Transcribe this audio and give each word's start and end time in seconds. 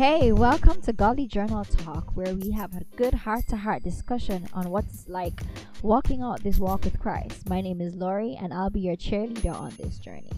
Hey, 0.00 0.32
welcome 0.32 0.80
to 0.80 0.94
Golly 0.94 1.26
Journal 1.26 1.62
Talk, 1.62 2.16
where 2.16 2.34
we 2.34 2.52
have 2.52 2.74
a 2.74 2.84
good 2.96 3.12
heart 3.12 3.46
to 3.48 3.58
heart 3.58 3.82
discussion 3.82 4.48
on 4.54 4.70
what 4.70 4.86
it's 4.86 5.06
like 5.10 5.42
walking 5.82 6.22
out 6.22 6.42
this 6.42 6.56
walk 6.56 6.84
with 6.84 6.98
Christ. 6.98 7.46
My 7.50 7.60
name 7.60 7.82
is 7.82 7.94
Lori, 7.94 8.34
and 8.40 8.54
I'll 8.54 8.70
be 8.70 8.80
your 8.80 8.96
cheerleader 8.96 9.54
on 9.54 9.74
this 9.76 9.98
journey. 9.98 10.30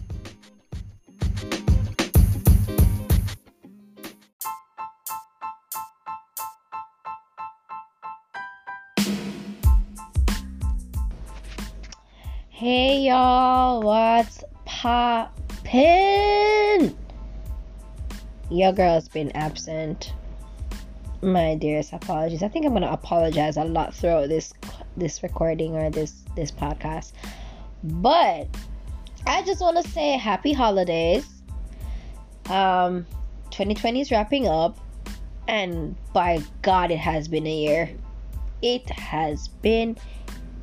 Hey 12.49 13.03
y'all, 13.03 13.81
what's 13.81 14.43
poppin'? 14.65 16.33
Your 18.53 18.71
girl's 18.71 19.07
been 19.07 19.31
absent. 19.31 20.13
My 21.23 21.55
dearest 21.55 21.91
apologies. 21.91 22.43
I 22.43 22.49
think 22.49 22.67
I'm 22.67 22.73
gonna 22.73 22.91
apologize 22.91 23.57
a 23.57 23.63
lot 23.63 23.95
throughout 23.95 24.29
this 24.29 24.53
this 24.95 25.23
recording 25.23 25.75
or 25.75 25.89
this 25.89 26.21
this 26.35 26.51
podcast. 26.51 27.13
But 27.83 28.47
I 29.25 29.41
just 29.41 29.59
want 29.59 29.83
to 29.83 29.91
say 29.91 30.19
happy 30.19 30.53
holidays. 30.53 31.25
Um 32.47 33.07
2020 33.49 34.01
is 34.01 34.11
wrapping 34.11 34.47
up 34.47 34.77
and 35.47 35.95
by 36.13 36.39
God 36.61 36.91
it 36.91 36.99
has 36.99 37.27
been 37.27 37.47
a 37.47 37.55
year. 37.55 37.89
It 38.61 38.87
has 38.91 39.47
been 39.47 39.97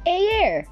a 0.07 0.17
year. 0.17 0.69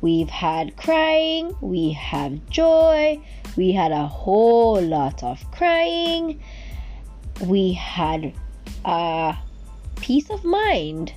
We've 0.00 0.30
had 0.30 0.78
crying, 0.78 1.54
we 1.60 1.92
have 1.92 2.48
joy, 2.48 3.20
we 3.56 3.72
had 3.72 3.92
a 3.92 4.06
whole 4.06 4.80
lot 4.80 5.22
of 5.22 5.50
crying, 5.50 6.40
we 7.46 7.72
had 7.72 8.32
a 8.84 9.36
peace 9.96 10.30
of 10.30 10.44
mind, 10.44 11.12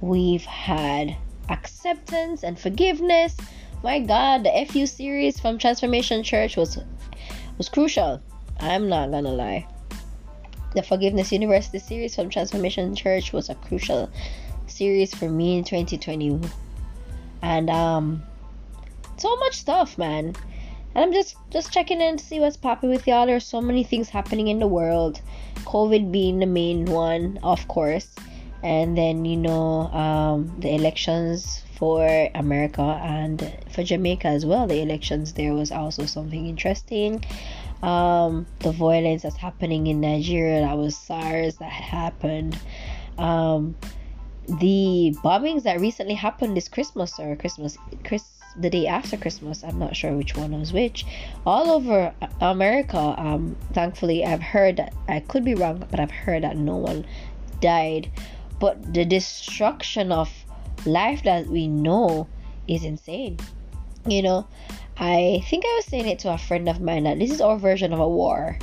we've 0.00 0.44
had 0.44 1.16
acceptance 1.48 2.42
and 2.42 2.58
forgiveness. 2.58 3.36
My 3.82 4.00
God, 4.00 4.44
the 4.44 4.66
FU 4.68 4.86
series 4.86 5.38
from 5.38 5.58
Transformation 5.58 6.22
Church 6.22 6.56
was 6.56 6.78
was 7.56 7.68
crucial. 7.68 8.20
I'm 8.60 8.88
not 8.88 9.10
gonna 9.10 9.32
lie. 9.32 9.66
The 10.74 10.82
Forgiveness 10.82 11.32
University 11.32 11.78
series 11.78 12.14
from 12.14 12.28
Transformation 12.28 12.94
Church 12.94 13.32
was 13.32 13.48
a 13.48 13.54
crucial 13.54 14.10
series 14.66 15.14
for 15.14 15.28
me 15.28 15.58
in 15.58 15.64
2020 15.64 16.40
and 17.42 17.70
um 17.70 18.22
so 19.16 19.34
much 19.36 19.54
stuff 19.54 19.98
man 19.98 20.34
and 20.98 21.04
i'm 21.04 21.12
just 21.12 21.36
just 21.50 21.72
checking 21.72 22.00
in 22.00 22.16
to 22.16 22.24
see 22.24 22.40
what's 22.40 22.56
popping 22.56 22.90
with 22.90 23.06
y'all. 23.06 23.24
There's 23.24 23.46
so 23.46 23.60
many 23.60 23.84
things 23.84 24.08
happening 24.08 24.48
in 24.48 24.58
the 24.58 24.66
world. 24.66 25.20
Covid 25.58 26.10
being 26.10 26.40
the 26.40 26.46
main 26.46 26.86
one 26.86 27.38
of 27.44 27.68
course. 27.68 28.16
And 28.64 28.98
then 28.98 29.24
you 29.24 29.36
know 29.36 29.86
um 29.92 30.52
the 30.58 30.74
elections 30.74 31.62
for 31.76 32.28
america 32.34 32.82
and 32.82 33.56
for 33.70 33.84
jamaica 33.84 34.26
as 34.26 34.44
well. 34.44 34.66
The 34.66 34.82
elections 34.82 35.34
there 35.34 35.54
was 35.54 35.70
also 35.70 36.04
something 36.04 36.48
interesting. 36.48 37.24
Um 37.80 38.46
the 38.58 38.72
violence 38.72 39.22
that's 39.22 39.36
happening 39.36 39.86
in 39.86 40.00
nigeria 40.00 40.62
that 40.62 40.76
was 40.76 40.96
sars 40.96 41.58
that 41.58 41.70
happened. 41.70 42.58
Um 43.18 43.76
the 44.48 45.14
bombings 45.22 45.62
that 45.62 45.78
recently 45.78 46.14
happened 46.14 46.56
this 46.56 46.68
Christmas 46.68 47.20
or 47.20 47.36
Christmas 47.36 47.78
Chris 48.02 48.24
the 48.56 48.70
day 48.70 48.86
after 48.86 49.16
Christmas, 49.16 49.62
I'm 49.62 49.78
not 49.78 49.96
sure 49.96 50.12
which 50.12 50.36
one 50.36 50.58
was 50.58 50.72
which, 50.72 51.04
all 51.46 51.70
over 51.70 52.14
America. 52.40 53.14
Um, 53.16 53.56
thankfully, 53.72 54.24
I've 54.24 54.42
heard 54.42 54.76
that 54.76 54.94
I 55.08 55.20
could 55.20 55.44
be 55.44 55.54
wrong, 55.54 55.84
but 55.90 56.00
I've 56.00 56.10
heard 56.10 56.42
that 56.42 56.56
no 56.56 56.76
one 56.76 57.06
died. 57.60 58.10
But 58.58 58.94
the 58.94 59.04
destruction 59.04 60.10
of 60.12 60.30
life 60.84 61.22
that 61.24 61.46
we 61.46 61.68
know 61.68 62.28
is 62.66 62.84
insane. 62.84 63.38
You 64.06 64.22
know, 64.22 64.46
I 64.96 65.44
think 65.48 65.64
I 65.64 65.74
was 65.76 65.84
saying 65.84 66.08
it 66.08 66.18
to 66.20 66.32
a 66.32 66.38
friend 66.38 66.68
of 66.68 66.80
mine 66.80 67.04
that 67.04 67.18
this 67.18 67.30
is 67.30 67.40
our 67.40 67.58
version 67.58 67.92
of 67.92 68.00
a 68.00 68.08
war 68.08 68.58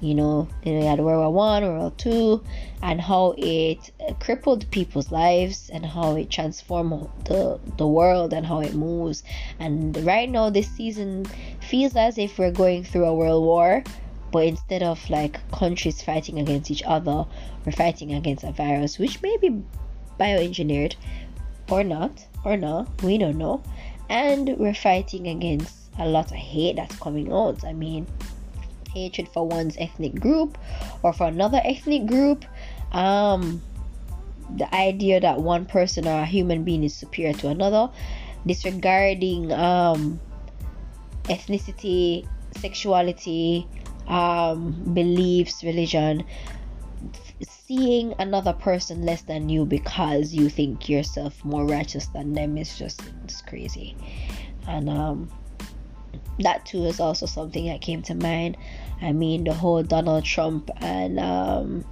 you 0.00 0.14
know, 0.14 0.48
you 0.64 0.82
had 0.82 1.00
World 1.00 1.20
War 1.20 1.32
One, 1.32 1.62
World 1.62 1.80
War 1.80 1.92
Two, 1.96 2.44
and 2.82 3.00
how 3.00 3.34
it 3.36 3.90
crippled 4.20 4.70
people's 4.70 5.10
lives 5.10 5.70
and 5.72 5.84
how 5.84 6.14
it 6.16 6.30
transformed 6.30 7.08
the 7.24 7.58
the 7.76 7.86
world 7.86 8.32
and 8.32 8.46
how 8.46 8.60
it 8.60 8.74
moves. 8.74 9.24
And 9.58 9.96
right 10.04 10.28
now, 10.28 10.50
this 10.50 10.68
season 10.70 11.24
feels 11.60 11.96
as 11.96 12.18
if 12.18 12.38
we're 12.38 12.52
going 12.52 12.84
through 12.84 13.06
a 13.06 13.14
world 13.14 13.44
war, 13.44 13.82
but 14.30 14.44
instead 14.44 14.82
of 14.82 14.98
like 15.10 15.38
countries 15.50 16.02
fighting 16.02 16.38
against 16.38 16.70
each 16.70 16.82
other, 16.84 17.24
we're 17.64 17.72
fighting 17.72 18.14
against 18.14 18.44
a 18.44 18.52
virus 18.52 18.98
which 18.98 19.20
may 19.22 19.36
be 19.38 19.62
bioengineered 20.20 20.94
or 21.70 21.82
not, 21.84 22.24
or 22.44 22.56
not, 22.56 23.02
we 23.02 23.18
don't 23.18 23.38
know. 23.38 23.62
And 24.08 24.56
we're 24.58 24.74
fighting 24.74 25.26
against 25.26 25.74
a 25.98 26.06
lot 26.06 26.30
of 26.30 26.36
hate 26.36 26.76
that's 26.76 26.96
coming 26.96 27.32
out. 27.32 27.64
I 27.64 27.72
mean, 27.72 28.06
hatred 29.04 29.28
for 29.28 29.46
one's 29.46 29.76
ethnic 29.78 30.14
group 30.14 30.58
or 31.02 31.12
for 31.12 31.26
another 31.26 31.60
ethnic 31.64 32.06
group 32.06 32.44
um 32.92 33.62
the 34.56 34.74
idea 34.74 35.20
that 35.20 35.40
one 35.40 35.66
person 35.66 36.06
or 36.06 36.20
a 36.20 36.26
human 36.26 36.64
being 36.64 36.82
is 36.82 36.94
superior 36.94 37.34
to 37.34 37.48
another 37.48 37.90
disregarding 38.46 39.52
um 39.52 40.18
ethnicity 41.24 42.26
sexuality 42.56 43.66
um 44.06 44.72
beliefs 44.94 45.62
religion 45.62 46.24
seeing 47.40 48.14
another 48.18 48.54
person 48.54 49.04
less 49.04 49.22
than 49.22 49.50
you 49.50 49.66
because 49.66 50.32
you 50.32 50.48
think 50.48 50.88
yourself 50.88 51.44
more 51.44 51.66
righteous 51.66 52.06
than 52.06 52.32
them 52.32 52.56
is 52.56 52.78
just 52.78 53.02
it's 53.24 53.42
crazy 53.42 53.94
and 54.66 54.88
um 54.88 55.30
that 56.40 56.64
too 56.64 56.84
is 56.84 57.00
also 57.00 57.26
something 57.26 57.66
that 57.66 57.80
came 57.80 58.02
to 58.02 58.14
mind. 58.14 58.56
I 59.00 59.12
mean, 59.12 59.44
the 59.44 59.54
whole 59.54 59.82
Donald 59.82 60.24
Trump 60.24 60.70
and 60.80 61.20
um, 61.20 61.84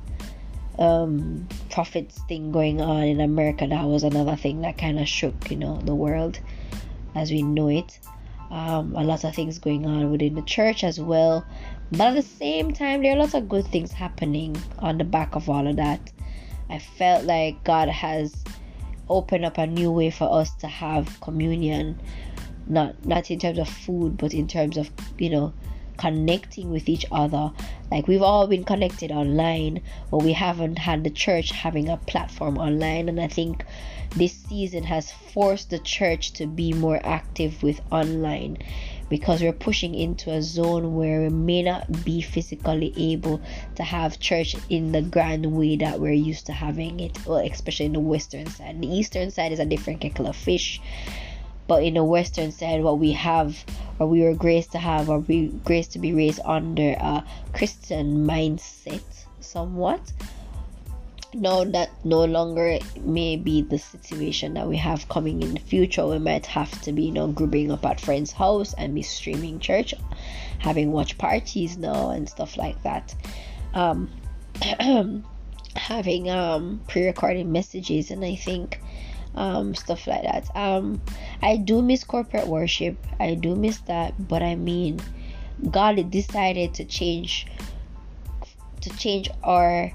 um, 0.78 1.48
prophets 1.70 2.20
thing 2.28 2.52
going 2.52 2.80
on 2.80 3.04
in 3.04 3.20
America, 3.20 3.66
that 3.66 3.84
was 3.84 4.02
another 4.02 4.36
thing 4.36 4.62
that 4.62 4.78
kind 4.78 4.98
of 4.98 5.08
shook, 5.08 5.50
you 5.50 5.56
know, 5.56 5.80
the 5.82 5.94
world 5.94 6.38
as 7.14 7.30
we 7.30 7.42
know 7.42 7.68
it. 7.68 7.98
Um, 8.50 8.94
a 8.94 9.02
lot 9.02 9.24
of 9.24 9.34
things 9.34 9.58
going 9.58 9.86
on 9.86 10.10
within 10.10 10.34
the 10.34 10.42
church 10.42 10.84
as 10.84 11.00
well. 11.00 11.44
But 11.90 12.00
at 12.08 12.14
the 12.14 12.22
same 12.22 12.72
time, 12.72 13.02
there 13.02 13.14
are 13.14 13.18
lots 13.18 13.34
of 13.34 13.48
good 13.48 13.66
things 13.66 13.92
happening 13.92 14.56
on 14.78 14.98
the 14.98 15.04
back 15.04 15.34
of 15.34 15.48
all 15.48 15.66
of 15.66 15.76
that. 15.76 16.12
I 16.68 16.78
felt 16.78 17.24
like 17.24 17.62
God 17.64 17.88
has 17.88 18.44
opened 19.08 19.44
up 19.44 19.58
a 19.58 19.66
new 19.66 19.90
way 19.90 20.10
for 20.10 20.32
us 20.32 20.54
to 20.56 20.66
have 20.66 21.20
communion 21.20 22.00
not 22.66 23.04
not 23.06 23.30
in 23.30 23.38
terms 23.38 23.58
of 23.58 23.68
food 23.68 24.16
but 24.16 24.34
in 24.34 24.48
terms 24.48 24.76
of 24.76 24.90
you 25.18 25.30
know 25.30 25.52
connecting 25.96 26.70
with 26.70 26.88
each 26.88 27.06
other. 27.10 27.52
Like 27.90 28.08
we've 28.08 28.22
all 28.22 28.46
been 28.46 28.64
connected 28.64 29.10
online 29.10 29.82
but 30.10 30.22
we 30.22 30.32
haven't 30.32 30.78
had 30.78 31.04
the 31.04 31.10
church 31.10 31.50
having 31.50 31.88
a 31.88 31.96
platform 31.96 32.58
online. 32.58 33.08
And 33.08 33.20
i 33.20 33.28
think 33.28 33.64
this 34.14 34.32
season 34.32 34.84
has 34.84 35.10
forced 35.10 35.70
the 35.70 35.78
church 35.78 36.32
to 36.34 36.46
be 36.46 36.72
more 36.72 37.00
active 37.04 37.62
with 37.62 37.80
online 37.90 38.58
because 39.08 39.42
we're 39.42 39.52
pushing 39.52 39.94
into 39.94 40.32
a 40.32 40.42
zone 40.42 40.96
where 40.96 41.20
we 41.20 41.28
may 41.28 41.62
not 41.62 42.04
be 42.04 42.20
physically 42.20 42.92
able 42.96 43.40
to 43.76 43.82
have 43.82 44.18
church 44.18 44.56
in 44.68 44.92
the 44.92 45.02
grand 45.02 45.46
way 45.46 45.76
that 45.76 46.00
we're 46.00 46.12
used 46.12 46.46
to 46.46 46.52
having 46.52 46.98
it 47.00 47.26
well 47.26 47.38
especially 47.38 47.86
in 47.86 47.92
the 47.92 48.00
western 48.00 48.46
side. 48.46 48.80
The 48.80 48.88
eastern 48.88 49.30
side 49.30 49.52
is 49.52 49.60
a 49.60 49.64
different 49.64 50.00
kettle 50.00 50.26
of 50.26 50.36
fish 50.36 50.80
but 51.66 51.82
in 51.82 51.94
the 51.94 52.04
western 52.04 52.52
side 52.52 52.82
what 52.82 52.98
we 52.98 53.12
have 53.12 53.64
or 53.98 54.06
we 54.06 54.22
were 54.22 54.34
graced 54.34 54.72
to 54.72 54.78
have 54.78 55.08
or 55.08 55.20
we 55.20 55.48
graced 55.64 55.92
to 55.92 55.98
be 55.98 56.12
raised 56.12 56.40
under 56.44 56.90
a 56.92 57.24
christian 57.52 58.26
mindset 58.26 59.02
somewhat. 59.46 60.00
Now 61.32 61.64
that 61.64 61.90
no 62.04 62.24
longer 62.24 62.78
may 63.00 63.36
be 63.36 63.62
the 63.62 63.78
situation 63.78 64.54
that 64.54 64.66
we 64.66 64.76
have 64.76 65.08
coming 65.08 65.42
in 65.42 65.54
the 65.54 65.60
future. 65.60 66.06
We 66.06 66.18
might 66.18 66.46
have 66.46 66.70
to 66.82 66.92
be 66.92 67.04
you 67.04 67.12
know 67.12 67.28
grouping 67.28 67.70
up 67.70 67.84
at 67.84 68.00
friends 68.00 68.32
house 68.32 68.74
and 68.74 68.94
be 68.94 69.02
streaming 69.02 69.60
church 69.60 69.94
having 70.58 70.90
watch 70.90 71.18
parties 71.18 71.76
now 71.76 72.10
and 72.10 72.28
stuff 72.28 72.56
like 72.56 72.82
that. 72.82 73.14
Um 73.74 74.10
having 75.76 76.30
um 76.30 76.80
pre-recorded 76.88 77.46
messages 77.46 78.10
and 78.10 78.24
i 78.24 78.34
think 78.34 78.80
um, 79.36 79.74
stuff 79.74 80.06
like 80.06 80.22
that. 80.22 80.48
Um, 80.56 81.00
I 81.42 81.56
do 81.56 81.82
miss 81.82 82.04
corporate 82.04 82.46
worship. 82.46 82.96
I 83.20 83.34
do 83.34 83.54
miss 83.54 83.78
that, 83.80 84.14
but 84.28 84.42
I 84.42 84.54
mean, 84.56 85.00
God 85.70 86.10
decided 86.10 86.74
to 86.74 86.84
change 86.84 87.46
to 88.80 88.90
change 88.96 89.30
our 89.42 89.92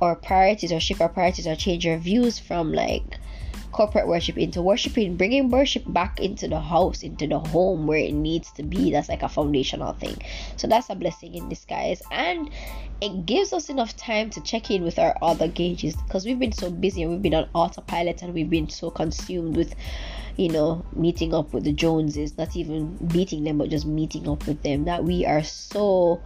our 0.00 0.14
priorities 0.14 0.72
or 0.72 0.80
shift 0.80 1.00
our 1.00 1.08
priorities 1.08 1.46
or 1.46 1.56
change 1.56 1.86
our 1.86 1.98
views 1.98 2.38
from 2.38 2.72
like 2.72 3.18
corporate 3.72 4.06
worship 4.06 4.36
into 4.38 4.62
worshiping, 4.62 5.16
bringing 5.16 5.50
worship 5.50 5.84
back 5.86 6.20
into 6.20 6.48
the 6.48 6.60
house, 6.60 7.02
into 7.02 7.26
the 7.26 7.38
home 7.38 7.86
where 7.86 7.98
it 7.98 8.12
needs 8.12 8.50
to 8.52 8.62
be. 8.62 8.90
That's 8.90 9.08
like 9.08 9.22
a 9.22 9.28
foundational 9.28 9.92
thing. 9.92 10.16
So 10.56 10.66
that's 10.66 10.90
a 10.90 10.94
blessing 10.94 11.34
in 11.34 11.48
disguise. 11.48 12.02
And 12.10 12.50
it 13.00 13.26
gives 13.26 13.52
us 13.52 13.68
enough 13.68 13.96
time 13.96 14.30
to 14.30 14.40
check 14.40 14.70
in 14.70 14.82
with 14.82 14.98
our 14.98 15.16
other 15.22 15.48
gauges 15.48 15.96
because 15.96 16.26
we've 16.26 16.38
been 16.38 16.52
so 16.52 16.70
busy 16.70 17.02
and 17.02 17.12
we've 17.12 17.22
been 17.22 17.34
on 17.34 17.48
autopilot 17.54 18.22
and 18.22 18.34
we've 18.34 18.50
been 18.50 18.68
so 18.68 18.90
consumed 18.90 19.56
with 19.56 19.74
you 20.38 20.48
know, 20.48 20.84
meeting 20.94 21.34
up 21.34 21.52
with 21.52 21.64
the 21.64 21.72
Joneses, 21.72 22.38
not 22.38 22.56
even 22.56 22.94
beating 23.08 23.42
them, 23.42 23.58
but 23.58 23.70
just 23.70 23.84
meeting 23.84 24.28
up 24.28 24.46
with 24.46 24.62
them, 24.62 24.84
that 24.84 25.02
we 25.02 25.26
are 25.26 25.42
so, 25.42 26.22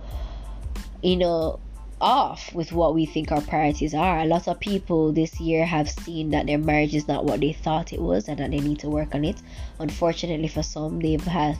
you 1.02 1.16
know, 1.16 1.58
off 2.02 2.52
with 2.52 2.72
what 2.72 2.94
we 2.94 3.06
think 3.06 3.30
our 3.30 3.40
priorities 3.40 3.94
are. 3.94 4.18
A 4.18 4.26
lot 4.26 4.48
of 4.48 4.58
people 4.60 5.12
this 5.12 5.40
year 5.40 5.64
have 5.64 5.88
seen 5.88 6.30
that 6.30 6.46
their 6.46 6.58
marriage 6.58 6.94
is 6.94 7.06
not 7.06 7.24
what 7.24 7.40
they 7.40 7.52
thought 7.52 7.92
it 7.92 8.00
was 8.00 8.28
and 8.28 8.38
that 8.40 8.50
they 8.50 8.60
need 8.60 8.80
to 8.80 8.90
work 8.90 9.14
on 9.14 9.24
it. 9.24 9.40
Unfortunately 9.78 10.48
for 10.48 10.62
some 10.62 11.00
they've 11.00 11.22
had 11.22 11.56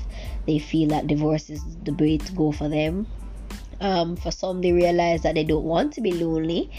they 0.46 0.58
feel 0.58 0.88
that 0.88 1.06
divorce 1.06 1.48
is 1.48 1.62
the 1.84 1.92
way 1.92 2.18
to 2.18 2.32
go 2.32 2.50
for 2.50 2.68
them. 2.68 3.06
Um, 3.80 4.16
for 4.16 4.30
some 4.30 4.60
they 4.60 4.72
realize 4.72 5.22
that 5.22 5.36
they 5.36 5.44
don't 5.44 5.64
want 5.64 5.94
to 5.94 6.00
be 6.00 6.12
lonely. 6.12 6.70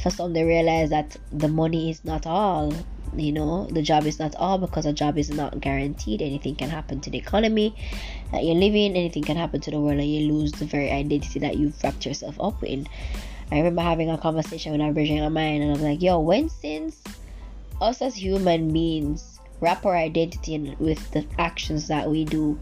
For 0.00 0.10
some 0.10 0.32
they 0.32 0.44
realize 0.44 0.90
that 0.90 1.16
the 1.32 1.48
money 1.48 1.90
is 1.90 2.04
not 2.04 2.26
all 2.26 2.72
you 3.16 3.32
know 3.32 3.66
the 3.66 3.82
job 3.82 4.06
is 4.06 4.18
not 4.18 4.34
all 4.36 4.58
because 4.58 4.86
a 4.86 4.92
job 4.92 5.18
is 5.18 5.30
not 5.30 5.60
guaranteed. 5.60 6.22
Anything 6.22 6.54
can 6.54 6.70
happen 6.70 7.00
to 7.00 7.10
the 7.10 7.18
economy 7.18 7.74
that 8.32 8.44
you're 8.44 8.54
living. 8.54 8.96
Anything 8.96 9.22
can 9.22 9.36
happen 9.36 9.60
to 9.62 9.70
the 9.70 9.80
world 9.80 9.98
and 9.98 10.10
you 10.10 10.32
lose 10.32 10.52
the 10.52 10.64
very 10.64 10.90
identity 10.90 11.38
that 11.40 11.56
you've 11.56 11.82
wrapped 11.82 12.06
yourself 12.06 12.40
up 12.40 12.62
in. 12.62 12.86
I 13.52 13.56
remember 13.58 13.82
having 13.82 14.10
a 14.10 14.18
conversation 14.18 14.72
with 14.72 14.80
a 14.80 14.92
virgin 14.92 15.22
of 15.22 15.32
mine 15.32 15.60
and 15.60 15.70
i 15.70 15.72
was 15.72 15.82
like 15.82 16.00
yo 16.00 16.20
when 16.20 16.48
since 16.48 17.02
us 17.80 18.00
as 18.00 18.14
human 18.14 18.72
beings 18.72 19.40
wrap 19.60 19.84
our 19.84 19.96
identity 19.96 20.54
in 20.54 20.76
with 20.78 21.10
the 21.10 21.26
actions 21.38 21.88
that 21.88 22.08
we 22.08 22.24
do 22.24 22.58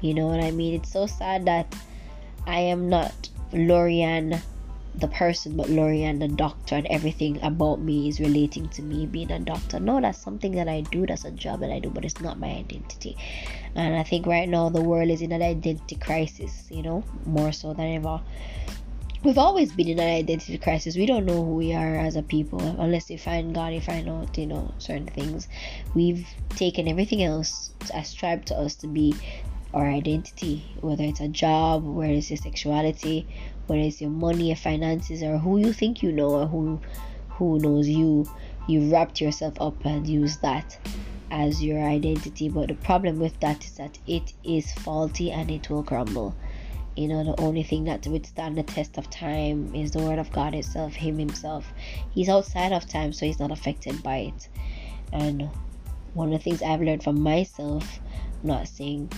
you 0.00 0.12
know 0.12 0.26
what 0.26 0.40
i 0.40 0.50
mean? 0.50 0.74
It's 0.74 0.92
so 0.92 1.06
sad 1.06 1.44
that 1.46 1.74
i 2.46 2.58
am 2.58 2.88
not 2.88 3.30
lorian 3.52 4.40
the 4.96 5.08
person 5.08 5.56
but 5.56 5.68
Lorian 5.68 6.20
the 6.20 6.28
doctor 6.28 6.76
and 6.76 6.86
everything 6.86 7.42
about 7.42 7.80
me 7.80 8.08
is 8.08 8.20
relating 8.20 8.68
to 8.70 8.82
me 8.82 9.06
being 9.06 9.30
a 9.32 9.40
doctor. 9.40 9.80
No, 9.80 10.00
that's 10.00 10.18
something 10.18 10.52
that 10.52 10.68
I 10.68 10.82
do, 10.82 11.06
that's 11.06 11.24
a 11.24 11.30
job 11.30 11.60
that 11.60 11.70
I 11.70 11.80
do, 11.80 11.90
but 11.90 12.04
it's 12.04 12.20
not 12.20 12.38
my 12.38 12.48
identity. 12.48 13.16
And 13.74 13.96
I 13.96 14.04
think 14.04 14.26
right 14.26 14.48
now 14.48 14.68
the 14.68 14.80
world 14.80 15.10
is 15.10 15.20
in 15.20 15.32
an 15.32 15.42
identity 15.42 15.96
crisis, 15.96 16.68
you 16.70 16.82
know, 16.82 17.02
more 17.26 17.52
so 17.52 17.74
than 17.74 17.94
ever. 17.94 18.20
We've 19.24 19.38
always 19.38 19.72
been 19.72 19.88
in 19.88 19.98
an 19.98 20.08
identity 20.08 20.58
crisis. 20.58 20.96
We 20.96 21.06
don't 21.06 21.24
know 21.24 21.42
who 21.44 21.54
we 21.54 21.72
are 21.72 21.96
as 21.96 22.14
a 22.14 22.22
people 22.22 22.60
unless 22.60 23.08
we 23.08 23.16
find 23.16 23.54
God, 23.54 23.72
we 23.72 23.80
find 23.80 24.08
out, 24.08 24.36
you 24.36 24.46
know, 24.46 24.72
certain 24.78 25.06
things. 25.06 25.48
We've 25.94 26.28
taken 26.50 26.86
everything 26.86 27.22
else 27.22 27.72
ascribed 27.92 28.48
to 28.48 28.54
us 28.54 28.74
to 28.76 28.86
be 28.86 29.14
our 29.72 29.86
identity, 29.86 30.64
whether 30.80 31.02
it's 31.02 31.20
a 31.20 31.28
job, 31.28 31.84
whether 31.84 32.12
it's 32.12 32.30
your 32.30 32.36
sexuality, 32.36 33.26
whether 33.66 33.82
it's 33.82 34.00
your 34.00 34.10
money, 34.10 34.48
your 34.48 34.56
finances, 34.56 35.22
or 35.22 35.38
who 35.38 35.58
you 35.58 35.72
think 35.72 36.02
you 36.02 36.12
know, 36.12 36.30
or 36.30 36.46
who 36.46 36.80
who 37.30 37.58
knows 37.58 37.88
you. 37.88 38.28
You've 38.66 38.92
wrapped 38.92 39.20
yourself 39.20 39.60
up 39.60 39.84
and 39.84 40.06
used 40.06 40.40
that 40.42 40.78
as 41.30 41.62
your 41.62 41.82
identity. 41.82 42.48
But 42.48 42.68
the 42.68 42.74
problem 42.74 43.18
with 43.18 43.38
that 43.40 43.64
is 43.64 43.72
that 43.72 43.98
it 44.06 44.32
is 44.44 44.72
faulty 44.72 45.30
and 45.30 45.50
it 45.50 45.68
will 45.68 45.82
crumble. 45.82 46.34
You 46.96 47.08
know, 47.08 47.24
the 47.24 47.40
only 47.40 47.64
thing 47.64 47.84
that 47.84 48.06
withstand 48.06 48.56
the 48.56 48.62
test 48.62 48.98
of 48.98 49.10
time 49.10 49.74
is 49.74 49.90
the 49.90 49.98
word 49.98 50.20
of 50.20 50.30
God 50.30 50.54
itself, 50.54 50.94
Him 50.94 51.18
Himself. 51.18 51.72
He's 52.12 52.28
outside 52.28 52.72
of 52.72 52.88
time, 52.88 53.12
so 53.12 53.26
He's 53.26 53.40
not 53.40 53.50
affected 53.50 54.02
by 54.02 54.18
it. 54.18 54.48
And 55.12 55.50
one 56.14 56.32
of 56.32 56.38
the 56.38 56.42
things 56.42 56.62
I've 56.62 56.80
learned 56.80 57.02
from 57.02 57.20
myself, 57.20 57.98
I'm 58.42 58.48
not 58.48 58.68
saying 58.68 59.10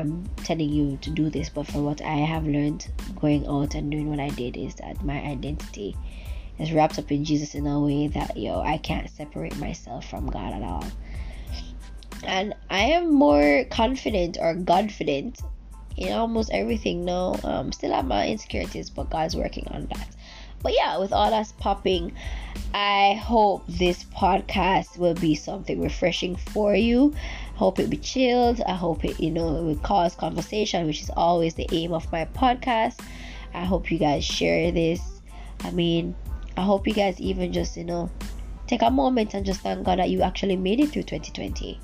I'm 0.00 0.26
telling 0.44 0.70
you 0.70 0.96
to 1.02 1.10
do 1.10 1.28
this, 1.28 1.50
but 1.50 1.66
from 1.66 1.84
what 1.84 2.00
I 2.00 2.16
have 2.16 2.46
learned 2.46 2.88
going 3.20 3.46
out 3.46 3.74
and 3.74 3.90
doing 3.90 4.08
what 4.08 4.18
I 4.18 4.30
did 4.30 4.56
is 4.56 4.74
that 4.76 5.04
my 5.04 5.20
identity 5.20 5.94
is 6.58 6.72
wrapped 6.72 6.98
up 6.98 7.12
in 7.12 7.24
Jesus 7.24 7.54
in 7.54 7.66
a 7.66 7.78
way 7.78 8.08
that 8.08 8.36
yo 8.36 8.60
I 8.60 8.78
can't 8.78 9.10
separate 9.10 9.56
myself 9.58 10.08
from 10.08 10.26
God 10.26 10.54
at 10.54 10.62
all. 10.62 10.84
And 12.24 12.54
I 12.70 12.80
am 12.80 13.12
more 13.12 13.64
confident 13.70 14.38
or 14.40 14.54
confident 14.66 15.40
in 15.96 16.12
almost 16.12 16.50
everything 16.50 17.04
now. 17.04 17.36
Um, 17.44 17.70
still 17.70 17.92
have 17.92 18.06
my 18.06 18.26
insecurities, 18.26 18.88
but 18.88 19.10
God's 19.10 19.36
working 19.36 19.68
on 19.68 19.86
that. 19.86 20.08
But 20.62 20.74
yeah, 20.74 20.98
with 20.98 21.12
all 21.12 21.30
that's 21.30 21.52
popping, 21.52 22.12
I 22.74 23.14
hope 23.22 23.64
this 23.66 24.04
podcast 24.04 24.98
will 24.98 25.14
be 25.14 25.34
something 25.34 25.80
refreshing 25.80 26.36
for 26.36 26.74
you 26.74 27.14
hope 27.60 27.78
it 27.78 27.90
be 27.90 27.98
chilled. 27.98 28.58
I 28.66 28.72
hope 28.72 29.04
it, 29.04 29.20
you 29.20 29.30
know, 29.30 29.54
it 29.58 29.62
will 29.62 29.76
cause 29.76 30.14
conversation, 30.14 30.86
which 30.86 31.02
is 31.02 31.10
always 31.14 31.52
the 31.52 31.68
aim 31.72 31.92
of 31.92 32.10
my 32.10 32.24
podcast. 32.24 32.98
I 33.52 33.66
hope 33.66 33.90
you 33.90 33.98
guys 33.98 34.24
share 34.24 34.72
this. 34.72 35.20
I 35.62 35.70
mean, 35.70 36.16
I 36.56 36.62
hope 36.62 36.88
you 36.88 36.94
guys 36.94 37.20
even 37.20 37.52
just, 37.52 37.76
you 37.76 37.84
know, 37.84 38.08
take 38.66 38.80
a 38.80 38.90
moment 38.90 39.34
and 39.34 39.44
just 39.44 39.60
thank 39.60 39.84
God 39.84 39.98
that 39.98 40.08
you 40.08 40.22
actually 40.22 40.56
made 40.56 40.80
it 40.80 40.88
through 40.88 41.02
2020. 41.02 41.78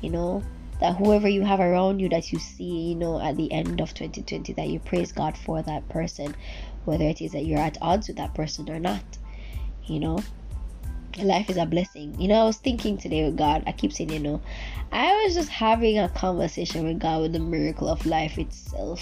You 0.00 0.10
know, 0.10 0.42
that 0.80 0.96
whoever 0.96 1.28
you 1.28 1.42
have 1.42 1.60
around 1.60 2.00
you 2.00 2.08
that 2.08 2.32
you 2.32 2.40
see, 2.40 2.88
you 2.88 2.96
know, 2.96 3.20
at 3.20 3.36
the 3.36 3.52
end 3.52 3.80
of 3.80 3.94
2020, 3.94 4.54
that 4.54 4.66
you 4.66 4.80
praise 4.80 5.12
God 5.12 5.38
for 5.38 5.62
that 5.62 5.88
person, 5.88 6.34
whether 6.84 7.04
it 7.04 7.22
is 7.22 7.30
that 7.30 7.46
you're 7.46 7.60
at 7.60 7.78
odds 7.80 8.08
with 8.08 8.16
that 8.16 8.34
person 8.34 8.68
or 8.68 8.80
not. 8.80 9.04
You 9.84 10.00
know, 10.00 10.18
life 11.18 11.50
is 11.50 11.56
a 11.56 11.66
blessing. 11.66 12.18
You 12.20 12.28
know, 12.28 12.42
I 12.42 12.44
was 12.44 12.56
thinking 12.56 12.98
today 12.98 13.24
with 13.24 13.36
God, 13.36 13.64
I 13.66 13.72
keep 13.72 13.92
saying, 13.92 14.10
you 14.10 14.18
know, 14.18 14.40
I 14.90 15.24
was 15.24 15.34
just 15.34 15.48
having 15.48 15.98
a 15.98 16.08
conversation 16.08 16.86
with 16.86 17.00
God 17.00 17.22
with 17.22 17.32
the 17.32 17.40
miracle 17.40 17.88
of 17.88 18.04
life 18.06 18.38
itself. 18.38 19.00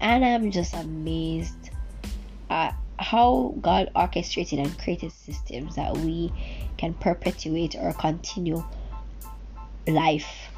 And 0.00 0.24
I'm 0.24 0.50
just 0.50 0.74
amazed 0.74 1.70
at 2.50 2.74
how 2.98 3.54
God 3.60 3.90
orchestrated 3.96 4.58
and 4.58 4.78
created 4.78 5.12
systems 5.12 5.76
that 5.76 5.96
we 5.96 6.32
can 6.76 6.94
perpetuate 6.94 7.74
or 7.76 7.92
continue 7.92 8.64
life 9.86 10.50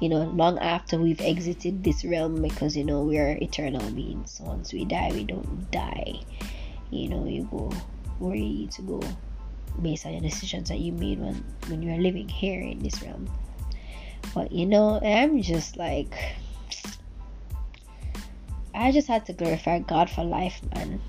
you 0.00 0.08
know 0.08 0.24
long 0.24 0.58
after 0.58 0.98
we've 0.98 1.20
exited 1.20 1.82
this 1.82 2.04
realm 2.04 2.40
because 2.42 2.76
you 2.76 2.84
know 2.84 3.02
we 3.02 3.18
are 3.18 3.36
eternal 3.40 3.90
beings 3.90 4.40
once 4.44 4.72
we 4.72 4.84
die 4.84 5.10
we 5.12 5.24
don't 5.24 5.70
die 5.70 6.14
you 6.90 7.08
know 7.08 7.26
you 7.26 7.46
go 7.50 7.70
where 8.18 8.34
you 8.34 8.44
need 8.44 8.70
to 8.70 8.82
go 8.82 9.00
based 9.82 10.06
on 10.06 10.12
the 10.12 10.20
decisions 10.20 10.68
that 10.68 10.78
you 10.78 10.92
made 10.92 11.18
when 11.18 11.34
when 11.68 11.82
you 11.82 11.92
are 11.92 11.98
living 11.98 12.28
here 12.28 12.60
in 12.60 12.78
this 12.80 13.02
realm. 13.02 13.28
But 14.34 14.52
you 14.52 14.66
know 14.66 15.00
i'm 15.02 15.40
just 15.40 15.76
like 15.76 16.14
i 18.74 18.92
just 18.92 19.08
had 19.08 19.24
to 19.26 19.32
glorify 19.32 19.78
god 19.78 20.10
for 20.10 20.24
life 20.24 20.60
man. 20.74 21.00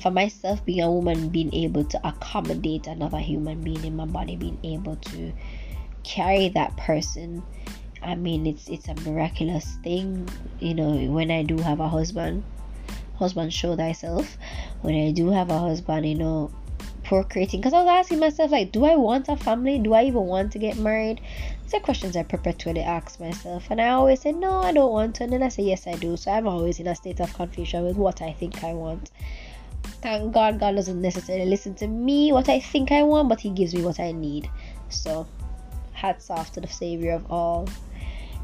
For 0.00 0.10
myself 0.10 0.62
being 0.66 0.82
a 0.82 0.90
woman 0.90 1.30
being 1.30 1.52
able 1.54 1.84
to 1.84 2.06
accommodate 2.06 2.86
another 2.86 3.18
human 3.18 3.62
being 3.62 3.82
in 3.84 3.96
my 3.96 4.04
body 4.04 4.36
being 4.36 4.58
able 4.62 4.96
to 4.96 5.32
carry 6.02 6.50
that 6.50 6.76
person 6.76 7.42
i 8.02 8.14
mean 8.14 8.46
it's 8.46 8.68
it's 8.68 8.88
a 8.88 8.94
miraculous 9.08 9.78
thing. 9.82 10.28
You 10.60 10.74
know 10.74 10.92
when 11.10 11.30
i 11.30 11.42
do 11.42 11.56
have 11.58 11.80
a 11.80 11.88
husband 11.88 12.44
husband 13.16 13.52
show 13.52 13.76
thyself. 13.76 14.36
When 14.82 14.94
i 14.94 15.10
do 15.12 15.30
have 15.30 15.50
a 15.50 15.58
husband 15.58 16.06
you 16.06 16.16
know 16.16 16.50
procreating 17.14 17.60
because 17.60 17.72
I 17.72 17.82
was 17.82 17.88
asking 17.88 18.18
myself 18.18 18.50
like 18.50 18.72
do 18.72 18.84
I 18.84 18.96
want 18.96 19.28
a 19.28 19.36
family? 19.36 19.78
Do 19.78 19.94
I 19.94 20.04
even 20.04 20.24
want 20.24 20.50
to 20.52 20.58
get 20.58 20.76
married? 20.76 21.20
These 21.62 21.74
are 21.74 21.80
questions 21.80 22.16
I 22.16 22.24
perpetually 22.24 22.80
ask 22.80 23.20
myself 23.20 23.68
and 23.70 23.80
I 23.80 23.90
always 23.90 24.22
say 24.22 24.32
no 24.32 24.62
I 24.62 24.72
don't 24.72 24.90
want 24.90 25.14
to 25.16 25.24
and 25.24 25.32
then 25.32 25.44
I 25.44 25.48
say 25.48 25.62
yes 25.62 25.86
I 25.86 25.94
do. 25.94 26.16
So 26.16 26.32
I'm 26.32 26.48
always 26.48 26.80
in 26.80 26.88
a 26.88 26.94
state 26.94 27.20
of 27.20 27.32
confusion 27.32 27.84
with 27.84 27.96
what 27.96 28.20
I 28.20 28.32
think 28.32 28.64
I 28.64 28.72
want. 28.72 29.12
Thank 30.02 30.32
God 30.34 30.58
God 30.58 30.74
doesn't 30.74 31.00
necessarily 31.00 31.46
listen 31.46 31.76
to 31.76 31.86
me 31.86 32.32
what 32.32 32.48
I 32.48 32.58
think 32.58 32.90
I 32.90 33.04
want 33.04 33.28
but 33.28 33.40
he 33.40 33.50
gives 33.50 33.72
me 33.74 33.82
what 33.82 34.00
I 34.00 34.10
need. 34.10 34.50
So 34.88 35.24
hats 35.92 36.30
off 36.30 36.50
to 36.54 36.60
the 36.60 36.68
savior 36.82 37.12
of 37.12 37.30
all 37.30 37.68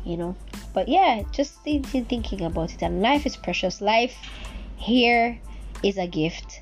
you 0.04 0.16
know. 0.16 0.36
But 0.74 0.88
yeah 0.88 1.22
just 1.32 1.54
thinking 1.64 2.42
about 2.42 2.72
it 2.72 2.82
and 2.82 3.02
life 3.02 3.26
is 3.26 3.36
precious. 3.36 3.80
Life 3.80 4.16
here 4.76 5.40
is 5.82 5.98
a 5.98 6.06
gift 6.06 6.60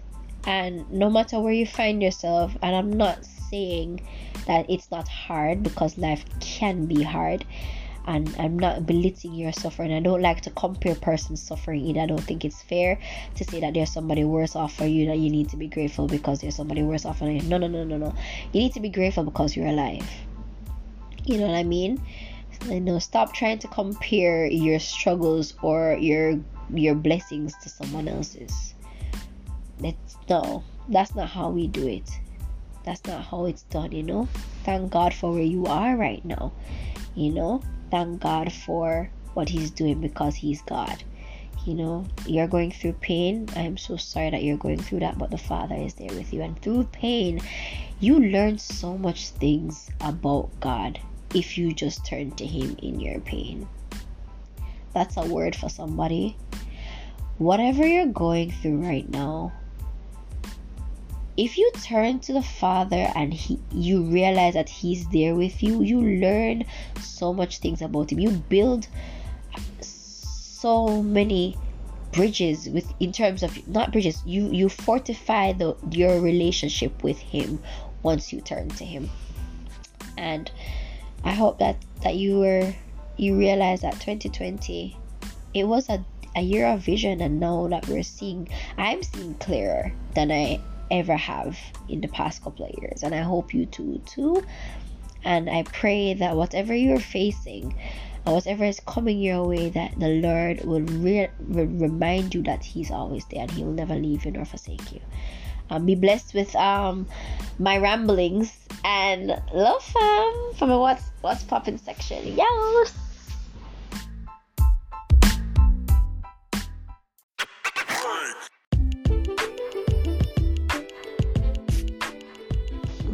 and 0.49 0.91
no 0.91 1.11
matter 1.11 1.39
where 1.39 1.53
you 1.53 1.67
find 1.67 2.03
yourself 2.03 2.57
and 2.63 2.75
i'm 2.75 2.91
not 2.91 3.23
saying 3.51 4.01
that 4.47 4.69
it's 4.71 4.91
not 4.91 5.07
hard 5.07 5.63
because 5.63 5.99
life 5.99 6.25
can 6.41 6.87
be 6.87 7.03
hard 7.03 7.45
and 8.07 8.35
i'm 8.39 8.59
not 8.59 8.87
belittling 8.87 9.35
your 9.35 9.53
suffering. 9.53 9.93
I 9.93 10.01
don't 10.01 10.23
like 10.23 10.41
to 10.43 10.51
compare 10.51 10.95
person's 10.95 11.43
suffering 11.43 11.85
either. 11.85 12.01
I 12.01 12.07
don't 12.07 12.23
think 12.23 12.43
it's 12.43 12.63
fair 12.63 12.99
to 13.35 13.45
say 13.45 13.61
that 13.61 13.75
there's 13.75 13.93
somebody 13.93 14.25
worse 14.25 14.57
off 14.57 14.75
for 14.75 14.87
you 14.87 15.07
that 15.09 15.19
you 15.19 15.29
need 15.29 15.51
to 15.51 15.59
be 15.59 15.69
grateful 15.69 16.07
because 16.07 16.41
there's 16.41 16.57
somebody 16.57 16.83
worse 16.83 17.05
off 17.05 17.19
for 17.19 17.31
you. 17.31 17.43
No 17.43 17.59
no 17.59 17.67
no 17.67 17.85
no 17.85 17.99
no. 17.99 18.15
You 18.55 18.61
need 18.63 18.73
to 18.73 18.81
be 18.81 18.89
grateful 18.89 19.25
because 19.25 19.55
you're 19.55 19.67
alive. 19.67 20.09
You 21.27 21.37
know 21.37 21.49
what 21.49 21.57
i 21.57 21.65
mean? 21.65 22.03
You 22.65 22.81
know 22.81 22.99
stop 22.99 23.35
trying 23.35 23.59
to 23.59 23.69
compare 23.69 24.47
your 24.47 24.79
struggles 24.79 25.53
or 25.61 25.99
your 26.01 26.41
your 26.73 26.95
blessings 26.95 27.53
to 27.63 27.69
someone 27.69 28.09
else's 28.09 28.75
it's 29.85 30.17
no, 30.29 30.65
that's 30.89 31.15
not 31.15 31.29
how 31.29 31.51
we 31.51 31.67
do 31.67 31.87
it. 31.87 32.11
That's 32.85 33.05
not 33.05 33.25
how 33.25 33.47
it's 33.47 33.63
done, 33.65 33.93
you 33.93 34.03
know. 34.03 34.29
Thank 34.65 34.93
God 34.93 35.13
for 35.13 35.33
where 35.33 35.43
you 35.43 35.67
are 35.67 35.97
right 35.97 36.25
now. 36.25 36.53
You 37.15 37.33
know, 37.33 37.63
thank 37.91 38.21
God 38.21 38.53
for 38.53 39.11
what 39.35 39.49
He's 39.49 39.71
doing 39.71 40.01
because 40.01 40.35
He's 40.35 40.63
God. 40.63 41.03
You 41.67 41.75
know, 41.75 42.07
you're 42.27 42.47
going 42.47 42.71
through 42.71 42.95
pain. 42.95 43.49
I 43.55 43.61
am 43.61 43.77
so 43.77 43.97
sorry 43.97 44.31
that 44.31 44.43
you're 44.43 44.57
going 44.57 44.79
through 44.79 45.01
that, 45.01 45.19
but 45.19 45.31
the 45.31 45.39
Father 45.39 45.75
is 45.75 45.95
there 45.95 46.13
with 46.15 46.33
you. 46.33 46.41
And 46.41 46.61
through 46.63 46.85
pain, 46.85 47.41
you 48.01 48.19
learn 48.19 48.57
so 48.59 48.97
much 48.97 49.31
things 49.31 49.91
about 50.01 50.49
God 50.61 50.99
if 51.35 51.59
you 51.59 51.75
just 51.75 52.07
turn 52.07 52.31
to 52.33 52.47
Him 52.47 52.77
in 52.83 53.01
your 53.01 53.21
pain. 53.21 53.69
That's 54.95 55.17
a 55.17 55.27
word 55.27 55.55
for 55.55 55.69
somebody. 55.69 56.37
Whatever 57.37 57.87
you're 57.87 58.07
going 58.07 58.51
through 58.51 58.79
right 58.79 59.09
now, 59.09 59.53
if 61.39 61.57
you 61.57 61.71
turn 61.85 62.19
to 62.19 62.33
the 62.33 62.43
father 62.43 63.07
and 63.15 63.33
he 63.33 63.61
you 63.73 64.03
realize 64.03 64.55
that 64.55 64.69
he's 64.69 65.09
there 65.11 65.37
with 65.37 65.63
you 65.63 65.83
you 65.83 66.03
learn 66.03 66.65
so 67.01 67.33
much 67.33 67.59
things 67.59 67.81
about 67.81 68.11
him. 68.13 68.19
You 68.19 68.31
build 68.31 68.89
so 69.81 71.03
many 71.03 71.57
bridges 72.13 72.69
with 72.69 72.93
in 72.99 73.13
terms 73.13 73.43
of 73.43 73.69
not 73.69 73.93
bridges 73.93 74.21
you 74.27 74.51
you 74.51 74.69
fortify 74.69 75.53
the 75.53 75.77
your 75.91 76.21
relationship 76.21 77.05
with 77.05 77.19
him 77.19 77.61
once 78.03 78.33
you 78.33 78.41
turn 78.41 78.69
to 78.71 78.85
him. 78.85 79.09
And 80.17 80.51
i 81.25 81.33
hope 81.33 81.59
that 81.59 81.77
that 82.03 82.17
you 82.17 82.39
were 82.39 82.75
you 83.17 83.37
realize 83.37 83.81
that 83.81 83.95
2020 83.95 84.97
it 85.55 85.65
was 85.65 85.89
a, 85.89 86.05
a 86.37 86.41
year 86.41 86.67
of 86.67 86.81
vision 86.81 87.21
and 87.21 87.41
now 87.41 87.67
that 87.67 87.89
we're 87.89 88.05
seeing 88.05 88.49
i'm 88.77 89.03
seeing 89.03 89.35
clearer 89.35 89.93
than 90.15 90.31
i 90.31 90.61
ever 90.91 91.17
have 91.17 91.59
in 91.89 92.01
the 92.01 92.09
past 92.09 92.43
couple 92.43 92.65
of 92.65 92.73
years 92.83 93.03
and 93.03 93.15
i 93.15 93.19
hope 93.21 93.55
you 93.55 93.67
too 93.67 94.01
too. 94.07 94.45
And 95.25 95.51
i 95.51 95.63
pray 95.65 96.15
that 96.15 96.37
whatever 96.37 96.75
you're 96.75 97.01
facing 97.01 97.75
and 98.25 98.35
whatever 98.35 98.65
is 98.65 98.81
coming 98.87 99.21
your 99.21 99.45
way 99.47 99.71
that 99.71 99.99
the 99.99 100.09
lord 100.09 100.65
will, 100.65 100.81
re- 100.81 101.31
will 101.49 101.67
remind 101.67 102.35
you 102.35 102.43
that 102.43 102.65
he's 102.65 102.91
always 102.91 103.25
there 103.27 103.43
and 103.43 103.51
he 103.51 103.65
will 103.65 103.73
never 103.73 103.95
leave 103.95 104.25
you 104.25 104.31
nor 104.31 104.45
forsake 104.45 104.93
you. 104.93 105.01
Um, 105.71 105.85
be 105.85 105.95
blessed 105.95 106.35
with 106.35 106.55
um 106.57 107.07
my 107.59 107.77
ramblings 107.79 108.57
and 108.85 109.29
love 109.53 109.83
fam 109.83 110.35
from 110.57 110.71
a 110.71 110.79
what's 110.79 111.11
what's 111.21 111.43
popping 111.43 111.79
section. 111.79 112.37
Yes 112.37 113.08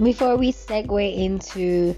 before 0.05 0.37
we 0.37 0.53
segue 0.53 1.17
into 1.17 1.97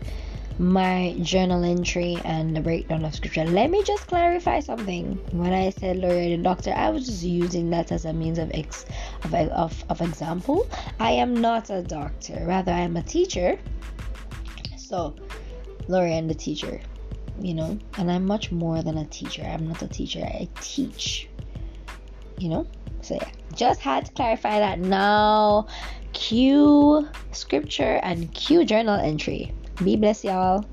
my 0.59 1.15
journal 1.21 1.65
entry 1.65 2.17
and 2.25 2.57
the 2.57 2.61
breakdown 2.61 3.05
of 3.05 3.15
scripture, 3.15 3.45
let 3.45 3.71
me 3.71 3.83
just 3.83 4.07
clarify 4.07 4.61
something. 4.61 5.19
When 5.33 5.53
I 5.53 5.71
said 5.71 5.99
lawyer 5.99 6.33
and 6.33 6.43
doctor, 6.43 6.73
I 6.73 6.91
was 6.91 7.07
just 7.07 7.23
using 7.23 7.71
that 7.71 7.93
as 7.93 8.05
a 8.05 8.13
means 8.13 8.39
of 8.39 8.51
ex 8.55 8.87
of, 9.25 9.35
of, 9.35 9.85
of 9.91 10.01
example. 10.01 10.67
I 10.99 11.11
am 11.13 11.35
not 11.35 11.69
a 11.71 11.83
doctor, 11.83 12.43
rather 12.47 12.73
I 12.73 12.81
am 12.81 12.97
a 12.97 13.03
teacher. 13.03 13.59
So, 14.79 15.17
lawyer 15.89 16.07
and 16.07 16.31
the 16.31 16.35
teacher, 16.35 16.81
you 17.41 17.55
know, 17.55 17.79
and 17.99 18.11
I'm 18.11 18.25
much 18.25 18.53
more 18.53 18.83
than 18.83 18.99
a 18.99 19.05
teacher. 19.07 19.43
I'm 19.43 19.69
not 19.69 19.83
a 19.83 19.89
teacher. 19.89 20.21
I 20.25 20.49
teach. 20.61 21.29
You 22.39 22.49
know, 22.51 22.67
so 23.01 23.15
yeah, 23.15 23.29
just 23.55 23.81
had 23.81 24.07
to 24.07 24.13
clarify 24.13 24.59
that. 24.59 24.79
Now 24.79 25.67
Cue 26.17 27.07
scripture 27.33 28.01
and 28.03 28.33
cue 28.33 28.65
journal 28.65 28.99
entry. 28.99 29.53
Be 29.85 29.97
blessed, 29.97 30.25
y'all. 30.25 30.65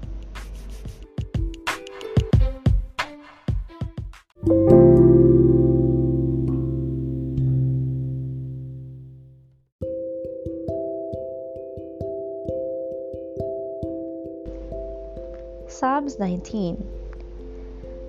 Psalms 15.67 16.17
19 16.19 16.87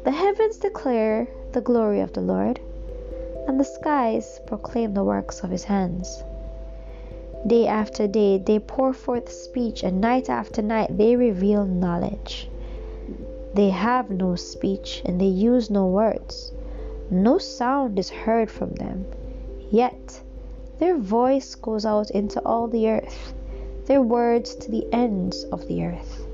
The 0.05 0.13
heavens 0.13 0.59
declare 0.59 1.27
the 1.51 1.61
glory 1.61 1.99
of 1.99 2.13
the 2.13 2.21
Lord, 2.21 2.61
and 3.47 3.61
the 3.61 3.65
skies 3.65 4.41
proclaim 4.47 4.95
the 4.95 5.05
works 5.05 5.43
of 5.43 5.51
his 5.51 5.65
hands. 5.65 6.25
Day 7.47 7.67
after 7.67 8.07
day 8.07 8.39
they 8.39 8.59
pour 8.59 8.93
forth 8.93 9.31
speech, 9.31 9.83
and 9.83 10.01
night 10.01 10.31
after 10.31 10.63
night 10.63 10.97
they 10.97 11.15
reveal 11.15 11.67
knowledge. 11.67 12.49
They 13.55 13.71
have 13.71 14.11
no 14.11 14.35
speech, 14.35 15.03
and 15.05 15.21
they 15.21 15.27
use 15.27 15.71
no 15.71 15.87
words. 15.87 16.53
No 17.11 17.39
sound 17.39 17.99
is 17.99 18.11
heard 18.11 18.51
from 18.51 18.73
them. 18.73 19.05
Yet 19.71 20.23
their 20.79 20.97
voice 20.97 21.55
goes 21.55 21.85
out 21.85 22.11
into 22.11 22.41
all 22.47 22.67
the 22.67 22.89
earth, 22.89 23.35
their 23.87 24.03
words 24.03 24.55
to 24.57 24.71
the 24.71 24.87
ends 24.93 25.45
of 25.53 25.69
the 25.69 25.85
earth. 25.85 26.27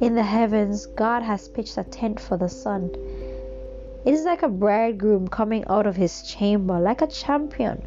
In 0.00 0.14
the 0.14 0.22
heavens, 0.22 0.86
God 0.86 1.24
has 1.24 1.48
pitched 1.48 1.76
a 1.76 1.82
tent 1.82 2.20
for 2.20 2.36
the 2.36 2.48
sun. 2.48 2.90
It 4.08 4.14
is 4.14 4.24
like 4.24 4.42
a 4.42 4.48
bridegroom 4.48 5.28
coming 5.28 5.66
out 5.66 5.86
of 5.86 5.96
his 5.96 6.22
chamber, 6.22 6.80
like 6.80 7.02
a 7.02 7.06
champion 7.06 7.82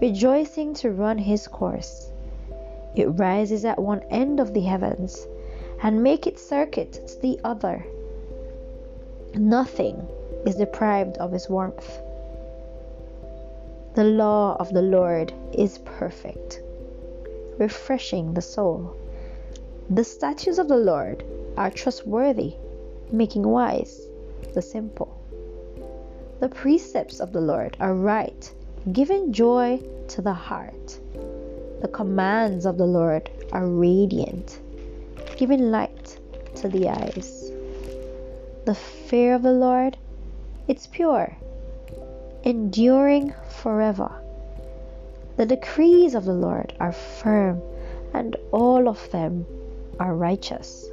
rejoicing 0.00 0.72
to 0.76 0.90
run 0.90 1.18
his 1.18 1.46
course. 1.46 2.10
It 2.94 3.08
rises 3.08 3.66
at 3.66 3.78
one 3.78 4.02
end 4.08 4.40
of 4.40 4.54
the 4.54 4.62
heavens 4.62 5.28
and 5.82 6.02
make 6.02 6.26
its 6.26 6.40
circuit 6.42 7.06
to 7.06 7.20
the 7.20 7.38
other. 7.44 7.84
Nothing 9.34 10.08
is 10.46 10.54
deprived 10.56 11.18
of 11.18 11.34
its 11.34 11.46
warmth. 11.46 12.00
The 13.96 14.04
law 14.04 14.56
of 14.58 14.72
the 14.72 14.80
Lord 14.80 15.34
is 15.52 15.76
perfect, 15.84 16.62
refreshing 17.58 18.32
the 18.32 18.40
soul. 18.40 18.96
The 19.90 20.04
statutes 20.04 20.56
of 20.56 20.68
the 20.68 20.78
Lord 20.78 21.22
are 21.58 21.70
trustworthy, 21.70 22.54
making 23.12 23.42
wise 23.42 24.00
the 24.54 24.62
simple. 24.62 25.15
The 26.38 26.50
precepts 26.50 27.20
of 27.20 27.32
the 27.32 27.40
Lord 27.40 27.78
are 27.80 27.94
right, 27.94 28.54
giving 28.92 29.32
joy 29.32 29.80
to 30.08 30.20
the 30.20 30.34
heart. 30.34 31.00
The 31.80 31.88
commands 31.88 32.66
of 32.66 32.76
the 32.76 32.86
Lord 32.86 33.30
are 33.52 33.66
radiant, 33.66 34.60
giving 35.36 35.70
light 35.70 36.18
to 36.56 36.68
the 36.68 36.90
eyes. 36.90 37.50
The 38.66 38.74
fear 38.74 39.34
of 39.34 39.42
the 39.42 39.52
Lord, 39.52 39.96
it's 40.68 40.86
pure, 40.86 41.34
enduring 42.42 43.32
forever. 43.48 44.12
The 45.36 45.46
decrees 45.46 46.14
of 46.14 46.26
the 46.26 46.34
Lord 46.34 46.74
are 46.80 46.92
firm, 46.92 47.62
and 48.12 48.36
all 48.52 48.88
of 48.88 49.10
them 49.10 49.46
are 49.98 50.14
righteous. 50.14 50.90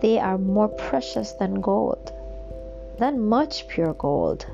They 0.00 0.18
are 0.18 0.38
more 0.38 0.68
precious 0.68 1.32
than 1.32 1.60
gold, 1.60 2.12
than 2.98 3.28
much 3.28 3.68
pure 3.68 3.94
gold 3.94 4.46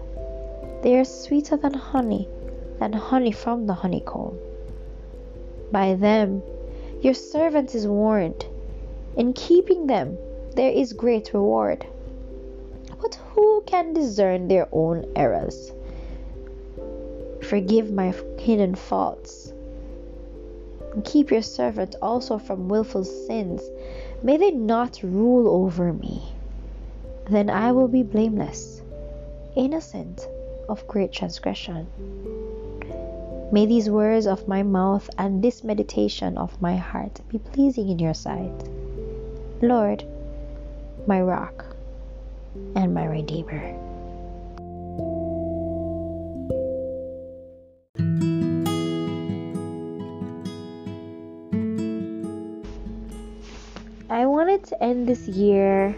they 0.82 0.98
are 0.98 1.04
sweeter 1.04 1.58
than 1.58 1.74
honey, 1.74 2.26
than 2.78 2.94
honey 2.94 3.32
from 3.32 3.66
the 3.66 3.74
honeycomb. 3.74 4.38
By 5.70 5.94
them 5.94 6.42
your 7.02 7.12
servant 7.12 7.74
is 7.74 7.86
warned. 7.86 8.46
In 9.16 9.34
keeping 9.34 9.86
them 9.86 10.16
there 10.56 10.70
is 10.70 10.94
great 10.94 11.34
reward. 11.34 11.86
But 13.02 13.16
who 13.32 13.62
can 13.66 13.92
discern 13.92 14.48
their 14.48 14.68
own 14.72 15.04
errors? 15.16 15.72
Forgive 17.42 17.92
my 17.92 18.14
hidden 18.38 18.74
faults. 18.74 19.52
And 20.94 21.04
keep 21.04 21.30
your 21.30 21.42
servant 21.42 21.94
also 22.00 22.38
from 22.38 22.68
wilful 22.68 23.04
sins. 23.04 23.62
May 24.22 24.38
they 24.38 24.50
not 24.50 25.00
rule 25.02 25.46
over 25.46 25.92
me. 25.92 26.22
Then 27.30 27.48
I 27.48 27.70
will 27.70 27.86
be 27.86 28.02
blameless, 28.02 28.82
innocent 29.54 30.28
of 30.68 30.84
great 30.88 31.12
transgression. 31.12 31.86
May 33.52 33.66
these 33.66 33.88
words 33.88 34.26
of 34.26 34.48
my 34.48 34.64
mouth 34.64 35.08
and 35.16 35.40
this 35.40 35.62
meditation 35.62 36.36
of 36.36 36.60
my 36.60 36.74
heart 36.74 37.20
be 37.28 37.38
pleasing 37.38 37.88
in 37.88 38.00
your 38.00 38.14
sight. 38.14 38.68
Lord, 39.62 40.02
my 41.06 41.20
rock 41.20 41.64
and 42.74 42.92
my 42.92 43.06
redeemer. 43.06 43.78
I 54.10 54.26
wanted 54.26 54.64
to 54.64 54.82
end 54.82 55.06
this 55.06 55.28
year, 55.28 55.94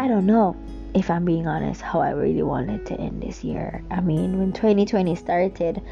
I 0.00 0.08
don't 0.08 0.24
know, 0.24 0.56
if 0.94 1.10
I'm 1.10 1.26
being 1.26 1.46
honest, 1.46 1.82
how 1.82 2.00
I 2.00 2.12
really 2.12 2.42
wanted 2.42 2.86
to 2.86 2.94
end 2.98 3.22
this 3.22 3.44
year. 3.44 3.84
I 3.90 4.00
mean, 4.00 4.38
when 4.38 4.50
2020 4.50 5.14
started, 5.14 5.82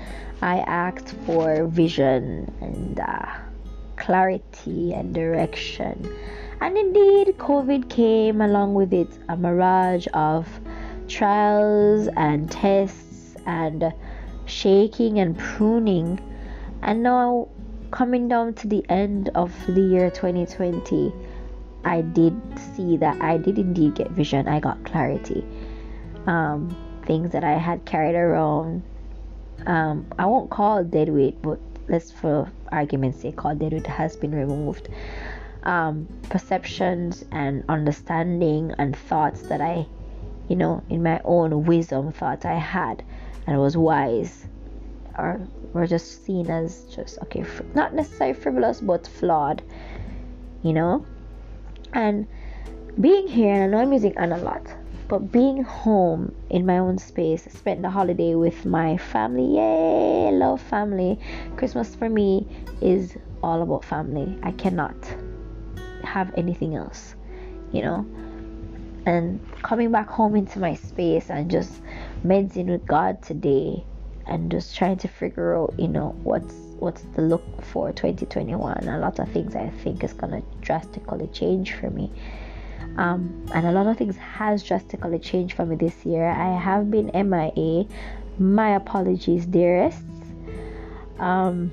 I 0.40 0.60
asked 0.60 1.14
for 1.26 1.66
vision 1.66 2.50
and 2.62 2.98
uh, 2.98 3.26
clarity 3.96 4.94
and 4.94 5.12
direction. 5.14 6.10
And 6.62 6.78
indeed, 6.78 7.36
COVID 7.36 7.90
came 7.90 8.40
along 8.40 8.72
with 8.72 8.94
it 8.94 9.10
a 9.28 9.36
mirage 9.36 10.06
of 10.14 10.48
trials 11.06 12.08
and 12.16 12.50
tests 12.50 13.36
and 13.44 13.92
shaking 14.46 15.18
and 15.18 15.36
pruning. 15.36 16.18
And 16.80 17.02
now, 17.02 17.48
coming 17.90 18.26
down 18.26 18.54
to 18.54 18.68
the 18.68 18.82
end 18.88 19.28
of 19.34 19.52
the 19.66 19.82
year 19.82 20.10
2020, 20.10 21.12
I 21.88 22.02
did 22.02 22.36
see 22.76 22.98
that 22.98 23.22
I 23.22 23.38
did 23.38 23.58
indeed 23.58 23.94
get 23.94 24.10
vision. 24.10 24.46
I 24.46 24.60
got 24.60 24.84
clarity. 24.84 25.42
Um, 26.26 26.76
things 27.06 27.32
that 27.32 27.44
I 27.44 27.52
had 27.52 27.86
carried 27.86 28.14
around. 28.14 28.82
Um, 29.64 30.06
I 30.18 30.26
won't 30.26 30.50
call 30.50 30.84
dead 30.84 31.08
weight, 31.08 31.40
but 31.40 31.58
let's 31.88 32.12
for 32.12 32.52
argument's 32.70 33.22
sake 33.22 33.36
call 33.36 33.54
dead 33.54 33.72
weight 33.72 33.86
has 33.86 34.16
been 34.16 34.34
removed. 34.34 34.90
Um, 35.62 36.06
perceptions 36.28 37.24
and 37.32 37.64
understanding 37.70 38.74
and 38.76 38.94
thoughts 38.94 39.40
that 39.48 39.62
I, 39.62 39.86
you 40.46 40.56
know, 40.56 40.82
in 40.90 41.02
my 41.02 41.22
own 41.24 41.64
wisdom 41.64 42.12
thought 42.12 42.44
I 42.44 42.58
had 42.58 43.02
and 43.46 43.58
was 43.58 43.78
wise, 43.78 44.46
or 45.16 45.40
were 45.72 45.86
just 45.86 46.22
seen 46.26 46.50
as 46.50 46.84
just 46.94 47.18
okay, 47.22 47.42
fr- 47.44 47.62
not 47.74 47.94
necessarily 47.94 48.34
frivolous 48.34 48.82
but 48.82 49.06
flawed, 49.06 49.62
you 50.62 50.74
know 50.74 51.06
and 51.92 52.26
being 53.00 53.28
here, 53.28 53.54
and 53.54 53.62
I 53.62 53.66
know 53.66 53.82
I'm 53.82 53.92
using 53.92 54.16
an 54.16 54.32
a 54.32 54.38
lot, 54.38 54.66
but 55.08 55.32
being 55.32 55.62
home 55.62 56.34
in 56.50 56.66
my 56.66 56.78
own 56.78 56.98
space, 56.98 57.44
spent 57.44 57.82
the 57.82 57.90
holiday 57.90 58.34
with 58.34 58.64
my 58.66 58.96
family. 58.96 59.56
Yay, 59.56 60.30
love 60.32 60.60
family. 60.60 61.18
Christmas 61.56 61.94
for 61.94 62.08
me 62.08 62.46
is 62.80 63.16
all 63.42 63.62
about 63.62 63.84
family. 63.84 64.38
I 64.42 64.52
cannot 64.52 64.96
have 66.04 66.32
anything 66.36 66.76
else, 66.76 67.14
you 67.72 67.82
know. 67.82 68.06
And 69.06 69.40
coming 69.62 69.90
back 69.90 70.08
home 70.08 70.36
into 70.36 70.58
my 70.58 70.74
space 70.74 71.30
and 71.30 71.50
just 71.50 71.80
meditating 72.22 72.70
with 72.70 72.86
God 72.86 73.22
today 73.22 73.84
and 74.26 74.50
just 74.50 74.76
trying 74.76 74.98
to 74.98 75.08
figure 75.08 75.56
out, 75.56 75.74
you 75.78 75.88
know, 75.88 76.14
what's 76.22 76.54
what's 76.80 77.02
the 77.14 77.22
look 77.22 77.44
for 77.62 77.92
2021 77.92 78.88
a 78.88 78.98
lot 78.98 79.18
of 79.18 79.28
things 79.30 79.54
i 79.54 79.68
think 79.82 80.02
is 80.04 80.12
going 80.12 80.32
to 80.32 80.42
drastically 80.60 81.26
change 81.28 81.74
for 81.74 81.90
me. 81.90 82.10
Um, 82.96 83.46
and 83.54 83.66
a 83.66 83.70
lot 83.70 83.86
of 83.86 83.96
things 83.96 84.16
has 84.16 84.62
drastically 84.62 85.20
changed 85.20 85.54
for 85.54 85.64
me 85.64 85.76
this 85.76 86.04
year. 86.04 86.26
I 86.26 86.58
have 86.58 86.90
been 86.90 87.10
mia 87.14 87.86
my 88.38 88.74
apologies 88.74 89.46
dearest. 89.46 90.02
Um, 91.18 91.70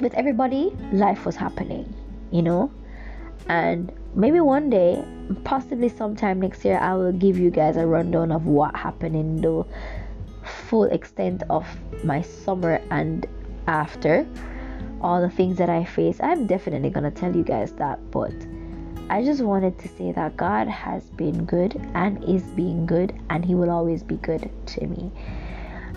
with 0.00 0.12
everybody 0.14 0.72
life 0.92 1.24
was 1.24 1.36
happening 1.36 1.94
you 2.30 2.42
know? 2.42 2.70
And 3.48 3.92
maybe 4.14 4.40
one 4.40 4.70
day 4.70 5.04
possibly 5.44 5.88
sometime 5.88 6.40
next 6.40 6.64
year 6.64 6.78
i 6.78 6.94
will 6.94 7.12
give 7.12 7.36
you 7.36 7.50
guys 7.50 7.76
a 7.76 7.84
rundown 7.84 8.30
of 8.30 8.46
what 8.46 8.74
happened 8.74 9.14
in 9.14 9.40
the 9.40 9.64
full 10.44 10.84
extent 10.84 11.42
of 11.50 11.66
my 12.04 12.22
summer 12.22 12.80
and 12.90 13.26
after 13.66 14.26
all 15.00 15.20
the 15.20 15.30
things 15.30 15.58
that 15.58 15.68
I 15.68 15.84
face, 15.84 16.18
I'm 16.22 16.46
definitely 16.46 16.90
gonna 16.90 17.10
tell 17.10 17.34
you 17.34 17.42
guys 17.42 17.72
that. 17.72 18.10
But 18.10 18.34
I 19.08 19.22
just 19.24 19.40
wanted 19.40 19.78
to 19.80 19.88
say 19.88 20.12
that 20.12 20.36
God 20.36 20.68
has 20.68 21.04
been 21.10 21.44
good 21.44 21.76
and 21.94 22.22
is 22.24 22.42
being 22.42 22.86
good, 22.86 23.14
and 23.30 23.44
He 23.44 23.54
will 23.54 23.70
always 23.70 24.02
be 24.02 24.16
good 24.16 24.50
to 24.66 24.86
me. 24.86 25.12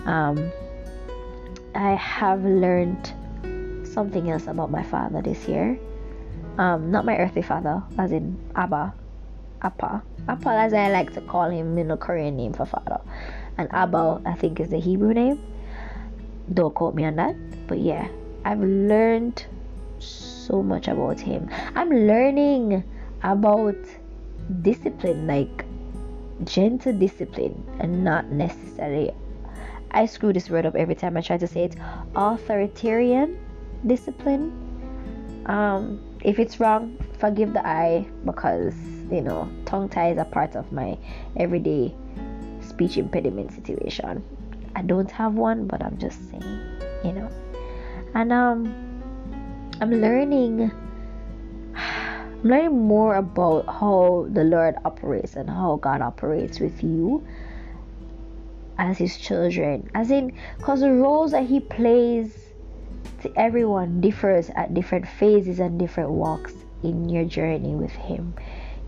Um, 0.04 0.52
I 1.74 1.94
have 1.94 2.44
learned 2.44 3.12
something 3.86 4.30
else 4.30 4.46
about 4.46 4.70
my 4.70 4.82
father 4.82 5.22
this 5.22 5.48
year. 5.48 5.78
Um, 6.58 6.90
not 6.90 7.04
my 7.04 7.16
earthly 7.16 7.42
father, 7.42 7.82
as 7.98 8.12
in 8.12 8.36
Abba, 8.54 8.92
Appa, 9.62 10.02
Appa, 10.28 10.48
as 10.50 10.74
I 10.74 10.90
like 10.90 11.12
to 11.14 11.20
call 11.20 11.48
him, 11.48 11.78
in 11.78 11.90
a 11.90 11.96
Korean 11.96 12.36
name 12.36 12.52
for 12.52 12.66
father, 12.66 13.00
and 13.56 13.68
Abba, 13.72 14.20
I 14.26 14.34
think, 14.34 14.60
is 14.60 14.68
the 14.70 14.78
Hebrew 14.78 15.14
name. 15.14 15.40
Don't 16.52 16.74
quote 16.74 16.94
me 16.94 17.04
on 17.04 17.16
that 17.16 17.36
but 17.70 17.78
yeah 17.78 18.08
i've 18.44 18.60
learned 18.60 19.46
so 20.00 20.62
much 20.62 20.88
about 20.88 21.20
him. 21.20 21.48
I'm 21.76 21.90
learning 21.90 22.82
about 23.22 23.76
discipline 24.62 25.26
like 25.26 25.64
gentle 26.44 26.92
discipline 26.92 27.62
and 27.78 28.02
not 28.02 28.32
necessarily 28.32 29.12
i 29.90 30.06
screw 30.06 30.32
this 30.32 30.48
word 30.48 30.64
up 30.64 30.74
every 30.74 30.94
time 30.94 31.16
i 31.16 31.20
try 31.20 31.36
to 31.36 31.46
say 31.46 31.64
it 31.64 31.76
authoritarian 32.16 33.38
discipline. 33.86 34.50
Um 35.46 36.00
if 36.24 36.38
it's 36.38 36.58
wrong 36.58 36.96
forgive 37.18 37.52
the 37.52 37.66
eye 37.66 38.06
because 38.24 38.74
you 39.10 39.20
know 39.20 39.48
tongue 39.66 39.88
tie 39.88 40.10
is 40.10 40.18
a 40.18 40.24
part 40.24 40.56
of 40.56 40.72
my 40.72 40.98
everyday 41.36 41.94
speech 42.60 42.96
impediment 42.96 43.52
situation 43.52 44.24
i 44.76 44.82
don't 44.82 45.10
have 45.10 45.34
one 45.34 45.66
but 45.66 45.82
i'm 45.82 45.98
just 45.98 46.30
saying 46.30 46.60
you 47.04 47.12
know. 47.12 47.30
And 48.14 48.32
um 48.32 48.74
i'm 49.80 49.90
learning 49.90 50.70
i'm 51.74 52.42
learning 52.42 52.78
more 52.78 53.16
about 53.16 53.66
how 53.66 54.26
the 54.30 54.44
lord 54.44 54.76
operates 54.84 55.36
and 55.36 55.48
how 55.48 55.76
god 55.76 56.02
operates 56.02 56.60
with 56.60 56.82
you 56.82 57.26
as 58.78 58.96
his 58.96 59.18
children. 59.18 59.90
As 59.94 60.10
in 60.10 60.32
because 60.56 60.80
the 60.80 60.90
roles 60.90 61.32
that 61.32 61.44
he 61.44 61.60
plays 61.60 62.34
to 63.20 63.30
everyone 63.38 64.00
differs 64.00 64.50
at 64.56 64.72
different 64.72 65.06
phases 65.06 65.60
and 65.60 65.78
different 65.78 66.10
walks 66.10 66.54
in 66.82 67.10
your 67.10 67.24
journey 67.24 67.74
with 67.74 67.92
him 67.92 68.34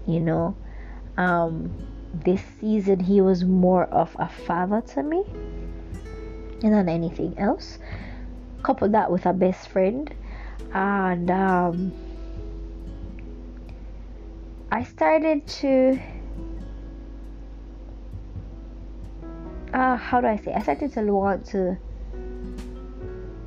you 0.07 0.21
know. 0.21 0.57
Um 1.17 1.71
this 2.15 2.43
season 2.61 3.01
he 3.01 3.21
was 3.21 3.45
more 3.45 3.85
of 3.85 4.15
a 4.19 4.29
father 4.29 4.81
to 4.81 5.03
me 5.03 5.25
than 6.71 6.89
anything 6.89 7.39
else. 7.39 7.79
Couple 8.63 8.89
that 8.91 9.11
with 9.11 9.27
a 9.27 9.33
best 9.33 9.69
friend. 9.69 10.13
And 10.73 11.31
um, 11.31 11.93
I 14.71 14.85
started 14.85 15.47
to 15.47 16.01
uh, 19.75 19.97
how 19.97 20.21
do 20.21 20.27
I 20.27 20.37
say? 20.37 20.53
I 20.53 20.61
started 20.63 20.93
to 20.93 21.03
want 21.13 21.47
to 21.47 21.77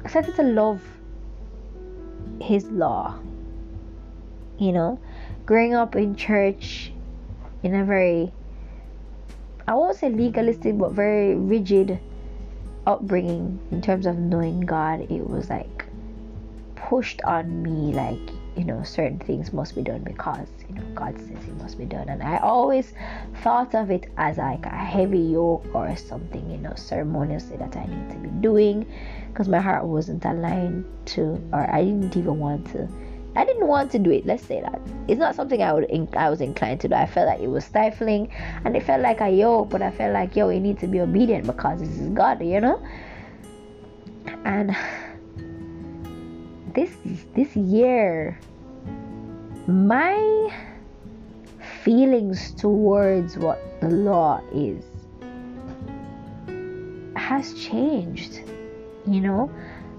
I 0.03 0.09
started 0.09 0.35
to 0.35 0.43
love 0.43 0.81
his 2.39 2.65
law 2.65 3.17
you 4.57 4.71
know? 4.71 4.99
Growing 5.45 5.73
up 5.73 5.95
in 5.95 6.15
church 6.15 6.91
in 7.63 7.75
a 7.75 7.83
very 7.83 8.31
I 9.67 9.73
won't 9.73 9.97
say 9.97 10.09
legalistic 10.09 10.77
but 10.77 10.91
very 10.91 11.35
rigid 11.35 11.99
upbringing 12.85 13.59
in 13.71 13.81
terms 13.81 14.05
of 14.05 14.17
knowing 14.17 14.61
God, 14.61 15.01
it 15.11 15.29
was 15.29 15.49
like 15.49 15.85
pushed 16.75 17.21
on 17.23 17.63
me 17.63 17.93
like 17.93 18.19
you 18.55 18.63
know 18.63 18.83
certain 18.83 19.19
things 19.19 19.51
must 19.51 19.75
be 19.75 19.81
done 19.81 20.03
because 20.03 20.47
you 20.69 20.75
know 20.75 20.83
God 20.93 21.17
says 21.17 21.43
it 21.47 21.57
must 21.57 21.77
be 21.77 21.85
done. 21.85 22.09
And 22.09 22.21
I 22.21 22.37
always 22.37 22.93
thought 23.41 23.75
of 23.75 23.91
it 23.91 24.09
as 24.17 24.37
like 24.37 24.65
a 24.65 24.69
heavy 24.69 25.19
yoke 25.19 25.65
or 25.73 25.95
something 25.95 26.49
you 26.49 26.57
know 26.57 26.73
ceremoniously 26.75 27.57
that 27.57 27.75
I 27.75 27.85
need 27.85 28.09
to 28.11 28.17
be 28.17 28.29
doing 28.41 28.85
because 29.29 29.47
my 29.47 29.59
heart 29.59 29.85
wasn't 29.85 30.23
aligned 30.25 30.85
to 31.07 31.41
or 31.51 31.69
I 31.69 31.83
didn't 31.83 32.15
even 32.15 32.39
want 32.39 32.71
to 32.73 32.87
I 33.35 33.43
didn't 33.43 33.67
want 33.67 33.91
to 33.91 33.99
do 33.99 34.11
it. 34.11 34.25
Let's 34.25 34.43
say 34.43 34.61
that 34.61 34.79
it's 35.07 35.19
not 35.19 35.35
something 35.35 35.61
I 35.61 35.73
would 35.73 35.91
I 36.15 36.29
was 36.29 36.39
inclined 36.39 36.79
to 36.81 36.87
do. 36.87 36.95
I 36.95 37.05
felt 37.05 37.27
like 37.27 37.41
it 37.41 37.49
was 37.49 37.65
stifling, 37.65 38.31
and 38.63 38.75
it 38.75 38.83
felt 38.83 39.01
like 39.01 39.19
a 39.19 39.29
yoke. 39.29 39.69
But 39.69 39.81
I 39.81 39.91
felt 39.91 40.13
like 40.13 40.35
yo, 40.35 40.49
you 40.49 40.59
need 40.59 40.79
to 40.79 40.87
be 40.87 41.01
obedient 41.01 41.45
because 41.45 41.79
this 41.81 41.89
is 41.89 42.09
God, 42.09 42.41
you 42.41 42.61
know. 42.61 42.81
And 44.45 44.75
this 46.73 46.95
this 47.35 47.55
year, 47.55 48.39
my 49.67 50.49
feelings 51.83 52.51
towards 52.53 53.37
what 53.37 53.59
the 53.81 53.89
law 53.89 54.41
is 54.53 54.83
has 57.15 57.53
changed. 57.53 58.41
You 59.05 59.21
know, 59.21 59.51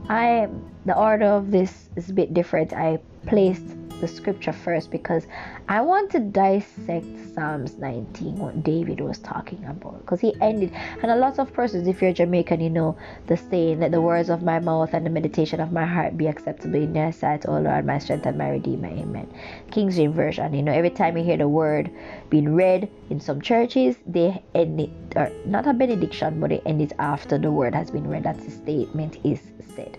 I 0.09 0.49
the 0.87 0.97
order 0.97 1.27
of 1.27 1.51
this 1.51 1.91
is 1.97 2.09
a 2.09 2.15
bit 2.15 2.33
different. 2.33 2.73
I 2.73 2.99
placed 3.27 3.77
the 4.01 4.09
scripture 4.09 4.53
first 4.53 4.91
because 4.91 5.27
I 5.69 5.81
want 5.81 6.11
to 6.13 6.21
dissect 6.21 7.07
Psalms 7.35 7.77
19, 7.79 8.37
what 8.37 8.63
David 8.63 9.01
was 9.01 9.19
talking 9.19 9.65
about. 9.65 10.01
Because 10.01 10.21
he 10.21 10.35
ended, 10.41 10.73
and 11.03 11.11
a 11.11 11.17
lot 11.17 11.39
of 11.39 11.53
persons, 11.53 11.89
if 11.89 12.03
you're 12.03 12.13
Jamaican, 12.13 12.61
you 12.61 12.71
know 12.71 12.97
the 13.27 13.37
saying, 13.37 13.81
Let 13.81 13.93
the 13.93 14.01
words 14.01 14.29
of 14.29 14.43
my 14.43 14.59
mouth 14.59 14.93
and 14.93 15.05
the 15.05 15.11
meditation 15.11 15.61
of 15.61 15.73
my 15.73 15.87
heart 15.87 16.17
be 16.17 16.27
acceptable 16.27 16.83
in 16.83 16.95
your 16.95 17.13
sight, 17.13 17.47
O 17.49 17.59
Lord, 17.59 17.87
my 17.87 17.99
strength 17.99 18.27
and 18.27 18.39
my 18.39 18.51
redeemer. 18.51 18.89
Amen. 18.89 19.33
King 19.71 19.91
James 19.91 20.15
Version, 20.15 20.53
you 20.55 20.63
know, 20.63 20.73
every 20.73 20.91
time 20.91 21.17
you 21.17 21.25
hear 21.25 21.37
the 21.37 21.49
word 21.49 21.91
being 22.31 22.55
read 22.55 22.91
in 23.11 23.21
some 23.21 23.41
churches, 23.41 23.97
they 24.07 24.43
end 24.55 24.81
it, 24.81 24.91
or 25.17 25.31
not 25.47 25.67
a 25.67 25.73
benediction, 25.73 26.41
but 26.41 26.51
they 26.51 26.61
end 26.61 26.83
it 26.83 26.93
after 26.99 27.39
the 27.39 27.51
word 27.51 27.75
has 27.75 27.91
been 27.91 28.07
read. 28.07 28.25
That's 28.25 28.45
the 28.45 28.51
statement 28.51 29.19
is 29.25 29.41
said. 29.75 29.99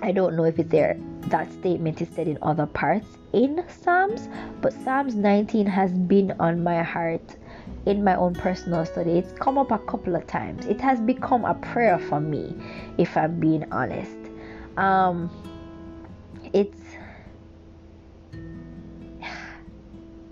I 0.00 0.12
don't 0.12 0.36
know 0.36 0.44
if 0.44 0.58
it's 0.58 0.70
there 0.70 0.98
that 1.28 1.50
statement 1.52 2.00
is 2.02 2.08
said 2.14 2.28
in 2.28 2.38
other 2.42 2.66
parts 2.66 3.06
in 3.32 3.64
Psalms, 3.68 4.28
but 4.60 4.72
Psalms 4.84 5.14
19 5.14 5.66
has 5.66 5.92
been 5.92 6.32
on 6.38 6.62
my 6.62 6.82
heart 6.82 7.36
in 7.86 8.04
my 8.04 8.14
own 8.14 8.34
personal 8.34 8.84
study. 8.84 9.12
It's 9.12 9.32
come 9.32 9.58
up 9.58 9.70
a 9.70 9.78
couple 9.78 10.14
of 10.16 10.26
times. 10.26 10.66
It 10.66 10.80
has 10.80 11.00
become 11.00 11.44
a 11.44 11.54
prayer 11.54 11.98
for 11.98 12.20
me, 12.20 12.54
if 12.98 13.16
I'm 13.16 13.40
being 13.40 13.70
honest. 13.72 14.16
Um, 14.76 15.30
it's 16.52 16.78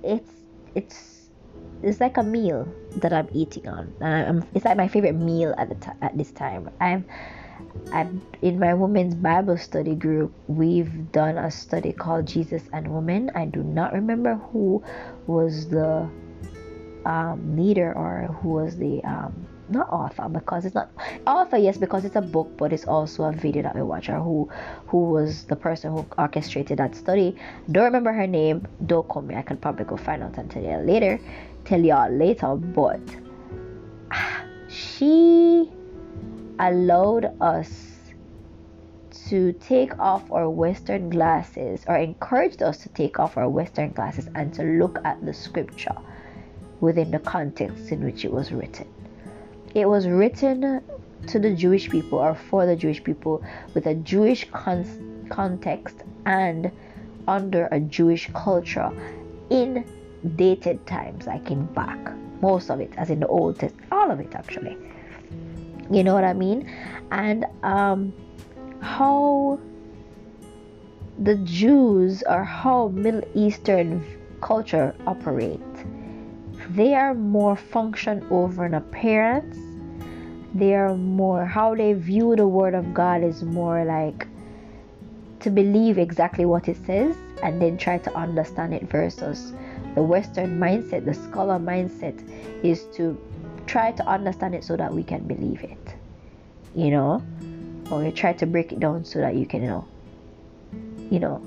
it's 0.03 0.31
it's 0.75 1.29
it's 1.83 2.01
like 2.01 2.16
a 2.16 2.22
meal 2.22 2.68
that 2.96 3.12
I'm 3.12 3.29
eating 3.33 3.68
on. 3.68 3.92
Um, 4.01 4.44
it's 4.55 4.64
like 4.64 4.77
my 4.77 4.88
favorite 4.88 5.14
meal 5.14 5.55
at 5.59 5.68
the 5.68 5.75
t- 5.75 5.98
at 6.01 6.16
this 6.16 6.31
time. 6.33 6.70
I'm 6.81 7.05
I'm 7.93 8.23
in 8.41 8.59
my 8.59 8.75
women's 8.75 9.15
Bible 9.15 9.59
study 9.59 9.95
group, 9.95 10.33
we've 10.47 11.13
done 11.13 11.39
a 11.39 11.51
study 11.51 11.93
called 11.93 12.27
Jesus 12.27 12.63
and 12.73 12.89
Women. 12.89 13.31
I 13.35 13.47
do 13.47 13.63
not 13.63 13.93
remember 13.93 14.35
who 14.51 14.83
was 15.27 15.69
the 15.69 16.09
um, 17.05 17.57
leader 17.57 17.93
or 17.93 18.29
who 18.41 18.51
was 18.51 18.77
the 18.77 19.03
um, 19.05 19.47
not 19.69 19.89
author 19.91 20.29
because 20.29 20.65
it's 20.65 20.75
not 20.75 20.91
author 21.27 21.57
yes 21.57 21.79
because 21.79 22.05
it's 22.05 22.17
a 22.17 22.21
book 22.21 22.51
but 22.59 22.73
it's 22.73 22.85
also 22.85 23.25
a 23.25 23.33
video 23.33 23.63
that 23.63 23.75
we 23.75 23.83
watch 23.83 24.09
or 24.09 24.21
who 24.21 24.49
who 24.87 25.05
was 25.11 25.45
the 25.45 25.57
person 25.57 25.93
who 25.93 26.07
orchestrated 26.19 26.79
that 26.79 26.95
study. 26.95 27.37
Don't 27.71 27.85
remember 27.85 28.13
her 28.13 28.27
name. 28.27 28.67
Don't 28.87 29.07
call 29.09 29.23
me. 29.23 29.35
I 29.35 29.43
can 29.43 29.57
probably 29.57 29.85
go 29.85 29.97
find 29.97 30.23
out 30.23 30.37
and 30.39 30.51
tell 30.51 30.63
you 30.63 30.77
later 30.79 31.21
tell 31.65 31.81
y'all 31.81 32.11
later 32.11 32.55
but 32.57 33.01
she 34.69 35.71
allowed 36.59 37.33
us 37.41 37.93
to 39.29 39.53
take 39.55 39.99
off 39.99 40.31
our 40.33 40.49
Western 40.49 41.11
glasses 41.11 41.85
or 41.87 41.97
encouraged 41.97 42.62
us 42.62 42.79
to 42.79 42.88
take 42.91 43.19
off 43.19 43.37
our 43.37 43.49
Western 43.49 43.91
glasses 43.91 44.29
and 44.35 44.53
to 44.55 44.62
look 44.62 44.99
at 45.05 45.25
the 45.25 45.33
scripture 45.33 45.97
within 46.81 47.11
the 47.11 47.19
context 47.19 47.93
in 47.93 48.05
which 48.05 48.25
it 48.25 48.33
was 48.33 48.53
written. 48.53 48.87
It 49.75 49.88
was 49.88 50.07
written 50.07 50.83
to 51.29 51.38
the 51.38 51.55
Jewish 51.55 51.88
people 51.88 52.19
or 52.19 52.35
for 52.35 52.67
the 52.67 52.77
Jewish 52.77 53.03
people 53.03 53.45
with 53.75 53.87
a 53.87 53.95
Jewish 53.95 54.51
con- 54.51 55.27
context 55.31 56.03
and 56.27 56.71
under 57.29 57.69
a 57.71 57.81
Jewish 57.81 58.29
culture 58.35 58.91
in 59.51 59.85
dated 60.37 60.87
times, 60.87 61.27
like 61.27 61.51
in 61.51 61.67
back. 61.67 61.99
Most 62.41 62.71
of 62.71 62.81
it, 62.81 62.93
as 62.97 63.11
in 63.11 63.21
the 63.21 63.29
Old 63.29 63.59
Testament, 63.59 63.93
all 63.93 64.11
of 64.11 64.19
it 64.21 64.35
actually. 64.35 64.77
You 65.93 66.03
know 66.03 66.15
what 66.15 66.25
I 66.25 66.33
mean? 66.33 66.71
And 67.11 67.45
um, 67.63 68.13
how 68.81 69.61
the 71.19 71.37
Jews 71.37 72.23
or 72.27 72.43
how 72.43 72.89
Middle 72.89 73.23
Eastern 73.35 74.03
culture 74.41 74.95
operate. 75.07 75.61
They 76.71 76.95
are 76.95 77.15
more 77.15 77.57
function 77.57 78.27
over 78.31 78.65
an 78.65 78.75
appearance. 78.75 79.57
They 80.55 80.75
are 80.75 80.95
more 80.95 81.45
how 81.45 81.75
they 81.75 81.93
view 81.93 82.37
the 82.37 82.47
word 82.47 82.75
of 82.75 82.93
God 82.93 83.23
is 83.23 83.43
more 83.43 83.85
like 83.85 84.27
to 85.41 85.51
believe 85.51 85.99
exactly 85.99 86.45
what 86.45 86.69
it 86.69 86.77
says 86.87 87.17
and 87.43 87.61
then 87.61 87.77
try 87.77 87.99
to 87.99 88.15
understand 88.17 88.75
it 88.75 88.85
versus 88.85 89.53
the 89.95 90.03
Western 90.03 90.59
mindset, 90.59 91.05
the 91.05 91.15
scholar 91.15 91.59
mindset 91.59 92.17
is 92.63 92.85
to 92.95 93.19
try 93.66 93.92
to 93.92 94.07
understand 94.07 94.55
it 94.55 94.64
so 94.64 94.77
that 94.77 94.92
we 94.92 95.03
can 95.03 95.27
believe 95.27 95.62
it. 95.62 95.94
You 96.75 96.90
know? 96.90 97.22
Or 97.90 98.05
you 98.05 98.12
try 98.12 98.33
to 98.35 98.46
break 98.46 98.72
it 98.72 98.81
down 98.81 99.05
so 99.05 99.20
that 99.20 99.35
you 99.35 99.46
can, 99.46 99.62
you 99.62 99.68
know, 99.68 99.88
you 101.11 101.18
know, 101.18 101.42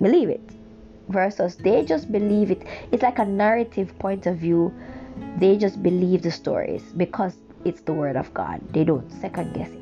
believe 0.00 0.28
it. 0.28 0.40
Versus 1.08 1.56
they 1.56 1.84
just 1.84 2.10
believe 2.10 2.50
it. 2.50 2.62
It's 2.90 3.02
like 3.02 3.18
a 3.18 3.24
narrative 3.24 3.96
point 3.98 4.26
of 4.26 4.36
view. 4.36 4.72
They 5.38 5.56
just 5.56 5.82
believe 5.82 6.22
the 6.22 6.30
stories 6.30 6.82
because 6.96 7.36
it's 7.64 7.82
the 7.82 7.92
word 7.92 8.16
of 8.16 8.32
God. 8.34 8.60
They 8.72 8.84
don't 8.84 9.10
second 9.20 9.54
guess 9.54 9.70
it. 9.70 9.78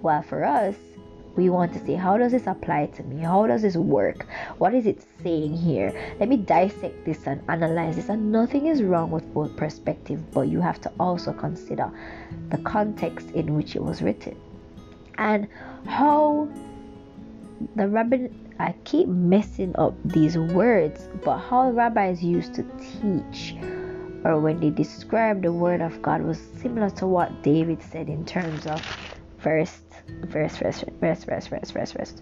While 0.00 0.22
for 0.22 0.44
us, 0.44 0.74
we 1.40 1.48
want 1.48 1.72
to 1.72 1.84
see 1.86 1.94
how 1.94 2.18
does 2.18 2.32
this 2.32 2.46
apply 2.46 2.86
to 2.86 3.02
me? 3.04 3.22
How 3.22 3.46
does 3.46 3.62
this 3.62 3.76
work? 3.76 4.26
What 4.58 4.74
is 4.74 4.84
it 4.84 5.02
saying 5.22 5.56
here? 5.56 5.90
Let 6.20 6.28
me 6.28 6.36
dissect 6.36 7.04
this 7.06 7.26
and 7.26 7.42
analyze 7.48 7.96
this 7.96 8.10
and 8.10 8.30
nothing 8.30 8.66
is 8.66 8.82
wrong 8.82 9.10
with 9.10 9.32
both 9.32 9.56
perspective 9.56 10.30
but 10.32 10.48
you 10.48 10.60
have 10.60 10.80
to 10.82 10.92
also 11.00 11.32
consider 11.32 11.90
the 12.50 12.58
context 12.58 13.30
in 13.30 13.54
which 13.54 13.74
it 13.74 13.82
was 13.82 14.02
written. 14.02 14.36
And 15.16 15.48
how 15.86 16.48
the 17.76 17.86
rabbi 17.88 18.28
i 18.58 18.74
keep 18.84 19.06
messing 19.06 19.74
up 19.76 19.94
these 20.04 20.36
words 20.38 21.08
but 21.24 21.38
how 21.38 21.70
rabbis 21.70 22.22
used 22.22 22.54
to 22.54 22.62
teach 22.78 23.54
or 24.24 24.40
when 24.40 24.58
they 24.60 24.70
describe 24.70 25.42
the 25.42 25.52
word 25.52 25.82
of 25.82 26.00
god 26.00 26.22
was 26.22 26.38
similar 26.62 26.88
to 26.88 27.06
what 27.06 27.42
david 27.42 27.82
said 27.82 28.08
in 28.08 28.24
terms 28.24 28.66
of 28.66 28.82
verse 29.40 29.82
verse, 30.26 30.56
verse, 30.56 30.84
verse, 31.00 31.24
verse, 31.24 31.46
verse, 31.46 31.70
verse, 31.70 31.92
verse. 31.92 32.14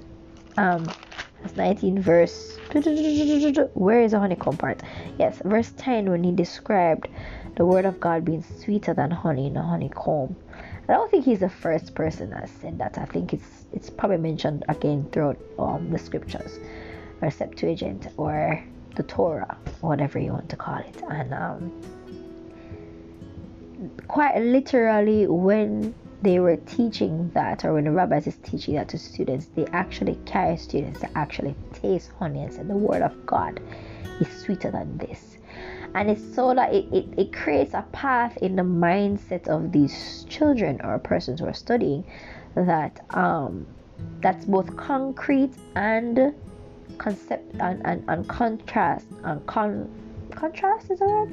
Um, 0.57 0.87
that's 1.43 1.57
19 1.57 2.03
verse. 2.03 2.59
Where 3.75 4.01
is 4.01 4.13
the 4.13 4.19
honeycomb 4.19 4.57
part? 4.57 4.83
Yes, 5.19 5.41
verse 5.45 5.73
10 5.77 6.11
when 6.11 6.25
he 6.25 6.33
described 6.33 7.09
the 7.57 7.65
word 7.65 7.85
of 7.85 8.01
God 8.01 8.25
being 8.25 8.43
sweeter 8.43 8.95
than 8.95 9.11
honey 9.11 9.47
in 9.47 9.57
a 9.57 9.63
honeycomb. 9.63 10.37
I 10.89 10.95
don't 10.95 11.11
think 11.11 11.27
he's 11.27 11.41
the 11.41 11.51
first 11.51 11.95
person 11.95 12.31
that 12.31 12.49
said 12.49 12.79
that. 12.79 12.97
I 12.97 13.05
think 13.05 13.35
it's 13.35 13.67
it's 13.73 13.91
probably 13.91 14.17
mentioned 14.17 14.65
again 14.69 15.07
throughout 15.13 15.39
um, 15.59 15.91
the 15.91 15.99
scriptures, 15.99 16.59
or 17.21 17.31
Septuagint, 17.31 18.09
or 18.17 18.65
the 18.97 19.03
Torah, 19.03 19.59
whatever 19.83 20.19
you 20.19 20.33
want 20.33 20.49
to 20.49 20.57
call 20.57 20.79
it. 20.79 21.03
And 21.11 21.35
um, 21.35 21.73
quite 24.09 24.41
literally, 24.41 25.27
when 25.27 25.95
they 26.23 26.41
were 26.41 26.57
teaching 26.57 27.31
that, 27.35 27.65
or 27.65 27.75
when 27.75 27.85
the 27.85 27.91
rabbis 27.91 28.27
is 28.27 28.37
teaching 28.43 28.75
that 28.75 28.89
to 28.89 28.99
students, 28.99 29.47
they 29.55 29.67
actually 29.67 30.19
carry 30.27 30.57
students 30.57 31.01
to 31.01 31.19
actually 31.19 31.55
taste 31.73 32.11
honey 32.19 32.43
and 32.43 32.53
say 32.53 32.63
the 32.63 32.75
word 32.75 33.03
of 33.03 33.27
God 33.27 33.61
is 34.21 34.29
sweeter 34.29 34.71
than 34.71 34.99
this. 34.99 35.39
And 35.95 36.11
it's 36.11 36.35
so 36.35 36.55
that 36.55 36.75
it, 36.75 36.87
it, 36.93 37.07
it 37.17 37.33
creates 37.33 37.75
a 37.75 37.85
path 37.93 38.37
in 38.39 38.57
the 38.57 38.63
mindset 38.63 39.49
of 39.49 39.73
these 39.73 40.25
children 40.29 40.81
or 40.83 40.99
persons 40.99 41.41
who 41.41 41.47
are 41.47 41.55
studying 41.55 42.05
that 42.55 43.01
um 43.11 43.67
that's 44.21 44.45
both 44.45 44.77
concrete 44.77 45.53
and 45.75 46.35
concept 46.99 47.55
and, 47.61 47.85
and, 47.85 48.05
and 48.09 48.29
contrast 48.29 49.07
and 49.25 49.45
con 49.47 49.89
contrast 50.35 50.91
is 50.91 51.01
a 51.01 51.05
word? 51.05 51.31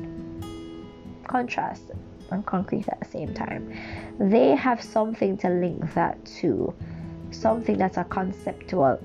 Contrast 1.28 1.84
and 2.32 2.46
concrete 2.46 2.88
at 2.90 3.00
the 3.00 3.06
same 3.06 3.34
time. 3.34 3.72
They 4.20 4.56
have 4.56 4.82
something 4.82 5.38
to 5.38 5.50
link 5.50 5.94
that 5.94 6.24
to, 6.40 6.74
something 7.32 7.78
that's 7.78 7.98
a 7.98 8.04
conceptual 8.06 9.00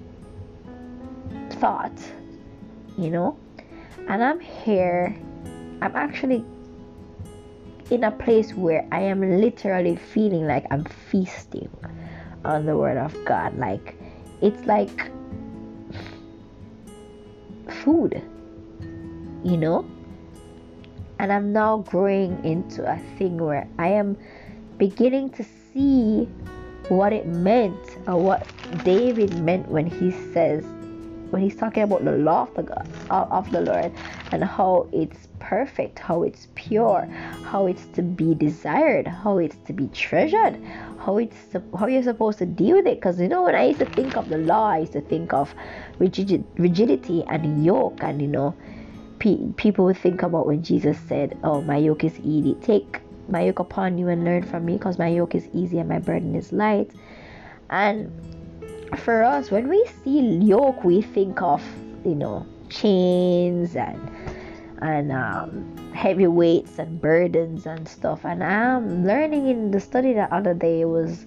thought, 1.50 1.98
you 2.96 3.10
know. 3.10 3.36
And 4.08 4.22
I'm 4.22 4.40
here, 4.40 5.16
I'm 5.82 5.96
actually 5.96 6.44
in 7.90 8.04
a 8.04 8.10
place 8.10 8.54
where 8.54 8.86
I 8.92 9.00
am 9.00 9.40
literally 9.40 9.96
feeling 9.96 10.46
like 10.46 10.64
I'm 10.70 10.84
feasting 10.84 11.68
on 12.44 12.66
the 12.66 12.76
Word 12.76 12.96
of 12.96 13.16
God. 13.24 13.58
Like, 13.58 13.96
it's 14.40 14.64
like 14.66 15.10
food, 17.82 18.22
you 19.42 19.56
know? 19.56 19.84
and 21.20 21.30
I'm 21.30 21.52
now 21.52 21.84
growing 21.86 22.42
into 22.46 22.90
a 22.90 22.96
thing 23.18 23.36
where 23.36 23.68
I 23.78 23.88
am 23.88 24.16
beginning 24.80 25.30
to 25.30 25.44
see 25.72 26.24
what 26.88 27.12
it 27.12 27.26
meant 27.26 27.98
or 28.08 28.20
what 28.20 28.44
David 28.82 29.32
meant 29.36 29.68
when 29.68 29.86
he 29.86 30.10
says 30.32 30.64
when 31.30 31.42
he's 31.42 31.54
talking 31.54 31.84
about 31.84 32.04
the 32.04 32.12
law 32.12 32.42
of 32.42 32.54
the 32.54 32.62
God, 32.62 32.88
of 33.08 33.50
the 33.52 33.60
Lord 33.60 33.92
and 34.32 34.42
how 34.42 34.88
it's 34.92 35.28
perfect, 35.38 35.98
how 35.98 36.24
it's 36.24 36.48
pure, 36.56 37.08
how 37.44 37.66
it's 37.66 37.86
to 37.94 38.02
be 38.02 38.34
desired, 38.34 39.06
how 39.06 39.38
it's 39.38 39.56
to 39.66 39.72
be 39.72 39.86
treasured, 39.88 40.60
how 40.98 41.18
it's 41.18 41.36
how 41.78 41.86
you're 41.86 42.02
supposed 42.02 42.38
to 42.38 42.46
deal 42.46 42.76
with 42.76 42.86
it. 42.86 42.96
Because 42.96 43.20
you 43.20 43.28
know, 43.28 43.44
when 43.44 43.54
I 43.54 43.66
used 43.66 43.78
to 43.78 43.86
think 43.86 44.16
of 44.16 44.28
the 44.28 44.38
law, 44.38 44.70
I 44.70 44.78
used 44.78 44.92
to 44.94 45.00
think 45.00 45.32
of 45.32 45.54
rigid, 46.00 46.44
rigidity 46.58 47.22
and 47.28 47.64
yoke, 47.64 48.02
and 48.02 48.20
you 48.20 48.28
know, 48.28 48.56
pe- 49.20 49.52
people 49.56 49.84
would 49.84 49.98
think 49.98 50.22
about 50.22 50.46
when 50.46 50.64
Jesus 50.64 50.98
said, 51.08 51.38
"Oh, 51.44 51.60
my 51.60 51.76
yoke 51.76 52.02
is 52.02 52.18
easy. 52.20 52.54
Take 52.60 53.02
my 53.30 53.42
yoke 53.42 53.58
upon 53.58 53.98
you 53.98 54.08
and 54.08 54.24
learn 54.24 54.42
from 54.42 54.64
me, 54.64 54.74
because 54.74 54.98
my 54.98 55.08
yoke 55.08 55.34
is 55.34 55.48
easy 55.52 55.78
and 55.78 55.88
my 55.88 55.98
burden 55.98 56.34
is 56.34 56.52
light." 56.52 56.90
And 57.70 58.10
for 58.98 59.22
us, 59.22 59.50
when 59.50 59.68
we 59.68 59.84
see 60.04 60.20
yoke, 60.20 60.84
we 60.84 61.02
think 61.02 61.40
of 61.42 61.62
you 62.04 62.14
know 62.14 62.46
chains 62.68 63.76
and 63.76 64.00
and 64.82 65.12
um, 65.12 65.92
heavy 65.92 66.26
weights 66.26 66.78
and 66.78 67.00
burdens 67.00 67.66
and 67.66 67.86
stuff. 67.86 68.24
And 68.24 68.42
I'm 68.42 69.06
learning 69.06 69.48
in 69.48 69.70
the 69.70 69.80
study 69.80 70.14
the 70.14 70.32
other 70.34 70.54
day 70.54 70.84
was 70.84 71.26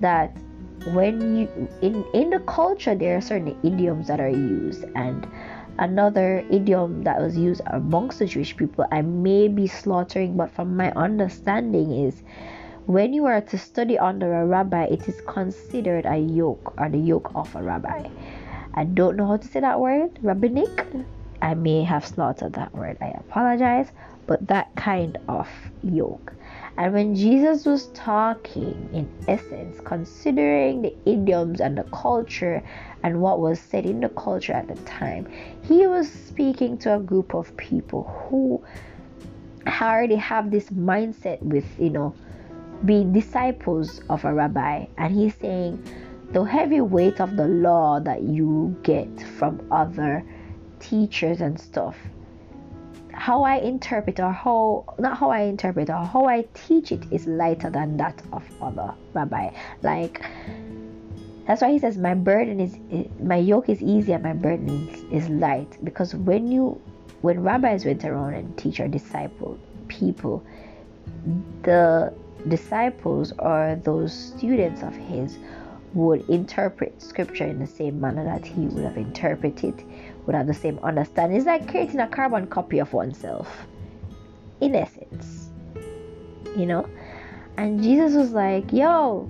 that 0.00 0.36
when 0.94 1.36
you 1.36 1.68
in 1.80 2.04
in 2.12 2.30
the 2.30 2.40
culture 2.40 2.94
there 2.94 3.16
are 3.16 3.20
certain 3.20 3.56
idioms 3.62 4.08
that 4.08 4.18
are 4.20 4.28
used 4.28 4.84
and 4.96 5.28
another 5.78 6.44
idiom 6.50 7.02
that 7.04 7.20
was 7.20 7.36
used 7.36 7.60
amongst 7.66 8.18
the 8.18 8.26
Jewish 8.26 8.56
people 8.56 8.86
I 8.90 9.02
may 9.02 9.48
be 9.48 9.66
slaughtering 9.66 10.36
but 10.36 10.50
from 10.50 10.76
my 10.76 10.92
understanding 10.92 12.06
is 12.06 12.22
when 12.86 13.12
you 13.12 13.26
are 13.26 13.40
to 13.40 13.58
study 13.58 13.98
under 13.98 14.32
a 14.34 14.46
rabbi 14.46 14.84
it 14.84 15.08
is 15.08 15.20
considered 15.26 16.06
a 16.06 16.18
yoke 16.18 16.74
or 16.78 16.88
the 16.88 16.98
yoke 16.98 17.30
of 17.34 17.54
a 17.56 17.62
rabbi 17.62 18.08
I 18.74 18.84
don't 18.84 19.16
know 19.16 19.26
how 19.26 19.36
to 19.36 19.48
say 19.48 19.60
that 19.60 19.80
word 19.80 20.18
rabbinic 20.22 20.86
I 21.42 21.54
may 21.54 21.82
have 21.82 22.06
slaughtered 22.06 22.52
that 22.52 22.72
word. 22.72 22.98
I 23.00 23.08
apologize, 23.08 23.90
but 24.28 24.46
that 24.46 24.74
kind 24.76 25.18
of 25.28 25.48
yoke. 25.82 26.32
And 26.78 26.94
when 26.94 27.14
Jesus 27.14 27.66
was 27.66 27.88
talking, 27.88 28.88
in 28.92 29.08
essence, 29.28 29.78
considering 29.84 30.82
the 30.82 30.94
idioms 31.04 31.60
and 31.60 31.76
the 31.76 31.84
culture 31.84 32.62
and 33.02 33.20
what 33.20 33.40
was 33.40 33.60
said 33.60 33.84
in 33.84 34.00
the 34.00 34.08
culture 34.10 34.54
at 34.54 34.68
the 34.68 34.74
time, 34.82 35.30
he 35.62 35.86
was 35.86 36.10
speaking 36.10 36.78
to 36.78 36.96
a 36.96 36.98
group 36.98 37.34
of 37.34 37.54
people 37.56 38.04
who 38.04 38.64
already 39.66 40.16
have 40.16 40.50
this 40.50 40.70
mindset 40.70 41.40
with, 41.42 41.66
you 41.78 41.90
know, 41.90 42.14
being 42.84 43.12
disciples 43.12 44.00
of 44.08 44.24
a 44.24 44.32
rabbi. 44.32 44.86
And 44.96 45.14
he's 45.14 45.34
saying, 45.36 45.82
the 46.32 46.42
heavy 46.42 46.80
weight 46.80 47.20
of 47.20 47.36
the 47.36 47.46
law 47.46 48.00
that 48.00 48.22
you 48.22 48.74
get 48.82 49.20
from 49.38 49.60
other 49.70 50.24
teachers 50.80 51.42
and 51.42 51.60
stuff 51.60 51.96
how 53.12 53.42
I 53.42 53.56
interpret 53.56 54.20
or 54.20 54.32
how 54.32 54.84
not 54.98 55.18
how 55.18 55.30
I 55.30 55.42
interpret 55.42 55.90
or 55.90 56.04
how 56.04 56.26
I 56.26 56.44
teach 56.54 56.92
it 56.92 57.04
is 57.10 57.26
lighter 57.26 57.70
than 57.70 57.96
that 57.98 58.22
of 58.32 58.44
other 58.60 58.94
rabbi. 59.14 59.50
Like 59.82 60.22
that's 61.46 61.62
why 61.62 61.72
he 61.72 61.78
says 61.78 61.98
my 61.98 62.14
burden 62.14 62.60
is 62.60 62.76
my 63.20 63.36
yoke 63.36 63.68
is 63.68 63.82
easy 63.82 64.12
and 64.12 64.22
my 64.22 64.32
burden 64.32 64.68
is, 64.88 65.24
is 65.24 65.28
light 65.28 65.76
because 65.84 66.14
when 66.14 66.50
you 66.50 66.80
when 67.20 67.42
rabbis 67.42 67.84
went 67.84 68.04
around 68.04 68.34
and 68.34 68.56
teach 68.56 68.80
or 68.80 68.88
disciple 68.88 69.58
people 69.88 70.44
the 71.62 72.12
disciples 72.48 73.32
or 73.38 73.80
those 73.84 74.12
students 74.12 74.82
of 74.82 74.94
his 74.94 75.38
would 75.94 76.28
interpret 76.28 77.00
scripture 77.02 77.44
in 77.44 77.58
the 77.58 77.66
same 77.66 78.00
manner 78.00 78.24
that 78.24 78.46
he 78.46 78.60
would 78.60 78.84
have 78.84 78.96
interpreted 78.96 79.84
would 80.26 80.34
have 80.34 80.46
the 80.46 80.54
same 80.54 80.78
understanding. 80.82 81.36
It's 81.36 81.46
like 81.46 81.68
creating 81.68 82.00
a 82.00 82.08
carbon 82.08 82.46
copy 82.46 82.78
of 82.78 82.92
oneself, 82.92 83.66
in 84.60 84.74
essence. 84.74 85.50
You 86.56 86.66
know? 86.66 86.88
And 87.56 87.82
Jesus 87.82 88.14
was 88.14 88.30
like, 88.30 88.72
Yo, 88.72 89.28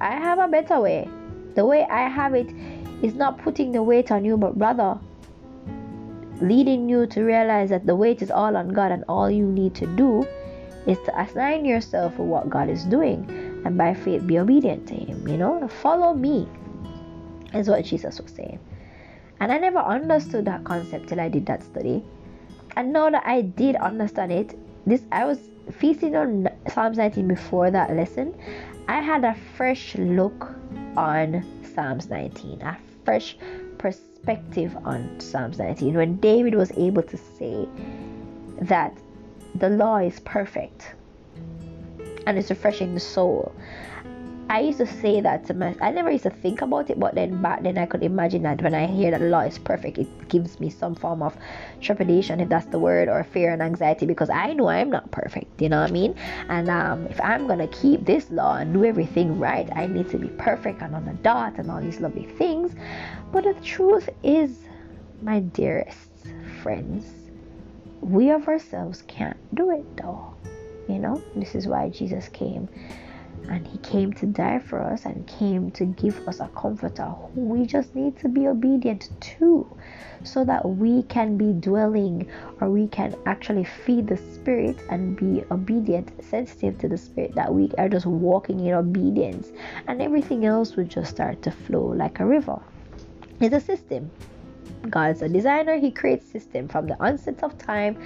I 0.00 0.12
have 0.12 0.38
a 0.38 0.48
better 0.48 0.80
way. 0.80 1.08
The 1.54 1.64
way 1.64 1.84
I 1.90 2.08
have 2.08 2.34
it 2.34 2.48
is 3.02 3.14
not 3.14 3.38
putting 3.38 3.72
the 3.72 3.82
weight 3.82 4.10
on 4.12 4.24
you, 4.24 4.36
but 4.36 4.58
rather 4.58 4.98
leading 6.40 6.88
you 6.88 7.06
to 7.06 7.22
realize 7.22 7.70
that 7.70 7.86
the 7.86 7.96
weight 7.96 8.22
is 8.22 8.30
all 8.30 8.56
on 8.56 8.68
God 8.68 8.92
and 8.92 9.04
all 9.08 9.30
you 9.30 9.46
need 9.46 9.74
to 9.76 9.86
do 9.96 10.26
is 10.86 10.98
to 11.04 11.20
assign 11.20 11.64
yourself 11.64 12.14
for 12.14 12.22
what 12.22 12.48
God 12.48 12.68
is 12.68 12.84
doing 12.84 13.47
and 13.64 13.76
by 13.76 13.94
faith 13.94 14.26
be 14.26 14.38
obedient 14.38 14.86
to 14.88 14.94
Him. 14.94 15.26
You 15.26 15.36
know, 15.36 15.68
follow 15.68 16.14
me, 16.14 16.48
is 17.54 17.68
what 17.68 17.84
Jesus 17.84 18.20
was 18.20 18.32
saying. 18.32 18.58
And 19.40 19.52
I 19.52 19.58
never 19.58 19.78
understood 19.78 20.44
that 20.46 20.64
concept 20.64 21.08
till 21.08 21.20
I 21.20 21.28
did 21.28 21.46
that 21.46 21.62
study. 21.62 22.04
And 22.76 22.92
now 22.92 23.10
that 23.10 23.24
I 23.26 23.42
did 23.42 23.76
understand 23.76 24.32
it, 24.32 24.58
this 24.86 25.02
I 25.12 25.24
was 25.24 25.38
feasting 25.70 26.16
on 26.16 26.48
Psalms 26.68 26.96
19 26.96 27.28
before 27.28 27.70
that 27.70 27.94
lesson. 27.94 28.34
I 28.88 29.00
had 29.00 29.24
a 29.24 29.34
fresh 29.56 29.96
look 29.96 30.54
on 30.96 31.44
Psalms 31.74 32.08
19, 32.08 32.62
a 32.62 32.78
fresh 33.04 33.36
perspective 33.76 34.76
on 34.84 35.20
Psalms 35.20 35.58
19 35.58 35.94
when 35.94 36.16
David 36.16 36.54
was 36.54 36.72
able 36.72 37.02
to 37.02 37.16
say 37.16 37.68
that 38.62 38.96
the 39.54 39.68
law 39.68 39.98
is 39.98 40.20
perfect 40.20 40.94
and 42.28 42.38
it's 42.38 42.50
refreshing 42.50 42.92
the 42.94 43.00
soul 43.00 43.54
I 44.50 44.60
used 44.60 44.78
to 44.78 44.86
say 44.86 45.20
that 45.20 45.44
to 45.48 45.54
myself. 45.54 45.82
I 45.82 45.90
never 45.90 46.10
used 46.10 46.22
to 46.22 46.30
think 46.30 46.62
about 46.62 46.88
it, 46.88 46.98
but 46.98 47.14
then 47.14 47.42
back 47.42 47.62
then 47.62 47.76
I 47.76 47.84
could 47.84 48.02
imagine 48.02 48.44
that 48.44 48.62
when 48.62 48.72
I 48.72 48.86
hear 48.86 49.10
that 49.10 49.20
law 49.20 49.40
is 49.40 49.58
perfect, 49.58 49.98
it 49.98 50.28
gives 50.28 50.58
me 50.58 50.70
some 50.70 50.94
form 50.94 51.22
of 51.22 51.36
trepidation, 51.82 52.40
if 52.40 52.48
that's 52.48 52.64
the 52.64 52.78
word, 52.78 53.10
or 53.10 53.22
fear 53.24 53.52
and 53.52 53.60
anxiety 53.60 54.06
because 54.06 54.30
I 54.30 54.54
know 54.54 54.68
I'm 54.70 54.88
not 54.88 55.10
perfect. 55.10 55.60
You 55.60 55.68
know 55.68 55.82
what 55.82 55.90
I 55.90 55.92
mean? 55.92 56.14
And 56.48 56.70
um, 56.70 57.06
if 57.08 57.20
I'm 57.20 57.46
gonna 57.46 57.68
keep 57.68 58.06
this 58.06 58.30
law 58.30 58.56
and 58.56 58.72
do 58.72 58.86
everything 58.86 59.38
right, 59.38 59.68
I 59.76 59.86
need 59.86 60.08
to 60.12 60.18
be 60.18 60.28
perfect 60.28 60.80
and 60.80 60.94
on 60.94 61.04
the 61.04 61.12
dot 61.12 61.58
and 61.58 61.70
all 61.70 61.82
these 61.82 62.00
lovely 62.00 62.24
things. 62.24 62.74
But 63.32 63.44
the 63.44 63.54
truth 63.62 64.08
is, 64.22 64.64
my 65.20 65.40
dearest 65.40 66.08
friends, 66.62 67.04
we 68.00 68.30
of 68.30 68.48
ourselves 68.48 69.02
can't 69.02 69.36
do 69.54 69.72
it 69.72 69.84
though. 69.98 70.37
You 70.88 70.98
know, 70.98 71.22
this 71.36 71.54
is 71.54 71.66
why 71.66 71.90
Jesus 71.90 72.28
came. 72.28 72.68
And 73.48 73.66
he 73.66 73.78
came 73.78 74.12
to 74.14 74.26
die 74.26 74.58
for 74.58 74.80
us 74.80 75.04
and 75.04 75.26
came 75.26 75.70
to 75.72 75.84
give 75.84 76.26
us 76.26 76.40
a 76.40 76.48
comforter 76.48 77.04
who 77.06 77.40
we 77.40 77.66
just 77.66 77.94
need 77.94 78.18
to 78.18 78.28
be 78.28 78.46
obedient 78.46 79.08
to 79.38 79.66
so 80.24 80.44
that 80.44 80.68
we 80.68 81.02
can 81.04 81.36
be 81.36 81.52
dwelling 81.52 82.28
or 82.60 82.68
we 82.68 82.88
can 82.88 83.14
actually 83.26 83.64
feed 83.64 84.06
the 84.08 84.16
spirit 84.16 84.78
and 84.90 85.16
be 85.16 85.44
obedient 85.50 86.12
sensitive 86.24 86.78
to 86.78 86.88
the 86.88 86.98
spirit 86.98 87.34
that 87.34 87.54
we 87.54 87.70
are 87.78 87.88
just 87.88 88.06
walking 88.06 88.60
in 88.66 88.74
obedience. 88.74 89.50
And 89.86 90.02
everything 90.02 90.44
else 90.44 90.76
will 90.76 90.84
just 90.84 91.10
start 91.10 91.42
to 91.42 91.50
flow 91.50 91.84
like 91.84 92.20
a 92.20 92.26
river. 92.26 92.60
It's 93.40 93.54
a 93.54 93.60
system 93.60 94.10
God's 94.90 95.22
a 95.22 95.28
designer, 95.28 95.76
He 95.76 95.90
creates 95.90 96.26
system 96.26 96.68
from 96.68 96.86
the 96.86 96.96
onset 97.02 97.42
of 97.42 97.56
time. 97.58 97.96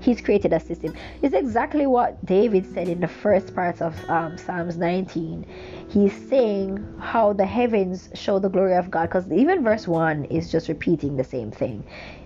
He's 0.00 0.20
created 0.20 0.52
a 0.52 0.60
system. 0.60 0.94
It's 1.22 1.34
exactly 1.34 1.86
what 1.86 2.24
David 2.26 2.66
said 2.72 2.88
in 2.88 3.00
the 3.00 3.08
first 3.08 3.54
part 3.54 3.80
of 3.80 3.94
um, 4.10 4.36
Psalms 4.36 4.76
19. 4.76 5.46
He's 5.88 6.12
saying 6.28 6.84
how 6.98 7.32
the 7.32 7.46
heavens 7.46 8.08
show 8.14 8.38
the 8.38 8.48
glory 8.48 8.74
of 8.74 8.90
God, 8.90 9.08
because 9.08 9.30
even 9.30 9.62
verse 9.62 9.86
1 9.86 10.24
is 10.26 10.50
just 10.50 10.68
repeating 10.68 11.16
the 11.16 11.24
same 11.24 11.50
thing. 11.50 11.84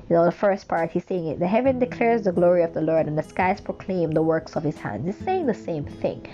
You 0.09 0.14
know, 0.14 0.25
the 0.25 0.33
first 0.33 0.69
part, 0.69 0.92
he's 0.92 1.05
saying 1.05 1.27
it. 1.27 1.40
The 1.40 1.49
heaven 1.49 1.79
declares 1.81 2.23
the 2.23 2.33
glory 2.33 2.62
of 2.62 2.73
the 2.75 2.81
Lord, 2.81 3.07
and 3.07 3.19
the 3.19 3.23
skies 3.23 3.61
proclaim 3.61 4.12
the 4.12 4.23
works 4.23 4.55
of 4.55 4.62
his 4.62 4.79
hands. 4.79 5.05
He's 5.05 5.25
saying 5.25 5.47
the 5.47 5.55
same 5.55 5.85
thing. 5.85 6.25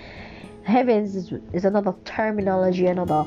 Heavens 0.65 1.17
is, 1.17 1.33
is 1.53 1.65
another 1.65 1.95
terminology, 2.05 2.87
another 2.87 3.25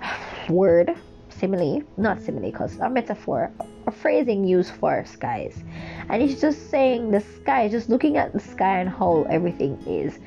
word 0.48 0.96
simile, 1.28 1.82
not 1.96 2.22
simile, 2.22 2.50
because 2.50 2.78
a 2.78 2.88
metaphor, 2.88 3.50
a 3.86 3.90
phrasing 3.90 4.44
used 4.44 4.72
for 4.72 5.04
skies. 5.04 5.62
And 6.08 6.22
he's 6.22 6.40
just 6.40 6.70
saying 6.70 7.10
the 7.10 7.20
sky, 7.20 7.68
just 7.68 7.88
looking 7.88 8.16
at 8.16 8.32
the 8.32 8.40
sky 8.40 8.78
and 8.78 8.88
how 8.88 9.26
everything 9.30 9.78
is, 9.86 10.18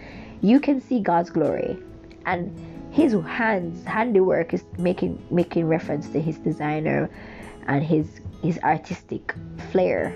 you 0.41 0.60
can 0.60 0.82
see 0.82 1.00
God's 1.00 1.30
glory. 1.30 1.78
And 2.26 2.58
his 2.91 3.13
hands, 3.13 3.84
handiwork 3.86 4.54
is 4.54 4.63
making 4.78 5.22
making 5.30 5.68
reference 5.68 6.10
to 6.10 6.22
his 6.22 6.38
designer 6.38 7.10
and 7.68 7.84
his 7.84 8.22
his 8.41 8.58
artistic 8.60 9.34
flair 9.72 10.15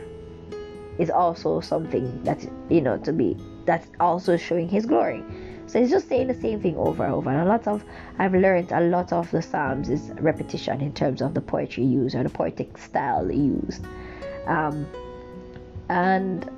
is 0.97 1.09
also 1.09 1.59
something 1.61 2.23
that 2.23 2.45
you 2.69 2.81
know 2.81 2.97
to 2.97 3.13
be 3.13 3.37
that's 3.65 3.87
also 3.99 4.37
showing 4.37 4.69
his 4.69 4.85
glory. 4.85 5.23
So 5.69 5.79
it's 5.79 5.91
just 5.91 6.09
saying 6.09 6.27
the 6.27 6.33
same 6.33 6.59
thing 6.61 6.75
over 6.77 7.05
and 7.05 7.13
over. 7.13 7.29
And 7.29 7.41
a 7.41 7.45
lot 7.45 7.67
of 7.67 7.83
I've 8.17 8.33
learned 8.33 8.71
a 8.71 8.81
lot 8.81 9.13
of 9.13 9.29
the 9.29 9.41
Psalms 9.41 9.89
is 9.89 10.09
repetition 10.19 10.81
in 10.81 10.93
terms 10.93 11.21
of 11.21 11.35
the 11.35 11.41
poetry 11.41 11.83
used 11.83 12.15
or 12.15 12.23
the 12.23 12.29
poetic 12.29 12.75
style 12.77 13.31
used. 13.31 13.85
Um, 14.47 14.87
and 15.87 16.49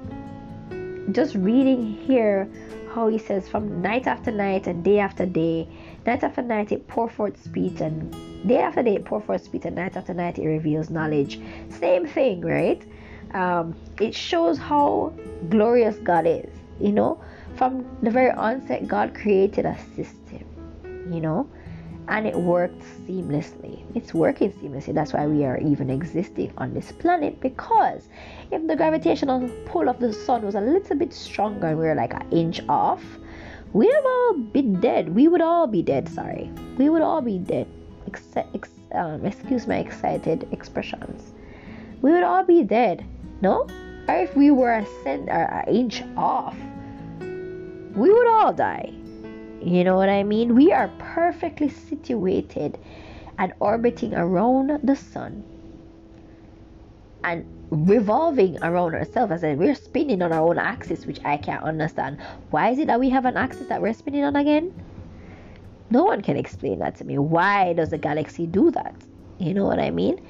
just 1.11 1.35
reading 1.35 1.93
here 1.93 2.47
how 2.93 3.09
he 3.09 3.17
says 3.17 3.49
from 3.49 3.81
night 3.81 4.07
after 4.07 4.31
night 4.31 4.67
and 4.67 4.81
day 4.83 4.99
after 4.99 5.25
day, 5.25 5.67
night 6.05 6.23
after 6.23 6.41
night 6.41 6.71
it 6.71 6.87
pour 6.87 7.09
forth 7.09 7.41
speech 7.43 7.81
and 7.81 8.15
day 8.47 8.59
after 8.59 8.81
day 8.81 8.95
it 8.95 9.05
pour 9.05 9.19
forth 9.21 9.43
speech 9.43 9.65
and 9.65 9.75
night 9.75 9.97
after 9.97 10.13
night 10.13 10.39
it 10.39 10.47
reveals 10.47 10.89
knowledge 10.89 11.39
same 11.69 12.07
thing 12.07 12.41
right 12.41 12.83
um, 13.33 13.75
it 13.99 14.13
shows 14.15 14.57
how 14.57 15.13
glorious 15.49 15.95
god 15.97 16.25
is 16.25 16.49
you 16.81 16.91
know 16.91 17.21
from 17.55 17.85
the 18.01 18.09
very 18.09 18.31
onset 18.31 18.87
god 18.87 19.13
created 19.13 19.65
a 19.65 19.77
system 19.95 20.45
you 21.11 21.21
know 21.21 21.49
and 22.07 22.27
it 22.27 22.35
worked 22.35 22.81
seamlessly. 23.07 23.83
It's 23.95 24.13
working 24.13 24.51
seamlessly. 24.51 24.93
That's 24.93 25.13
why 25.13 25.27
we 25.27 25.45
are 25.45 25.57
even 25.59 25.89
existing 25.89 26.51
on 26.57 26.73
this 26.73 26.91
planet 26.91 27.39
because 27.39 28.09
if 28.51 28.67
the 28.67 28.75
gravitational 28.75 29.49
pull 29.65 29.87
of 29.87 29.99
the 29.99 30.11
sun 30.11 30.41
was 30.41 30.55
a 30.55 30.61
little 30.61 30.97
bit 30.97 31.13
stronger 31.13 31.67
and 31.67 31.77
we 31.77 31.85
were 31.85 31.95
like 31.95 32.13
an 32.13 32.29
inch 32.31 32.59
off 32.67 33.01
we'd 33.73 33.93
have 33.93 34.05
all 34.05 34.33
been 34.33 34.79
dead. 34.79 35.13
We 35.15 35.27
would 35.27 35.41
all 35.41 35.67
be 35.67 35.81
dead 35.81 36.09
sorry. 36.09 36.51
We 36.77 36.89
would 36.89 37.01
all 37.01 37.21
be 37.21 37.37
dead. 37.37 37.67
Ex- 38.07 38.35
ex- 38.53 38.69
um, 38.93 39.25
excuse 39.25 39.67
my 39.67 39.77
excited 39.77 40.47
expressions, 40.51 41.31
we 42.01 42.11
would 42.11 42.23
all 42.23 42.43
be 42.43 42.63
dead, 42.63 43.05
no? 43.41 43.67
Or 44.07 44.15
if 44.15 44.35
we 44.35 44.51
were 44.51 44.73
a 44.73 44.85
cent 45.03 45.29
or 45.29 45.43
an 45.43 45.73
inch 45.73 46.03
off, 46.17 46.57
we 47.95 48.11
would 48.11 48.27
all 48.27 48.53
die. 48.53 48.93
You 49.61 49.83
know 49.83 49.95
what 49.95 50.09
I 50.09 50.23
mean? 50.23 50.55
We 50.55 50.71
are 50.71 50.89
perfectly 50.97 51.69
situated 51.69 52.79
and 53.37 53.53
orbiting 53.59 54.13
around 54.13 54.79
the 54.83 54.95
sun 54.95 55.43
and 57.23 57.45
revolving 57.69 58.61
around 58.63 58.95
ourselves 58.95 59.31
as 59.31 59.43
in 59.43 59.57
we're 59.57 59.75
spinning 59.75 60.21
on 60.21 60.33
our 60.33 60.41
own 60.41 60.57
axis 60.57 61.05
which 61.05 61.19
i 61.23 61.37
can't 61.37 61.63
understand 61.63 62.19
why 62.49 62.69
is 62.69 62.79
it 62.79 62.87
that 62.87 62.99
we 62.99 63.09
have 63.09 63.23
an 63.23 63.37
axis 63.37 63.67
that 63.67 63.81
we're 63.81 63.93
spinning 63.93 64.25
on 64.25 64.35
again 64.35 64.73
no 65.91 66.05
one 66.05 66.21
can 66.21 66.37
explain 66.37 66.79
that 66.79 66.95
to 66.95 67.03
me. 67.03 67.17
Why 67.17 67.73
does 67.73 67.89
the 67.89 67.97
galaxy 67.97 68.47
do 68.47 68.71
that? 68.71 68.95
You 69.39 69.53
know 69.53 69.65
what 69.65 69.77
I 69.77 69.91
mean? 69.91 70.25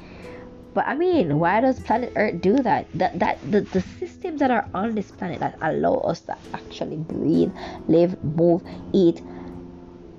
But 0.73 0.87
I 0.87 0.95
mean, 0.95 1.37
why 1.39 1.59
does 1.59 1.79
planet 1.79 2.13
Earth 2.15 2.41
do 2.41 2.55
that? 2.57 2.87
That 2.93 3.19
that 3.19 3.39
the, 3.51 3.61
the 3.61 3.81
systems 3.99 4.39
that 4.39 4.51
are 4.51 4.67
on 4.73 4.95
this 4.95 5.11
planet 5.11 5.39
that 5.39 5.57
allow 5.61 5.95
us 5.95 6.21
to 6.21 6.37
actually 6.53 6.97
breathe, 6.97 7.51
live, 7.87 8.21
move, 8.23 8.63
eat, 8.93 9.21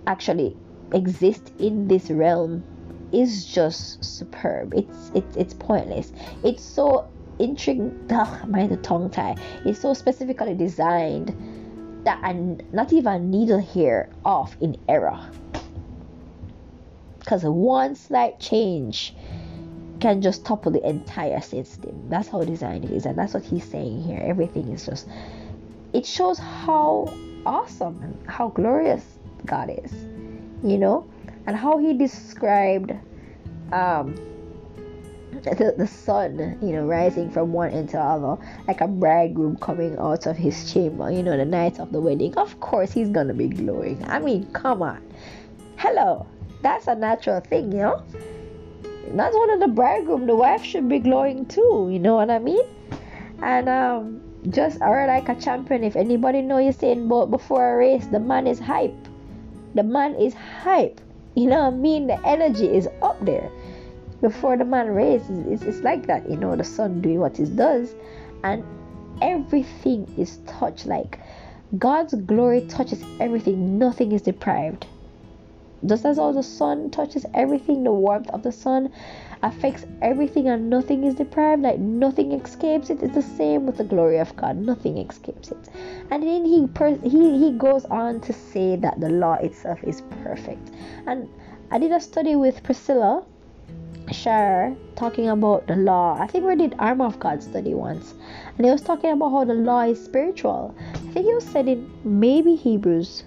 actually 0.06 0.56
exist 0.92 1.52
in 1.58 1.88
this 1.88 2.10
realm 2.10 2.62
is 3.12 3.46
just 3.46 4.04
superb. 4.04 4.74
It's 4.74 5.10
it's 5.14 5.36
it's 5.36 5.54
pointless. 5.54 6.12
It's 6.44 6.62
so 6.62 7.08
intriguing. 7.38 8.06
Ugh, 8.10 8.48
my 8.48 8.66
the 8.66 8.76
tongue 8.78 9.10
tie. 9.10 9.36
It's 9.64 9.80
so 9.80 9.94
specifically 9.94 10.54
designed 10.54 11.34
that 12.04 12.20
not 12.72 12.92
even 12.92 13.30
needle 13.30 13.60
hair 13.60 14.10
off 14.24 14.56
in 14.60 14.76
error 14.88 15.18
because 17.20 17.44
one 17.44 17.94
slight 17.94 18.40
change 18.40 19.14
can 20.02 20.20
just 20.20 20.44
topple 20.44 20.72
the 20.72 20.86
entire 20.86 21.40
system 21.40 21.94
that's 22.08 22.28
how 22.28 22.42
design 22.42 22.82
is, 22.82 23.06
and 23.06 23.16
that's 23.16 23.34
what 23.34 23.44
he's 23.44 23.64
saying 23.64 24.02
here 24.02 24.20
everything 24.22 24.68
is 24.72 24.84
just 24.84 25.08
it 25.92 26.04
shows 26.04 26.38
how 26.38 27.12
awesome 27.46 27.98
and 28.02 28.28
how 28.28 28.48
glorious 28.48 29.04
god 29.46 29.70
is 29.84 29.92
you 30.64 30.76
know 30.76 31.08
and 31.46 31.56
how 31.56 31.78
he 31.78 31.96
described 31.96 32.92
um 33.72 34.14
the, 35.44 35.74
the 35.76 35.86
sun, 35.86 36.58
you 36.62 36.72
know, 36.72 36.84
rising 36.84 37.30
from 37.30 37.52
one 37.52 37.70
end 37.70 37.88
to 37.90 37.96
the 37.96 38.02
other, 38.02 38.40
like 38.68 38.80
a 38.80 38.86
bridegroom 38.86 39.56
coming 39.56 39.98
out 39.98 40.26
of 40.26 40.36
his 40.36 40.72
chamber, 40.72 41.10
you 41.10 41.22
know, 41.22 41.36
the 41.36 41.44
night 41.44 41.80
of 41.80 41.90
the 41.90 42.00
wedding. 42.00 42.36
Of 42.36 42.60
course, 42.60 42.92
he's 42.92 43.08
gonna 43.08 43.34
be 43.34 43.48
glowing. 43.48 44.04
I 44.06 44.18
mean, 44.20 44.46
come 44.52 44.82
on. 44.82 45.02
Hello, 45.76 46.26
that's 46.60 46.86
a 46.86 46.94
natural 46.94 47.40
thing, 47.40 47.72
you 47.72 47.78
know. 47.78 48.04
One 49.08 49.50
of 49.50 49.60
the 49.60 49.68
bridegroom. 49.68 50.26
The 50.26 50.36
wife 50.36 50.62
should 50.62 50.88
be 50.88 50.98
glowing 50.98 51.46
too. 51.46 51.88
You 51.90 51.98
know 51.98 52.14
what 52.14 52.30
I 52.30 52.38
mean? 52.38 52.64
And 53.42 53.68
um, 53.68 54.20
just 54.50 54.80
or 54.80 55.06
like 55.06 55.28
a 55.28 55.34
champion. 55.34 55.84
If 55.84 55.96
anybody 55.96 56.42
know 56.42 56.58
you 56.58 56.72
saying 56.72 57.08
but 57.08 57.26
before 57.26 57.74
a 57.74 57.76
race, 57.76 58.06
the 58.06 58.20
man 58.20 58.46
is 58.46 58.58
hype. 58.58 58.94
The 59.74 59.82
man 59.82 60.14
is 60.14 60.34
hype. 60.34 61.00
You 61.34 61.46
know 61.46 61.64
what 61.64 61.74
I 61.74 61.76
mean? 61.76 62.06
The 62.06 62.26
energy 62.26 62.66
is 62.66 62.88
up 63.00 63.24
there 63.24 63.50
before 64.20 64.56
the 64.56 64.64
man 64.64 64.88
races. 64.88 65.46
It's, 65.46 65.62
it's 65.62 65.80
like 65.80 66.06
that, 66.06 66.28
you 66.30 66.36
know, 66.36 66.54
the 66.56 66.64
sun 66.64 67.00
doing 67.00 67.20
what 67.20 67.38
it 67.40 67.56
does, 67.56 67.94
and 68.44 68.64
everything 69.20 70.12
is 70.16 70.38
touched. 70.46 70.86
Like 70.86 71.18
God's 71.78 72.14
glory 72.14 72.66
touches 72.66 73.02
everything, 73.18 73.78
nothing 73.78 74.12
is 74.12 74.22
deprived. 74.22 74.86
Just 75.84 76.04
as 76.04 76.18
all 76.18 76.32
the 76.32 76.42
sun 76.42 76.90
touches 76.90 77.26
everything, 77.34 77.82
the 77.82 77.92
warmth 77.92 78.30
of 78.30 78.42
the 78.42 78.52
sun 78.52 78.92
affects 79.42 79.84
everything 80.00 80.48
and 80.48 80.70
nothing 80.70 81.02
is 81.02 81.14
deprived, 81.16 81.62
like 81.62 81.78
nothing 81.78 82.32
escapes 82.32 82.88
it. 82.90 83.02
It's 83.02 83.14
the 83.14 83.22
same 83.22 83.66
with 83.66 83.78
the 83.78 83.84
glory 83.84 84.18
of 84.18 84.34
God, 84.36 84.56
nothing 84.56 84.98
escapes 84.98 85.50
it. 85.50 85.68
And 86.10 86.22
then 86.22 86.44
he 86.44 86.68
he 87.02 87.38
he 87.38 87.52
goes 87.52 87.84
on 87.86 88.20
to 88.20 88.32
say 88.32 88.76
that 88.76 89.00
the 89.00 89.08
law 89.08 89.34
itself 89.34 89.82
is 89.82 90.02
perfect. 90.22 90.70
And 91.06 91.28
I 91.72 91.78
did 91.78 91.90
a 91.90 92.00
study 92.00 92.36
with 92.36 92.62
Priscilla 92.62 93.24
Shirer 94.12 94.76
talking 94.94 95.28
about 95.30 95.66
the 95.66 95.76
law. 95.76 96.16
I 96.20 96.26
think 96.26 96.44
we 96.44 96.54
did 96.54 96.74
Arm 96.78 97.00
of 97.00 97.18
God 97.18 97.42
study 97.42 97.74
once, 97.74 98.14
and 98.56 98.64
he 98.64 98.70
was 98.70 98.82
talking 98.82 99.10
about 99.10 99.30
how 99.30 99.44
the 99.44 99.54
law 99.54 99.82
is 99.82 100.02
spiritual. 100.04 100.74
I 100.94 100.98
think 101.12 101.26
he 101.26 101.34
was 101.34 101.46
said 101.46 101.66
in 101.66 101.90
maybe 102.04 102.54
Hebrews. 102.54 103.24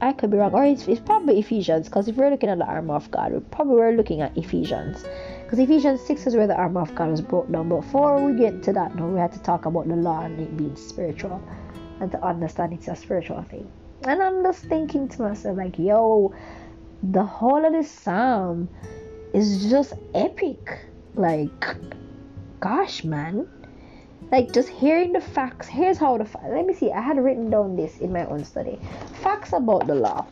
I 0.00 0.12
could 0.12 0.30
be 0.30 0.36
wrong, 0.36 0.52
or 0.52 0.64
it's, 0.64 0.86
it's 0.86 1.00
probably 1.00 1.40
Ephesians, 1.40 1.88
because 1.88 2.06
if 2.06 2.16
we're 2.16 2.30
looking 2.30 2.48
at 2.48 2.58
the 2.58 2.64
armor 2.64 2.94
of 2.94 3.10
God, 3.10 3.32
we 3.32 3.40
probably 3.40 3.74
were 3.74 3.92
looking 3.92 4.20
at 4.20 4.36
Ephesians, 4.36 5.04
because 5.42 5.58
Ephesians 5.58 6.00
6 6.02 6.28
is 6.28 6.36
where 6.36 6.46
the 6.46 6.54
armor 6.54 6.82
of 6.82 6.94
God 6.94 7.10
was 7.10 7.20
brought 7.20 7.50
down. 7.50 7.68
But 7.68 7.80
before 7.80 8.24
we 8.24 8.38
get 8.38 8.62
to 8.64 8.72
that, 8.74 8.94
no, 8.94 9.06
we 9.06 9.18
had 9.18 9.32
to 9.32 9.42
talk 9.42 9.66
about 9.66 9.88
the 9.88 9.96
law 9.96 10.22
and 10.22 10.38
it 10.38 10.56
being 10.56 10.76
spiritual, 10.76 11.42
and 12.00 12.12
to 12.12 12.24
understand 12.24 12.74
it's 12.74 12.86
a 12.86 12.94
spiritual 12.94 13.42
thing. 13.42 13.68
And 14.04 14.22
I'm 14.22 14.44
just 14.44 14.64
thinking 14.64 15.08
to 15.08 15.22
myself, 15.22 15.56
like, 15.56 15.78
yo, 15.78 16.32
the 17.02 17.24
whole 17.24 17.64
of 17.64 17.72
this 17.72 17.90
psalm 17.90 18.68
is 19.34 19.68
just 19.68 19.94
epic. 20.14 20.78
Like, 21.14 21.76
gosh, 22.60 23.02
man. 23.02 23.48
Like, 24.30 24.52
just 24.52 24.68
hearing 24.68 25.12
the 25.12 25.20
facts. 25.20 25.66
Here's 25.66 25.98
how 25.98 26.18
the 26.18 26.24
facts. 26.24 26.46
Let 26.50 26.66
me 26.66 26.74
see. 26.74 26.92
I 26.92 27.00
had 27.00 27.16
written 27.18 27.50
down 27.50 27.76
this 27.76 27.98
in 27.98 28.12
my 28.12 28.26
own 28.26 28.44
study. 28.44 28.78
Facts 29.22 29.52
about 29.52 29.86
the 29.86 29.94
law. 29.94 30.26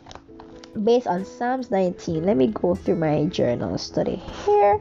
Based 0.83 1.07
on 1.07 1.25
Psalms 1.25 1.71
19. 1.71 2.23
Let 2.23 2.37
me 2.37 2.47
go 2.47 2.75
through 2.75 2.97
my 2.97 3.25
journal 3.25 3.77
study 3.77 4.21
here. 4.45 4.79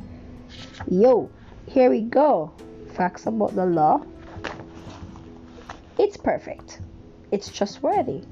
Yo, 0.90 1.31
here 1.66 1.90
we 1.90 2.02
go. 2.02 2.52
Facts 2.94 3.26
about 3.26 3.55
the 3.55 3.64
law. 3.64 4.02
It's 5.98 6.16
perfect. 6.16 6.81
It's 7.33 7.50
trustworthy. 7.50 8.22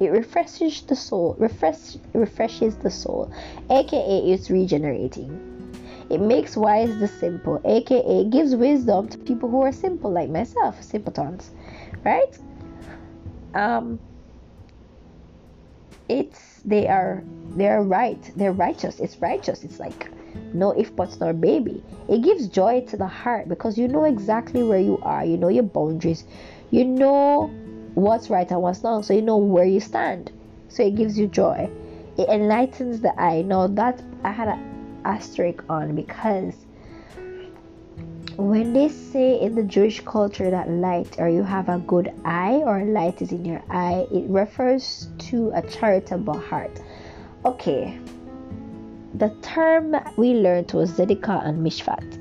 It 0.00 0.10
refreshes 0.10 0.82
the 0.82 0.96
soul, 0.96 1.36
refresh, 1.38 1.96
refreshes 2.12 2.74
the 2.76 2.90
soul, 2.90 3.30
aka 3.70 4.18
it's 4.32 4.50
regenerating. 4.50 5.51
It 6.10 6.20
makes 6.20 6.56
wise 6.56 6.98
the 6.98 7.08
simple, 7.08 7.60
aka 7.64 8.24
gives 8.24 8.54
wisdom 8.54 9.08
to 9.08 9.18
people 9.18 9.48
who 9.48 9.62
are 9.62 9.72
simple 9.72 10.10
like 10.10 10.30
myself, 10.30 10.82
simpletons, 10.82 11.50
right? 12.04 12.38
Um, 13.54 14.00
it's 16.08 16.60
they 16.64 16.88
are 16.88 17.22
they 17.56 17.68
are 17.68 17.82
right, 17.82 18.30
they're 18.36 18.52
righteous. 18.52 19.00
It's 19.00 19.16
righteous. 19.18 19.64
It's 19.64 19.78
like 19.78 20.10
no 20.54 20.72
if 20.72 20.94
buts 20.94 21.20
nor 21.20 21.32
baby. 21.32 21.82
It 22.08 22.22
gives 22.22 22.48
joy 22.48 22.84
to 22.88 22.96
the 22.96 23.06
heart 23.06 23.48
because 23.48 23.78
you 23.78 23.88
know 23.88 24.04
exactly 24.04 24.62
where 24.62 24.80
you 24.80 24.98
are. 25.02 25.24
You 25.24 25.36
know 25.36 25.48
your 25.48 25.64
boundaries. 25.64 26.24
You 26.70 26.84
know 26.84 27.50
what's 27.94 28.30
right 28.30 28.50
and 28.50 28.62
what's 28.62 28.82
wrong 28.82 29.02
so 29.02 29.12
you 29.12 29.20
know 29.20 29.36
where 29.36 29.66
you 29.66 29.80
stand 29.80 30.32
so 30.68 30.82
it 30.82 30.94
gives 30.94 31.18
you 31.18 31.26
joy 31.26 31.68
it 32.16 32.28
enlightens 32.28 33.00
the 33.00 33.20
eye 33.20 33.42
now 33.42 33.66
that 33.66 34.02
i 34.24 34.30
had 34.30 34.48
an 34.48 34.71
asterisk 35.04 35.62
on 35.68 35.94
because 35.94 36.54
when 38.36 38.72
they 38.72 38.88
say 38.88 39.40
in 39.40 39.54
the 39.54 39.62
jewish 39.62 40.00
culture 40.00 40.50
that 40.50 40.68
light 40.70 41.18
or 41.18 41.28
you 41.28 41.42
have 41.42 41.68
a 41.68 41.78
good 41.78 42.12
eye 42.24 42.62
or 42.64 42.84
light 42.84 43.20
is 43.20 43.30
in 43.30 43.44
your 43.44 43.62
eye 43.70 44.06
it 44.10 44.28
refers 44.28 45.08
to 45.18 45.50
a 45.54 45.62
charitable 45.62 46.38
heart 46.38 46.80
okay 47.44 47.98
the 49.14 49.28
term 49.42 49.94
we 50.16 50.34
learned 50.34 50.72
was 50.72 50.90
zedekah 50.92 51.46
and 51.46 51.64
mishpat 51.66 52.18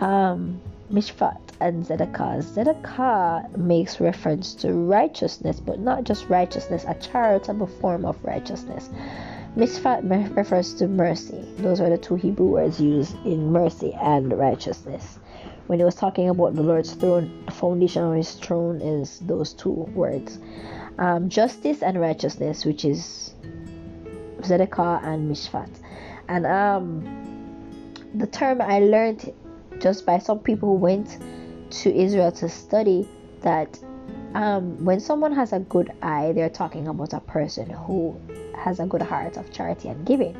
um 0.00 0.60
mishpat 0.90 1.38
and 1.60 1.84
Zedekah. 1.84 2.42
Zedekah 2.42 3.56
makes 3.56 4.00
reference 4.00 4.54
to 4.54 4.72
righteousness, 4.72 5.60
but 5.60 5.78
not 5.78 6.04
just 6.04 6.28
righteousness, 6.28 6.84
a 6.88 6.94
charitable 6.94 7.66
form 7.66 8.04
of 8.04 8.22
righteousness. 8.24 8.88
Mishpat 9.56 10.36
refers 10.36 10.74
to 10.74 10.86
mercy. 10.86 11.44
Those 11.58 11.80
are 11.80 11.90
the 11.90 11.98
two 11.98 12.14
Hebrew 12.14 12.46
words 12.46 12.80
used 12.80 13.16
in 13.26 13.50
mercy 13.50 13.92
and 13.94 14.32
righteousness. 14.32 15.18
When 15.66 15.80
he 15.80 15.84
was 15.84 15.96
talking 15.96 16.28
about 16.28 16.54
the 16.54 16.62
Lord's 16.62 16.92
throne, 16.92 17.44
the 17.46 17.52
foundation 17.52 18.04
of 18.04 18.14
his 18.14 18.32
throne 18.34 18.80
is 18.80 19.18
those 19.20 19.52
two 19.52 19.70
words. 19.70 20.38
Um, 20.98 21.28
justice 21.28 21.82
and 21.82 22.00
righteousness, 22.00 22.64
which 22.64 22.84
is 22.84 23.34
Zedekiah 24.44 25.00
and 25.02 25.30
Mishpat. 25.30 25.70
And 26.28 26.46
um, 26.46 27.94
the 28.14 28.28
term 28.28 28.60
I 28.60 28.78
learned 28.78 29.32
just 29.80 30.06
by 30.06 30.18
some 30.18 30.38
people 30.38 30.68
who 30.68 30.74
went 30.76 31.18
to 31.70 31.92
Israel 31.92 32.30
to 32.32 32.48
study 32.48 33.08
that 33.42 33.78
um, 34.34 34.84
when 34.84 35.00
someone 35.00 35.32
has 35.32 35.52
a 35.52 35.60
good 35.60 35.90
eye, 36.02 36.32
they're 36.32 36.50
talking 36.50 36.88
about 36.88 37.12
a 37.12 37.20
person 37.20 37.68
who 37.70 38.20
has 38.56 38.80
a 38.80 38.86
good 38.86 39.02
heart 39.02 39.36
of 39.36 39.52
charity 39.52 39.88
and 39.88 40.06
giving. 40.06 40.36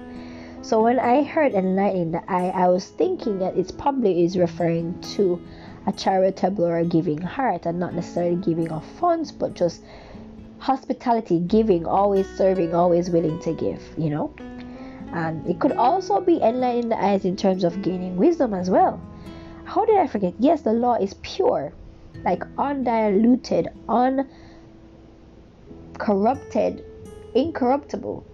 So 0.62 0.82
when 0.82 0.98
I 0.98 1.22
heard 1.22 1.54
enlightening 1.54 2.12
the 2.12 2.22
eye, 2.30 2.50
I 2.50 2.68
was 2.68 2.86
thinking 2.86 3.38
that 3.38 3.56
it 3.56 3.72
probably 3.78 4.24
is 4.24 4.36
referring 4.36 5.00
to 5.14 5.40
a 5.86 5.92
charitable 5.92 6.64
or 6.64 6.78
a 6.78 6.84
giving 6.84 7.20
heart 7.20 7.66
and 7.66 7.80
not 7.80 7.94
necessarily 7.94 8.36
giving 8.36 8.70
of 8.70 8.84
funds, 8.84 9.32
but 9.32 9.54
just 9.54 9.82
hospitality, 10.58 11.40
giving, 11.40 11.86
always 11.86 12.28
serving, 12.36 12.74
always 12.74 13.10
willing 13.10 13.40
to 13.40 13.54
give, 13.54 13.82
you 13.96 14.10
know. 14.10 14.34
And 15.12 15.46
it 15.48 15.58
could 15.58 15.72
also 15.72 16.20
be 16.20 16.40
enlightening 16.40 16.90
the 16.90 17.02
eyes 17.02 17.24
in 17.24 17.36
terms 17.36 17.64
of 17.64 17.82
gaining 17.82 18.16
wisdom 18.16 18.54
as 18.54 18.70
well. 18.70 19.00
How 19.64 19.84
did 19.86 19.96
I 19.96 20.06
forget? 20.06 20.34
Yes, 20.38 20.62
the 20.62 20.72
law 20.72 20.94
is 20.94 21.14
pure, 21.22 21.72
like 22.24 22.44
undiluted, 22.58 23.68
uncorrupted, 23.88 26.84
incorruptible. 27.34 28.24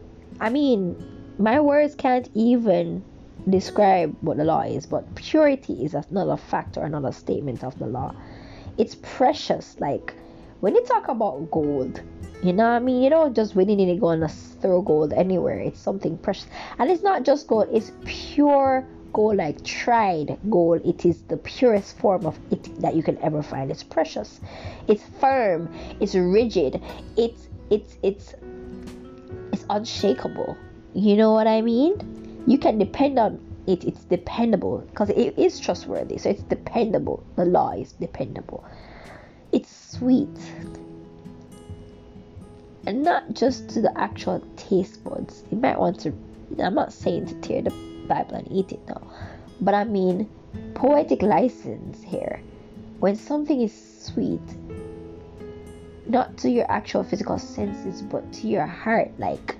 I 0.40 0.50
mean, 0.50 0.96
my 1.38 1.60
words 1.60 1.94
can't 1.94 2.28
even 2.34 3.04
describe 3.48 4.16
what 4.20 4.36
the 4.36 4.44
law 4.44 4.62
is, 4.62 4.86
but 4.86 5.14
purity 5.14 5.84
is 5.84 5.94
another 5.94 6.36
factor, 6.36 6.82
another 6.82 7.12
statement 7.12 7.62
of 7.62 7.78
the 7.78 7.86
law. 7.86 8.14
It's 8.78 8.96
precious. 9.02 9.76
Like 9.78 10.14
when 10.60 10.74
you 10.74 10.84
talk 10.84 11.08
about 11.08 11.50
gold, 11.50 12.00
you 12.42 12.52
know 12.52 12.66
I 12.66 12.78
mean? 12.78 13.02
You 13.02 13.10
don't 13.10 13.34
just 13.34 13.54
willy 13.54 13.76
nilly 13.76 13.98
go 13.98 14.08
and 14.08 14.30
throw 14.30 14.82
gold 14.82 15.12
anywhere. 15.12 15.58
It's 15.58 15.80
something 15.80 16.18
precious. 16.18 16.46
And 16.78 16.90
it's 16.90 17.02
not 17.02 17.24
just 17.24 17.46
gold, 17.46 17.68
it's 17.72 17.92
pure 18.04 18.86
gold, 19.12 19.36
like 19.36 19.62
tried 19.64 20.38
gold. 20.50 20.82
It 20.84 21.04
is 21.04 21.22
the 21.22 21.36
purest 21.36 21.98
form 21.98 22.26
of 22.26 22.38
it 22.50 22.80
that 22.80 22.94
you 22.94 23.02
can 23.02 23.18
ever 23.18 23.42
find. 23.42 23.70
It's 23.70 23.82
precious. 23.82 24.40
It's 24.88 25.02
firm. 25.20 25.72
It's 26.00 26.14
rigid. 26.14 26.82
It's 27.16 27.48
it's 27.70 27.96
it's 28.02 28.34
it's 29.52 29.64
unshakable. 29.70 30.56
You 30.94 31.16
know 31.16 31.32
what 31.32 31.46
I 31.46 31.60
mean? 31.62 32.44
You 32.46 32.58
can 32.58 32.78
depend 32.78 33.18
on 33.18 33.40
it. 33.66 33.84
It's 33.84 34.04
dependable 34.04 34.78
because 34.90 35.10
it 35.10 35.38
is 35.38 35.58
trustworthy. 35.60 36.18
So 36.18 36.30
it's 36.30 36.42
dependable. 36.42 37.24
The 37.36 37.44
law 37.44 37.72
is 37.72 37.92
dependable. 37.92 38.64
It's 39.52 39.74
sweet 39.74 40.38
and 42.86 43.02
not 43.02 43.34
just 43.34 43.68
to 43.70 43.80
the 43.80 43.92
actual 43.98 44.42
taste 44.56 45.02
buds. 45.04 45.42
You 45.50 45.58
might 45.58 45.78
want 45.78 46.00
to. 46.00 46.12
I'm 46.58 46.74
not 46.74 46.92
saying 46.92 47.26
to 47.26 47.34
tear 47.40 47.62
the 47.62 47.70
Bible 48.06 48.36
and 48.36 48.50
eat 48.50 48.72
it 48.72 48.80
now, 48.88 49.02
but 49.60 49.74
I 49.74 49.84
mean 49.84 50.28
poetic 50.74 51.22
license 51.22 52.02
here. 52.02 52.40
When 52.98 53.14
something 53.14 53.60
is 53.60 53.74
sweet, 54.04 54.40
not 56.06 56.36
to 56.38 56.50
your 56.50 56.70
actual 56.70 57.04
physical 57.04 57.38
senses, 57.38 58.02
but 58.02 58.32
to 58.34 58.48
your 58.48 58.66
heart, 58.66 59.10
like 59.18 59.56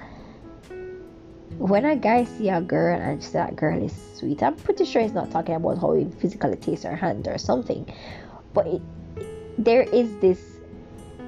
when 1.58 1.84
a 1.84 1.96
guy 1.96 2.24
see 2.24 2.48
a 2.48 2.60
girl 2.60 2.98
and 2.98 3.20
that 3.20 3.56
girl 3.56 3.82
is 3.82 3.94
sweet, 4.14 4.42
I'm 4.42 4.56
pretty 4.56 4.84
sure 4.84 5.02
he's 5.02 5.12
not 5.12 5.30
talking 5.30 5.54
about 5.54 5.78
how 5.78 5.92
he 5.92 6.04
physically 6.04 6.56
tastes 6.56 6.84
her 6.84 6.96
hand 6.96 7.28
or 7.28 7.38
something, 7.38 7.92
but 8.54 8.66
it, 8.66 8.82
there 9.58 9.82
is 9.82 10.16
this, 10.20 10.40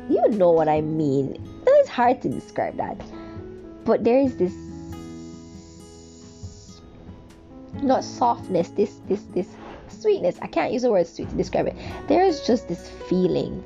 you 0.09 0.27
know 0.31 0.51
what 0.51 0.69
I 0.69 0.81
mean 0.81 1.45
it's 1.89 1.89
hard 1.89 2.21
to 2.23 2.29
describe 2.29 2.77
that. 2.77 3.01
But 3.85 4.05
there 4.05 4.19
is 4.19 4.37
this 4.37 4.53
not 7.83 8.05
softness, 8.05 8.71
this 8.71 9.01
this 9.09 9.23
this 9.35 9.49
sweetness. 9.89 10.39
I 10.43 10.47
can't 10.47 10.73
use 10.73 10.83
the 10.83 10.91
word 10.91 11.07
sweet 11.07 11.29
to 11.31 11.37
describe 11.37 11.67
it. 11.67 11.77
There 12.09 12.23
is 12.23 12.47
just 12.47 12.69
this 12.69 12.89
feeling 13.09 13.63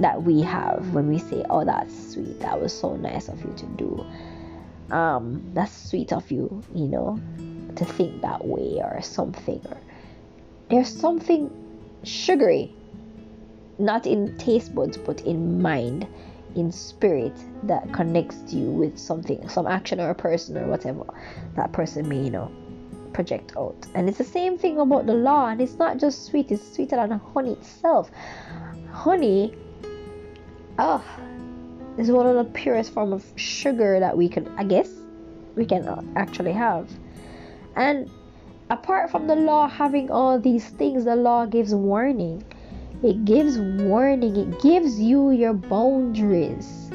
that 0.00 0.22
we 0.22 0.42
have 0.42 0.92
when 0.92 1.08
we 1.08 1.18
say, 1.18 1.44
"Oh, 1.50 1.64
that's 1.64 2.12
sweet. 2.12 2.40
That 2.40 2.60
was 2.60 2.72
so 2.72 2.96
nice 2.96 3.28
of 3.28 3.40
you 3.44 3.52
to 3.56 3.66
do." 3.76 4.04
Um, 4.90 5.50
that's 5.54 5.72
sweet 5.72 6.12
of 6.12 6.30
you, 6.30 6.62
you 6.74 6.86
know, 6.88 7.18
to 7.76 7.84
think 7.84 8.22
that 8.22 8.44
way 8.44 8.80
or 8.82 9.00
something. 9.02 9.60
Or 9.68 9.76
there's 10.68 10.88
something 10.88 11.50
sugary, 12.02 12.74
not 13.78 14.06
in 14.06 14.36
taste 14.38 14.74
buds, 14.74 14.96
but 14.96 15.20
in 15.22 15.60
mind 15.60 16.06
in 16.54 16.70
spirit 16.70 17.32
that 17.64 17.92
connects 17.92 18.52
you 18.52 18.66
with 18.66 18.98
something, 18.98 19.48
some 19.48 19.66
action 19.66 20.00
or 20.00 20.10
a 20.10 20.14
person 20.14 20.56
or 20.56 20.66
whatever 20.66 21.04
that 21.56 21.72
person 21.72 22.08
may, 22.08 22.30
know, 22.30 22.50
project 23.14 23.54
out. 23.56 23.86
And 23.94 24.08
it's 24.08 24.18
the 24.18 24.24
same 24.24 24.58
thing 24.58 24.78
about 24.78 25.06
the 25.06 25.14
law, 25.14 25.48
and 25.48 25.60
it's 25.60 25.78
not 25.78 25.98
just 25.98 26.26
sweet, 26.26 26.50
it's 26.50 26.74
sweeter 26.74 26.96
than 26.96 27.18
honey 27.32 27.52
itself. 27.52 28.10
Honey, 28.92 29.54
oh, 30.78 31.04
is 31.96 32.10
one 32.10 32.26
of 32.26 32.36
the 32.36 32.52
purest 32.52 32.92
form 32.92 33.12
of 33.12 33.24
sugar 33.36 34.00
that 34.00 34.16
we 34.16 34.28
can, 34.28 34.48
I 34.58 34.64
guess, 34.64 34.90
we 35.56 35.64
can 35.64 36.12
actually 36.16 36.52
have. 36.52 36.90
And 37.76 38.10
apart 38.68 39.10
from 39.10 39.26
the 39.26 39.36
law 39.36 39.68
having 39.68 40.10
all 40.10 40.38
these 40.38 40.68
things, 40.68 41.04
the 41.04 41.16
law 41.16 41.46
gives 41.46 41.74
warning 41.74 42.44
it 43.04 43.26
gives 43.26 43.58
warning, 43.58 44.34
it 44.34 44.62
gives 44.62 44.98
you 44.98 45.30
your 45.30 45.52
boundaries 45.52 46.88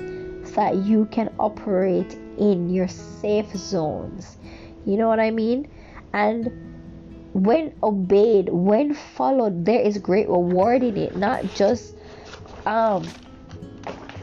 so 0.44 0.56
that 0.56 0.78
you 0.78 1.06
can 1.12 1.32
operate 1.40 2.18
in 2.40 2.68
your 2.72 2.88
safe 2.88 3.56
zones. 3.56 4.38
You 4.88 4.98
know 4.98 5.08
what 5.08 5.20
I 5.20 5.30
mean? 5.30 5.70
And 6.14 6.52
when 7.34 7.74
obeyed, 7.84 8.50
when 8.50 8.94
followed, 8.94 9.66
there 9.66 9.80
is 9.80 9.98
great 9.98 10.28
reward 10.28 10.84
in 10.84 10.98
it, 10.98 11.16
not 11.16 11.54
just 11.56 11.96
um, 12.66 13.08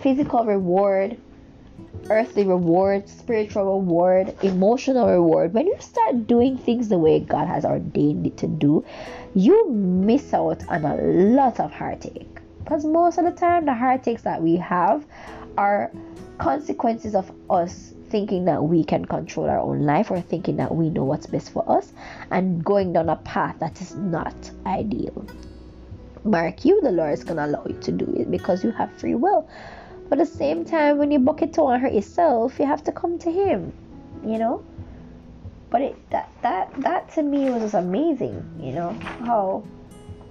physical 0.02 0.44
reward, 0.44 1.16
earthly 2.10 2.44
reward, 2.44 3.08
spiritual 3.08 3.80
reward, 3.80 4.36
emotional 4.42 5.08
reward. 5.08 5.54
When 5.54 5.66
you 5.66 5.76
start 5.80 6.26
doing 6.26 6.58
things 6.58 6.88
the 6.88 6.98
way 6.98 7.20
God 7.20 7.46
has 7.46 7.64
ordained 7.64 8.26
it 8.26 8.36
to 8.38 8.46
do, 8.46 8.84
you 9.34 9.68
miss 9.70 10.32
out 10.32 10.66
on 10.68 10.84
a 10.84 10.96
lot 10.96 11.60
of 11.60 11.72
heartache. 11.72 12.40
Because 12.62 12.84
most 12.84 13.18
of 13.18 13.24
the 13.24 13.30
time, 13.30 13.64
the 13.64 13.74
heartaches 13.74 14.22
that 14.22 14.42
we 14.42 14.56
have 14.56 15.06
are 15.56 15.90
consequences 16.38 17.14
of 17.14 17.30
us 17.48 17.94
thinking 18.10 18.44
that 18.46 18.62
we 18.62 18.84
can 18.84 19.04
control 19.04 19.48
our 19.48 19.58
own 19.58 19.80
life 19.80 20.10
or 20.10 20.20
thinking 20.20 20.56
that 20.56 20.74
we 20.74 20.90
know 20.90 21.04
what's 21.04 21.26
best 21.26 21.52
for 21.52 21.68
us 21.70 21.92
and 22.30 22.64
going 22.64 22.92
down 22.92 23.08
a 23.08 23.16
path 23.16 23.56
that 23.60 23.80
is 23.80 23.94
not 23.94 24.34
ideal. 24.66 25.26
Mark 26.24 26.64
you, 26.64 26.80
the 26.82 26.90
Lord 26.90 27.12
is 27.12 27.24
going 27.24 27.36
to 27.36 27.46
allow 27.46 27.64
you 27.66 27.78
to 27.80 27.92
do 27.92 28.12
it 28.16 28.30
because 28.30 28.64
you 28.64 28.70
have 28.72 28.92
free 28.98 29.14
will. 29.14 29.48
But 30.08 30.20
at 30.20 30.28
the 30.28 30.34
same 30.36 30.64
time, 30.64 30.98
when 30.98 31.10
you 31.10 31.18
buck 31.18 31.42
it 31.42 31.52
to 31.54 31.64
and 31.66 31.82
hurt 31.82 31.92
yourself, 31.92 32.58
you 32.58 32.66
have 32.66 32.82
to 32.84 32.92
come 32.92 33.18
to 33.20 33.30
Him, 33.30 33.72
you 34.24 34.38
know. 34.38 34.64
But 35.70 35.82
it 35.82 36.10
that 36.10 36.30
that 36.42 36.72
that 36.82 37.10
to 37.14 37.22
me 37.22 37.50
was 37.50 37.62
just 37.62 37.74
amazing, 37.74 38.44
you 38.60 38.72
know 38.72 38.90
how 39.24 39.64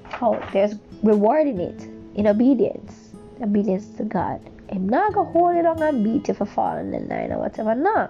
how 0.03 0.41
there's 0.53 0.75
reward 1.03 1.47
in 1.47 1.59
it 1.59 1.83
in 2.15 2.27
obedience, 2.27 3.11
obedience 3.41 3.87
to 3.97 4.03
God. 4.03 4.39
I'm 4.71 4.89
not 4.89 5.13
gonna 5.13 5.29
hold 5.29 5.55
it 5.55 5.65
on 5.65 5.81
and 5.81 6.03
beat 6.03 6.27
you 6.27 6.33
for 6.33 6.45
falling 6.45 6.93
in 6.93 7.07
line 7.07 7.31
or 7.31 7.39
whatever. 7.39 7.75
Nah. 7.75 8.09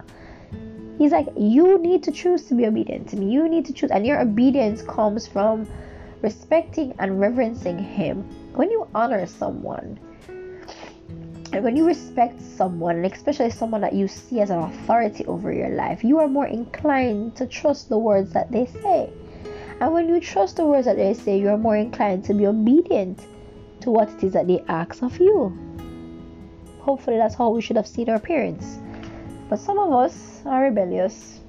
He's 0.97 1.11
like, 1.11 1.27
you 1.35 1.77
need 1.79 2.03
to 2.03 2.11
choose 2.11 2.45
to 2.45 2.55
be 2.55 2.65
obedient 2.65 3.09
to 3.09 3.17
me. 3.17 3.29
You 3.29 3.49
need 3.49 3.65
to 3.65 3.73
choose, 3.73 3.91
and 3.91 4.05
your 4.05 4.21
obedience 4.21 4.81
comes 4.81 5.27
from 5.27 5.67
respecting 6.21 6.95
and 6.99 7.19
reverencing 7.19 7.77
Him. 7.77 8.23
When 8.53 8.71
you 8.71 8.87
honor 8.95 9.25
someone, 9.25 9.99
and 11.51 11.63
when 11.63 11.75
you 11.75 11.85
respect 11.85 12.41
someone, 12.41 12.97
and 12.97 13.05
especially 13.05 13.49
someone 13.49 13.81
that 13.81 13.93
you 13.93 14.07
see 14.07 14.39
as 14.39 14.49
an 14.49 14.59
authority 14.59 15.25
over 15.25 15.53
your 15.53 15.69
life, 15.69 16.03
you 16.03 16.19
are 16.19 16.27
more 16.27 16.47
inclined 16.47 17.35
to 17.35 17.45
trust 17.45 17.89
the 17.89 17.97
words 17.97 18.31
that 18.33 18.51
they 18.51 18.65
say. 18.65 19.09
And 19.81 19.93
when 19.93 20.07
you 20.07 20.19
trust 20.21 20.55
the 20.55 20.65
words 20.65 20.85
that 20.85 20.95
they 20.95 21.13
say, 21.13 21.37
you 21.39 21.49
are 21.49 21.57
more 21.57 21.75
inclined 21.75 22.23
to 22.25 22.33
be 22.33 22.47
obedient 22.47 23.25
to 23.81 23.91
what 23.91 24.09
it 24.09 24.23
is 24.23 24.33
that 24.33 24.47
they 24.47 24.63
ask 24.67 25.03
of 25.03 25.19
you. 25.19 25.57
Hopefully, 26.85 27.17
that's 27.17 27.33
how 27.33 27.49
we 27.49 27.61
should 27.61 27.75
have 27.77 27.87
seen 27.87 28.09
our 28.09 28.19
parents. 28.19 28.77
But 29.49 29.57
some 29.57 29.79
of 29.79 29.91
us 29.91 30.43
are 30.45 30.61
rebellious. 30.61 31.39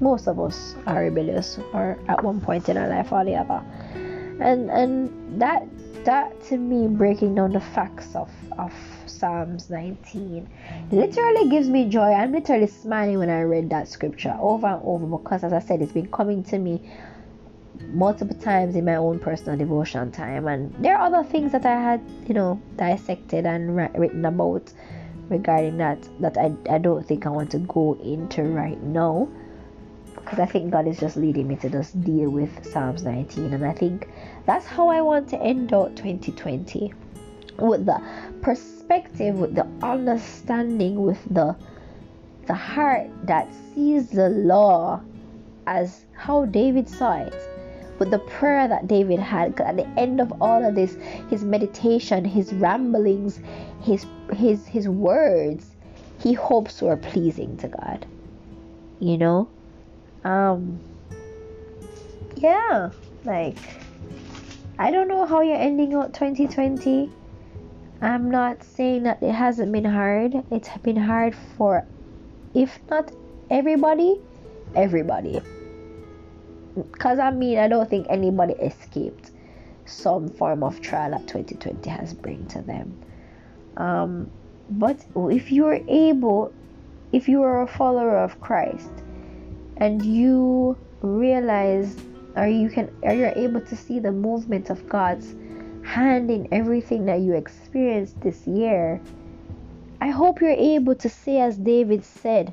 Most 0.00 0.26
of 0.26 0.40
us 0.40 0.74
are 0.84 1.02
rebellious, 1.02 1.58
or 1.72 1.96
at 2.08 2.24
one 2.24 2.40
point 2.40 2.68
in 2.68 2.76
our 2.76 2.88
life 2.88 3.12
or 3.12 3.24
the 3.24 3.36
other. 3.36 3.62
And 4.40 4.68
and 4.68 5.40
that 5.40 5.62
that 6.04 6.42
to 6.46 6.56
me 6.56 6.88
breaking 6.88 7.36
down 7.36 7.52
the 7.52 7.60
facts 7.60 8.16
of 8.16 8.30
of 8.58 8.72
Psalms 9.06 9.70
19 9.70 10.48
literally 10.90 11.48
gives 11.48 11.68
me 11.68 11.88
joy. 11.88 12.12
I'm 12.12 12.32
literally 12.32 12.66
smiling 12.66 13.18
when 13.18 13.30
I 13.30 13.42
read 13.42 13.70
that 13.70 13.86
scripture 13.86 14.36
over 14.40 14.66
and 14.66 14.82
over 14.84 15.06
because, 15.06 15.44
as 15.44 15.52
I 15.52 15.60
said, 15.60 15.82
it's 15.82 15.92
been 15.92 16.10
coming 16.10 16.42
to 16.44 16.58
me 16.58 16.82
multiple 17.88 18.36
times 18.36 18.76
in 18.76 18.84
my 18.84 18.96
own 18.96 19.18
personal 19.18 19.58
devotion 19.58 20.10
time. 20.12 20.46
And 20.46 20.74
there 20.82 20.96
are 20.96 21.06
other 21.06 21.28
things 21.28 21.52
that 21.52 21.64
I 21.64 21.80
had, 21.80 22.00
you 22.26 22.34
know, 22.34 22.60
dissected 22.76 23.46
and 23.46 23.76
written 23.76 24.24
about 24.24 24.72
regarding 25.28 25.76
that 25.78 25.98
that 26.20 26.38
I, 26.38 26.52
I 26.70 26.78
don't 26.78 27.06
think 27.06 27.26
I 27.26 27.30
want 27.30 27.50
to 27.52 27.58
go 27.58 27.94
into 28.02 28.42
right 28.42 28.82
now. 28.82 29.28
because 30.14 30.38
I 30.38 30.46
think 30.46 30.70
God 30.70 30.86
is 30.86 30.98
just 30.98 31.16
leading 31.16 31.48
me 31.48 31.56
to 31.56 31.70
just 31.70 32.02
deal 32.04 32.28
with 32.30 32.50
Psalms 32.64 33.02
19. 33.02 33.52
And 33.54 33.64
I 33.64 33.72
think 33.72 34.08
that's 34.46 34.66
how 34.66 34.88
I 34.88 35.00
want 35.00 35.28
to 35.30 35.40
end 35.40 35.72
out 35.72 35.96
2020 35.96 36.92
with 37.58 37.86
the 37.86 38.00
perspective, 38.42 39.38
with 39.38 39.54
the 39.54 39.66
understanding, 39.82 41.02
with 41.02 41.22
the 41.30 41.56
the 42.46 42.54
heart 42.54 43.08
that 43.24 43.46
sees 43.74 44.08
the 44.10 44.30
law 44.30 45.00
as 45.66 46.04
how 46.14 46.46
David 46.46 46.88
saw 46.88 47.18
it, 47.18 47.34
with 47.98 48.10
the 48.10 48.18
prayer 48.18 48.68
that 48.68 48.86
David 48.86 49.18
had. 49.18 49.60
At 49.60 49.76
the 49.76 49.86
end 49.98 50.20
of 50.20 50.32
all 50.40 50.64
of 50.64 50.74
this, 50.74 50.96
his 51.30 51.44
meditation, 51.44 52.24
his 52.24 52.52
ramblings, 52.54 53.40
his 53.82 54.06
his 54.34 54.66
his 54.66 54.88
words, 54.88 55.66
he 56.20 56.32
hopes 56.32 56.82
were 56.82 56.96
pleasing 56.96 57.56
to 57.58 57.68
God. 57.68 58.06
You 59.00 59.18
know, 59.18 59.48
um, 60.24 60.80
yeah, 62.36 62.90
like 63.24 63.58
I 64.78 64.90
don't 64.90 65.08
know 65.08 65.26
how 65.26 65.40
you're 65.40 65.56
ending 65.56 65.94
out 65.94 66.14
2020. 66.14 67.10
I'm 68.00 68.30
not 68.30 68.62
saying 68.62 69.02
that 69.04 69.22
it 69.22 69.32
hasn't 69.32 69.72
been 69.72 69.84
hard. 69.84 70.34
It's 70.52 70.68
been 70.78 70.96
hard 70.96 71.34
for, 71.56 71.84
if 72.54 72.78
not 72.88 73.10
everybody, 73.50 74.20
everybody. 74.76 75.42
Because 76.82 77.18
I 77.18 77.30
mean, 77.30 77.58
I 77.58 77.68
don't 77.68 77.88
think 77.88 78.06
anybody 78.08 78.54
escaped 78.54 79.30
some 79.86 80.28
form 80.28 80.62
of 80.62 80.80
trial 80.80 81.12
that 81.12 81.26
2020 81.26 81.88
has 81.90 82.14
bring 82.14 82.46
to 82.46 82.62
them. 82.62 83.00
Um, 83.76 84.30
but 84.70 85.04
if 85.16 85.50
you 85.50 85.66
are 85.66 85.80
able, 85.88 86.52
if 87.12 87.28
you 87.28 87.42
are 87.42 87.62
a 87.62 87.66
follower 87.66 88.18
of 88.18 88.40
Christ, 88.40 88.90
and 89.78 90.04
you 90.04 90.76
realize, 91.00 91.96
or 92.36 92.46
you 92.46 92.68
can, 92.68 92.94
or 93.02 93.12
you're 93.14 93.32
able 93.36 93.60
to 93.60 93.76
see 93.76 93.98
the 93.98 94.12
movement 94.12 94.70
of 94.70 94.86
God's 94.88 95.34
hand 95.84 96.30
in 96.30 96.48
everything 96.52 97.06
that 97.06 97.20
you 97.20 97.34
experienced 97.34 98.20
this 98.20 98.46
year, 98.46 99.00
I 100.00 100.10
hope 100.10 100.40
you're 100.40 100.50
able 100.50 100.94
to 100.96 101.08
say, 101.08 101.40
as 101.40 101.56
David 101.56 102.04
said, 102.04 102.52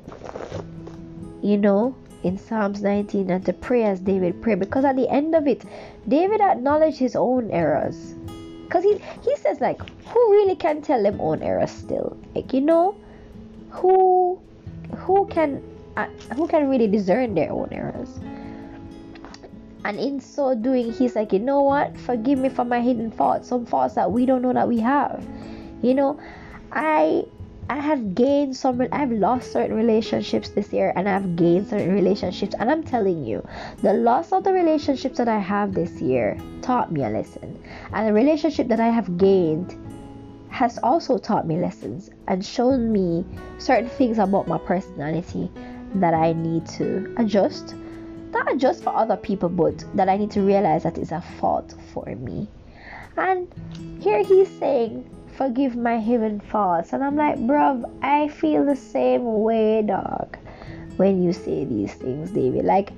you 1.42 1.58
know, 1.58 1.94
in 2.26 2.36
Psalms 2.36 2.82
19, 2.82 3.30
and 3.30 3.46
to 3.46 3.52
pray 3.52 3.84
as 3.84 4.00
David 4.00 4.42
prayed. 4.42 4.58
Because 4.58 4.84
at 4.84 4.96
the 4.96 5.08
end 5.08 5.34
of 5.34 5.46
it, 5.46 5.64
David 6.08 6.40
acknowledged 6.40 6.98
his 6.98 7.14
own 7.14 7.50
errors. 7.52 8.14
Because 8.64 8.82
he, 8.82 8.98
he 9.22 9.36
says, 9.36 9.60
like, 9.60 9.80
who 10.06 10.32
really 10.32 10.56
can 10.56 10.82
tell 10.82 11.00
them 11.00 11.20
own 11.20 11.40
errors 11.40 11.70
still? 11.70 12.16
Like, 12.34 12.52
you 12.52 12.60
know, 12.60 12.96
who 13.70 14.40
who 14.96 15.26
can 15.26 15.62
uh, 15.96 16.06
who 16.34 16.48
can 16.48 16.68
really 16.68 16.88
discern 16.88 17.34
their 17.34 17.52
own 17.52 17.68
errors? 17.70 18.18
And 19.84 20.00
in 20.00 20.20
so 20.20 20.52
doing, 20.52 20.92
he's 20.92 21.14
like, 21.14 21.32
you 21.32 21.38
know 21.38 21.62
what? 21.62 21.96
Forgive 21.96 22.40
me 22.40 22.48
for 22.48 22.64
my 22.64 22.80
hidden 22.80 23.12
faults, 23.12 23.48
some 23.48 23.64
faults 23.64 23.94
that 23.94 24.10
we 24.10 24.26
don't 24.26 24.42
know 24.42 24.52
that 24.52 24.66
we 24.66 24.80
have. 24.80 25.24
You 25.80 25.94
know, 25.94 26.20
I 26.72 27.24
I 27.68 27.80
have 27.80 28.14
gained 28.14 28.56
some 28.56 28.86
I've 28.92 29.10
lost 29.10 29.52
certain 29.52 29.76
relationships 29.76 30.50
this 30.50 30.72
year 30.72 30.92
and 30.94 31.08
I've 31.08 31.36
gained 31.36 31.68
certain 31.68 31.92
relationships 31.92 32.54
and 32.58 32.70
I'm 32.70 32.82
telling 32.82 33.24
you 33.24 33.46
the 33.82 33.92
loss 33.92 34.32
of 34.32 34.44
the 34.44 34.52
relationships 34.52 35.18
that 35.18 35.28
I 35.28 35.38
have 35.38 35.74
this 35.74 36.00
year 36.00 36.38
taught 36.62 36.92
me 36.92 37.02
a 37.02 37.08
lesson 37.08 37.62
and 37.92 38.06
the 38.06 38.12
relationship 38.12 38.68
that 38.68 38.80
I 38.80 38.88
have 38.88 39.18
gained 39.18 39.76
has 40.48 40.78
also 40.78 41.18
taught 41.18 41.46
me 41.46 41.58
lessons 41.58 42.10
and 42.28 42.44
shown 42.44 42.92
me 42.92 43.24
certain 43.58 43.90
things 43.90 44.18
about 44.18 44.48
my 44.48 44.58
personality 44.58 45.50
that 45.96 46.14
I 46.14 46.32
need 46.32 46.66
to 46.78 47.14
adjust 47.18 47.74
not 48.30 48.58
just 48.58 48.82
for 48.82 48.94
other 48.94 49.16
people, 49.16 49.48
but 49.48 49.84
that 49.94 50.08
I 50.08 50.16
need 50.16 50.30
to 50.32 50.42
realize 50.42 50.82
that 50.82 50.98
it's 50.98 51.12
a 51.12 51.20
fault 51.20 51.74
for 51.92 52.04
me. 52.16 52.48
And 53.16 53.48
here 54.00 54.22
he's 54.22 54.48
saying, 54.58 55.08
Forgive 55.36 55.76
my 55.76 56.00
hidden 56.00 56.40
faults. 56.40 56.92
And 56.92 57.04
I'm 57.04 57.16
like, 57.16 57.36
bruv, 57.36 57.84
I 58.02 58.28
feel 58.28 58.64
the 58.64 58.76
same 58.76 59.42
way, 59.42 59.82
dog, 59.82 60.36
when 60.96 61.22
you 61.22 61.32
say 61.32 61.64
these 61.64 61.94
things, 61.94 62.30
David. 62.30 62.64
Like, 62.64 62.92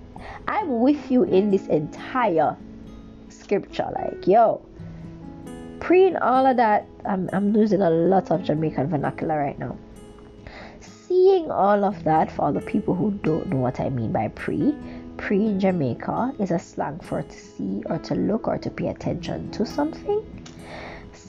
I'm 0.46 0.80
with 0.80 1.10
you 1.10 1.24
in 1.24 1.50
this 1.50 1.66
entire 1.66 2.56
scripture. 3.28 3.88
Like, 3.94 4.26
yo, 4.26 4.64
praying 5.80 6.16
all 6.16 6.46
of 6.46 6.56
that, 6.56 6.86
I'm, 7.04 7.28
I'm 7.32 7.52
losing 7.52 7.82
a 7.82 7.90
lot 7.90 8.30
of 8.30 8.44
Jamaican 8.44 8.88
vernacular 8.88 9.38
right 9.38 9.58
now. 9.58 9.76
Seeing 10.80 11.50
all 11.50 11.84
of 11.84 12.04
that 12.04 12.30
for 12.30 12.52
the 12.52 12.60
people 12.60 12.94
who 12.94 13.10
don't 13.22 13.48
know 13.48 13.56
what 13.56 13.80
I 13.80 13.88
mean 13.88 14.12
by 14.12 14.28
pree, 14.28 14.74
Pree 15.18 15.46
in 15.46 15.58
Jamaica 15.58 16.32
is 16.38 16.52
a 16.52 16.60
slang 16.60 17.00
for 17.00 17.22
to 17.22 17.38
see 17.38 17.82
or 17.86 17.98
to 17.98 18.14
look 18.14 18.46
or 18.46 18.56
to 18.56 18.70
pay 18.70 18.86
attention 18.86 19.50
to 19.50 19.66
something. 19.66 20.22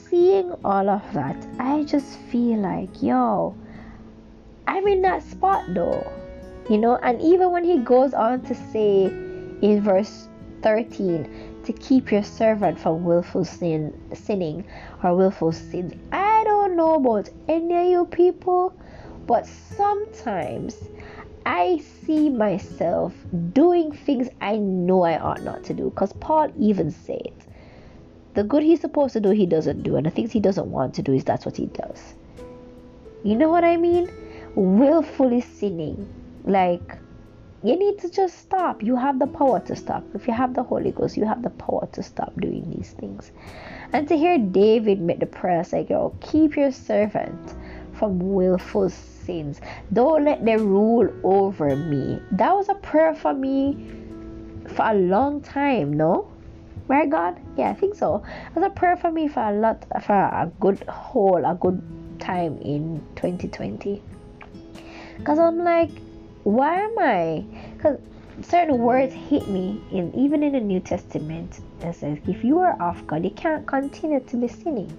Seeing 0.09 0.51
all 0.65 0.89
of 0.89 1.03
that, 1.13 1.37
I 1.59 1.83
just 1.83 2.17
feel 2.31 2.57
like, 2.57 3.03
yo, 3.03 3.55
I'm 4.65 4.87
in 4.87 5.03
that 5.03 5.21
spot 5.21 5.63
though. 5.75 6.11
You 6.67 6.79
know, 6.79 6.95
and 7.03 7.21
even 7.21 7.51
when 7.51 7.63
he 7.63 7.77
goes 7.77 8.15
on 8.15 8.41
to 8.43 8.55
say 8.55 9.05
in 9.05 9.81
verse 9.83 10.27
13 10.63 11.61
to 11.63 11.73
keep 11.73 12.11
your 12.11 12.23
servant 12.23 12.79
from 12.79 13.03
willful 13.03 13.45
sin, 13.45 13.93
sinning 14.13 14.65
or 15.03 15.15
willful 15.15 15.51
sins, 15.51 15.93
I 16.11 16.43
don't 16.43 16.75
know 16.75 16.95
about 16.95 17.29
any 17.47 17.75
of 17.75 17.85
you 17.87 18.05
people, 18.05 18.73
but 19.27 19.45
sometimes 19.45 20.75
I 21.45 21.83
see 22.05 22.29
myself 22.29 23.13
doing 23.53 23.91
things 23.91 24.27
I 24.41 24.57
know 24.57 25.03
I 25.03 25.19
ought 25.19 25.43
not 25.43 25.63
to 25.65 25.73
do. 25.73 25.91
Because 25.91 26.13
Paul 26.13 26.51
even 26.57 26.89
said, 26.89 27.31
the 28.39 28.45
good 28.45 28.63
he's 28.63 28.79
supposed 28.79 29.11
to 29.11 29.19
do, 29.19 29.31
he 29.31 29.45
doesn't 29.45 29.83
do. 29.83 29.97
And 29.97 30.05
the 30.05 30.11
things 30.11 30.31
he 30.31 30.39
doesn't 30.39 30.71
want 30.71 30.93
to 30.93 31.01
do 31.01 31.11
is 31.11 31.25
that's 31.25 31.45
what 31.45 31.57
he 31.57 31.65
does. 31.65 32.13
You 33.21 33.35
know 33.35 33.49
what 33.49 33.65
I 33.65 33.75
mean? 33.75 34.09
Willfully 34.55 35.41
sinning. 35.41 36.07
Like, 36.45 36.97
you 37.65 37.77
need 37.77 37.99
to 37.99 38.09
just 38.09 38.39
stop. 38.39 38.81
You 38.81 38.95
have 38.95 39.19
the 39.19 39.27
power 39.27 39.59
to 39.59 39.75
stop. 39.75 40.05
If 40.13 40.25
you 40.25 40.31
have 40.31 40.53
the 40.53 40.63
Holy 40.63 40.91
Ghost, 40.91 41.17
you 41.17 41.25
have 41.25 41.43
the 41.43 41.49
power 41.49 41.89
to 41.91 42.01
stop 42.01 42.33
doing 42.39 42.73
these 42.73 42.91
things. 42.91 43.33
And 43.91 44.07
to 44.07 44.15
hear 44.15 44.37
David 44.37 45.01
make 45.01 45.19
the 45.19 45.25
prayer, 45.25 45.65
like, 45.73 45.89
yo, 45.89 46.15
keep 46.21 46.55
your 46.55 46.71
servant 46.71 47.55
from 47.91 48.19
willful 48.19 48.89
sins. 48.89 49.59
Don't 49.91 50.23
let 50.23 50.45
them 50.45 50.65
rule 50.65 51.13
over 51.25 51.75
me. 51.75 52.21
That 52.31 52.55
was 52.55 52.69
a 52.69 52.75
prayer 52.75 53.13
for 53.13 53.33
me 53.33 53.91
for 54.69 54.85
a 54.85 54.93
long 54.93 55.41
time, 55.41 55.91
no? 55.91 56.31
Right, 56.89 57.07
God? 57.07 57.39
Yeah, 57.55 57.69
I 57.69 57.75
think 57.75 57.93
so. 57.93 58.23
As 58.55 58.63
a 58.63 58.69
prayer 58.71 58.97
for 58.97 59.11
me 59.11 59.27
for 59.27 59.41
a 59.41 59.53
lot, 59.53 59.85
for 60.01 60.15
a 60.15 60.51
good 60.59 60.83
whole, 60.89 61.45
a 61.45 61.53
good 61.53 61.79
time 62.19 62.57
in 62.57 63.05
2020. 63.15 64.01
Because 65.19 65.37
I'm 65.37 65.63
like, 65.63 65.91
why 66.45 66.81
am 66.81 66.97
I? 66.97 67.45
Because 67.77 67.99
certain 68.41 68.79
words 68.79 69.13
hit 69.13 69.47
me 69.47 69.79
in 69.91 70.11
even 70.15 70.41
in 70.41 70.53
the 70.53 70.59
New 70.59 70.79
Testament. 70.79 71.59
It 71.81 71.93
says, 71.93 72.17
if 72.27 72.43
you 72.43 72.57
are 72.57 72.75
off 72.81 73.05
God, 73.05 73.23
you 73.23 73.29
can't 73.29 73.67
continue 73.67 74.19
to 74.21 74.37
be 74.37 74.47
sinning. 74.47 74.91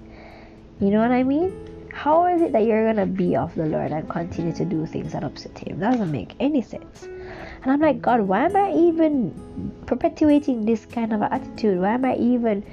You 0.79 0.91
know 0.91 1.01
what 1.01 1.11
I 1.11 1.25
mean? 1.25 1.53
How 1.93 2.27
is 2.27 2.41
it 2.41 2.53
that 2.53 2.65
you're 2.65 2.87
gonna 2.87 3.07
be 3.07 3.37
of 3.37 3.55
the 3.55 3.67
Lord 3.67 3.91
and 3.93 4.09
continue 4.09 4.53
to 4.55 4.65
do 4.65 4.87
things 4.87 5.13
that 5.13 5.25
upset 5.25 5.59
Him? 5.59 5.81
That 5.81 5.93
doesn't 5.93 6.11
make 6.11 6.35
any 6.41 6.63
sense. 6.63 7.03
And 7.03 7.73
I'm 7.73 7.81
like, 7.81 8.01
God, 8.01 8.21
why 8.21 8.47
am 8.47 8.57
I 8.57 8.73
even 8.73 9.73
perpetuating 9.87 10.65
this 10.65 10.87
kind 10.87 11.13
of 11.13 11.21
attitude? 11.23 11.81
Why 11.81 11.95
am 11.95 12.05
I 12.05 12.17
even 12.17 12.65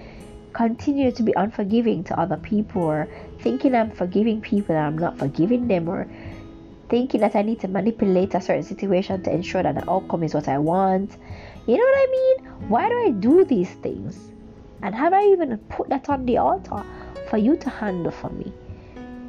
continue 0.54 1.12
to 1.12 1.24
be 1.24 1.34
unforgiving 1.36 2.04
to 2.06 2.20
other 2.20 2.38
people 2.38 2.84
or 2.84 3.08
thinking 3.40 3.76
I'm 3.76 3.92
forgiving 3.92 4.40
people 4.40 4.76
and 4.76 4.86
I'm 4.86 4.98
not 4.98 5.18
forgiving 5.18 5.68
them 5.68 5.90
or 5.90 6.08
thinking 6.90 7.20
that 7.22 7.36
I 7.36 7.42
need 7.42 7.60
to 7.62 7.68
manipulate 7.68 8.34
a 8.34 8.42
certain 8.42 8.64
situation 8.64 9.24
to 9.24 9.32
ensure 9.32 9.62
that 9.64 9.76
the 9.76 9.90
outcome 9.90 10.24
is 10.24 10.34
what 10.34 10.48
I 10.48 10.58
want? 10.58 11.18
You 11.66 11.78
know 11.78 11.84
what 11.84 11.98
I 11.98 12.08
mean? 12.12 12.70
Why 12.70 12.88
do 12.88 12.96
I 12.96 13.12
do 13.12 13.44
these 13.44 13.72
things? 13.72 14.32
And 14.82 14.96
have 14.96 15.14
I 15.14 15.24
even 15.26 15.58
put 15.70 15.90
that 15.90 16.08
on 16.08 16.26
the 16.26 16.38
altar 16.38 16.84
for 17.30 17.38
you 17.38 17.58
to 17.58 17.70
handle 17.70 18.12
for 18.12 18.30
me? 18.30 18.54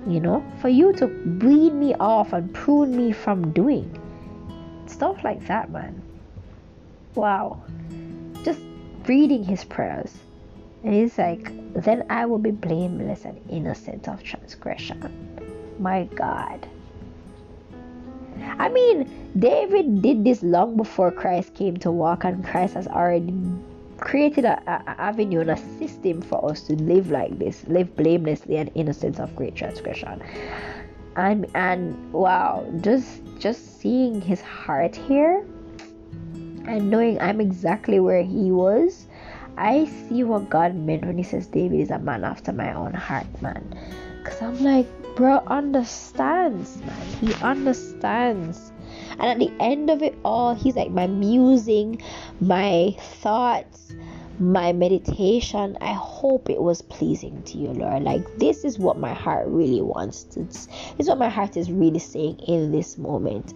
You 0.07 0.20
know, 0.20 0.44
for 0.61 0.68
you 0.68 0.92
to 0.94 1.07
bleed 1.07 1.74
me 1.74 1.94
off 1.94 2.32
and 2.32 2.53
prune 2.55 2.96
me 2.96 3.12
from 3.12 3.53
doing. 3.53 3.90
Stuff 4.86 5.22
like 5.24 5.46
that, 5.46 5.70
man. 5.70 6.01
Wow. 7.14 7.62
Just 8.44 8.61
reading 9.07 9.44
his 9.44 9.64
prayers. 9.64 10.12
And 10.84 10.94
he's 10.94 11.18
like, 11.18 11.53
then 11.74 12.07
I 12.09 12.26
will 12.26 12.38
be 12.38 12.53
blameless 12.53 13.24
and 13.24 13.40
innocent 13.51 14.09
of 14.09 14.22
transgression. 14.22 15.28
My 15.78 16.05
God. 16.05 16.68
I 18.59 18.68
mean, 18.68 19.30
David 19.38 20.01
did 20.01 20.24
this 20.24 20.42
long 20.42 20.76
before 20.76 21.11
Christ 21.11 21.55
came 21.55 21.76
to 21.78 21.90
walk, 21.90 22.24
and 22.24 22.44
Christ 22.44 22.74
has 22.74 22.86
already 22.86 23.34
created 23.99 24.44
a, 24.44 24.62
a, 24.66 25.01
avenue 25.01 25.40
and 25.40 25.51
a 25.51 25.57
system 25.78 26.22
for 26.22 26.51
us 26.51 26.62
to 26.62 26.74
live 26.74 27.11
like 27.11 27.38
this, 27.38 27.66
live 27.68 27.94
blamelessly 27.96 28.57
and 28.57 28.70
innocent 28.74 29.20
of 29.20 29.34
great 29.36 29.55
transgression. 29.55 30.22
And 31.16 31.46
and 31.55 32.12
wow, 32.12 32.66
just 32.80 33.22
just 33.38 33.80
seeing 33.80 34.20
his 34.20 34.40
heart 34.40 34.94
here, 34.94 35.44
and 36.66 36.90
knowing 36.90 37.20
I'm 37.20 37.40
exactly 37.40 37.99
where 37.99 38.22
he 38.22 38.53
was, 38.53 39.07
I 39.57 39.86
see 39.86 40.22
what 40.22 40.49
God 40.49 40.76
meant 40.76 41.05
when 41.05 41.18
he 41.18 41.24
says 41.24 41.46
David 41.46 41.80
is 41.80 41.90
a 41.90 41.99
man 41.99 42.22
after 42.22 42.53
my 42.53 42.72
own 42.72 42.94
heart, 42.94 43.26
man. 43.42 43.74
Cause 44.22 44.40
I'm 44.40 44.62
like, 44.62 44.86
bro 45.16 45.42
understands, 45.46 46.76
man. 46.82 47.07
He 47.20 47.34
understands. 47.42 48.72
And 49.18 49.30
at 49.30 49.38
the 49.38 49.52
end 49.60 49.90
of 49.90 50.02
it 50.02 50.16
all, 50.24 50.54
he's 50.54 50.76
like 50.76 50.90
my 50.90 51.06
musing, 51.06 52.00
my 52.40 52.94
thoughts, 52.98 53.92
my 54.38 54.72
meditation. 54.72 55.76
I 55.80 55.92
hope 55.92 56.48
it 56.48 56.60
was 56.62 56.82
pleasing 56.82 57.42
to 57.42 57.58
you, 57.58 57.68
Lord. 57.68 58.04
Like 58.04 58.24
this 58.38 58.64
is 58.64 58.78
what 58.78 58.98
my 58.98 59.12
heart 59.12 59.48
really 59.48 59.82
wants. 59.82 60.26
It's, 60.36 60.66
this 60.66 61.00
is 61.00 61.08
what 61.08 61.18
my 61.18 61.28
heart 61.28 61.56
is 61.56 61.70
really 61.70 61.98
saying 61.98 62.38
in 62.40 62.70
this 62.70 62.96
moment. 62.96 63.54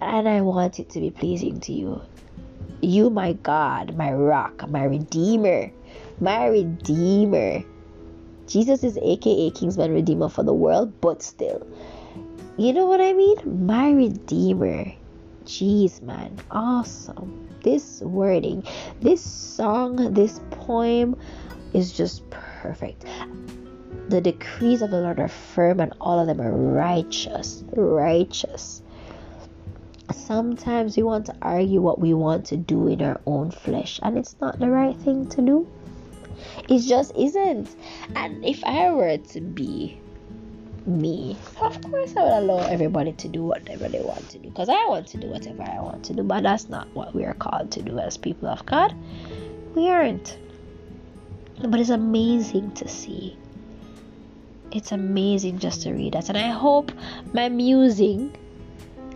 And 0.00 0.28
I 0.28 0.40
want 0.40 0.80
it 0.80 0.90
to 0.90 1.00
be 1.00 1.10
pleasing 1.10 1.60
to 1.60 1.72
you. 1.72 2.02
You, 2.80 3.10
my 3.10 3.34
God, 3.34 3.96
my 3.96 4.12
rock, 4.12 4.68
my 4.68 4.84
redeemer, 4.84 5.70
my 6.18 6.46
redeemer. 6.46 7.62
Jesus 8.46 8.82
is 8.82 8.98
aka 9.00 9.50
Kinsman 9.50 9.92
Redeemer 9.92 10.28
for 10.28 10.42
the 10.42 10.54
world, 10.54 11.00
but 11.00 11.22
still. 11.22 11.64
You 12.60 12.74
know 12.74 12.84
what 12.84 13.00
I 13.00 13.14
mean? 13.14 13.64
My 13.64 13.90
Redeemer. 13.90 14.92
Jeez, 15.46 16.02
man. 16.02 16.36
Awesome. 16.50 17.48
This 17.62 18.02
wording, 18.02 18.64
this 19.00 19.22
song, 19.22 20.12
this 20.12 20.42
poem 20.50 21.16
is 21.72 21.90
just 21.90 22.28
perfect. 22.28 23.06
The 24.10 24.20
decrees 24.20 24.82
of 24.82 24.90
the 24.90 25.00
Lord 25.00 25.20
are 25.20 25.28
firm 25.28 25.80
and 25.80 25.94
all 26.02 26.18
of 26.18 26.26
them 26.26 26.38
are 26.42 26.52
righteous. 26.52 27.64
Righteous. 27.72 28.82
Sometimes 30.12 30.98
we 30.98 31.02
want 31.02 31.24
to 31.26 31.36
argue 31.40 31.80
what 31.80 31.98
we 31.98 32.12
want 32.12 32.44
to 32.48 32.58
do 32.58 32.88
in 32.88 33.00
our 33.00 33.22
own 33.24 33.52
flesh, 33.52 34.00
and 34.02 34.18
it's 34.18 34.36
not 34.38 34.58
the 34.58 34.68
right 34.68 34.98
thing 34.98 35.26
to 35.30 35.40
do. 35.40 35.66
It 36.68 36.80
just 36.80 37.16
isn't. 37.16 37.74
And 38.14 38.44
if 38.44 38.62
I 38.64 38.90
were 38.90 39.16
to 39.16 39.40
be 39.40 39.99
me, 40.86 41.36
of 41.60 41.80
course 41.82 42.16
I 42.16 42.22
would 42.22 42.32
allow 42.32 42.58
everybody 42.66 43.12
to 43.12 43.28
do 43.28 43.44
whatever 43.44 43.88
they 43.88 44.00
want 44.00 44.28
to 44.30 44.38
do 44.38 44.48
because 44.48 44.68
I 44.68 44.86
want 44.86 45.06
to 45.08 45.18
do 45.18 45.28
whatever 45.28 45.62
I 45.62 45.80
want 45.80 46.04
to 46.04 46.14
do, 46.14 46.22
but 46.22 46.42
that's 46.42 46.68
not 46.68 46.88
what 46.94 47.14
we 47.14 47.24
are 47.24 47.34
called 47.34 47.70
to 47.72 47.82
do 47.82 47.98
as 47.98 48.16
people 48.16 48.48
of 48.48 48.64
God. 48.66 48.94
We 49.74 49.88
aren't. 49.88 50.38
But 51.62 51.78
it's 51.80 51.90
amazing 51.90 52.72
to 52.72 52.88
see. 52.88 53.36
It's 54.72 54.92
amazing 54.92 55.58
just 55.58 55.82
to 55.82 55.92
read 55.92 56.14
that, 56.14 56.28
and 56.28 56.38
I 56.38 56.48
hope 56.48 56.92
my 57.32 57.48
musing 57.48 58.36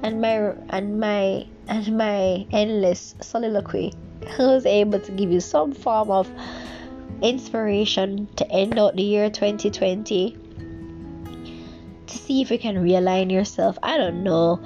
and 0.02 0.20
my 0.20 0.54
and 0.68 1.00
my 1.00 1.46
and 1.68 1.96
my 1.96 2.46
endless 2.50 3.14
soliloquy 3.20 3.92
was 4.38 4.66
able 4.66 5.00
to 5.00 5.12
give 5.12 5.30
you 5.30 5.40
some 5.40 5.72
form 5.72 6.10
of 6.10 6.30
inspiration 7.22 8.28
to 8.36 8.50
end 8.50 8.78
out 8.78 8.96
the 8.96 9.02
year 9.02 9.30
2020 9.30 10.43
to 12.06 12.18
see 12.18 12.42
if 12.42 12.50
you 12.50 12.58
can 12.58 12.76
realign 12.76 13.30
yourself. 13.30 13.78
I 13.82 13.96
don't 13.96 14.22
know. 14.22 14.60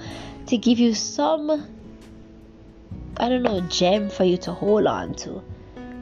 To 0.47 0.57
give 0.57 0.79
you 0.79 0.95
some 0.95 1.67
i 3.21 3.29
don't 3.29 3.43
know 3.43 3.61
gem 3.63 4.09
for 4.09 4.25
you 4.25 4.37
to 4.37 4.53
hold 4.53 4.87
on 4.87 5.15
to 5.15 5.43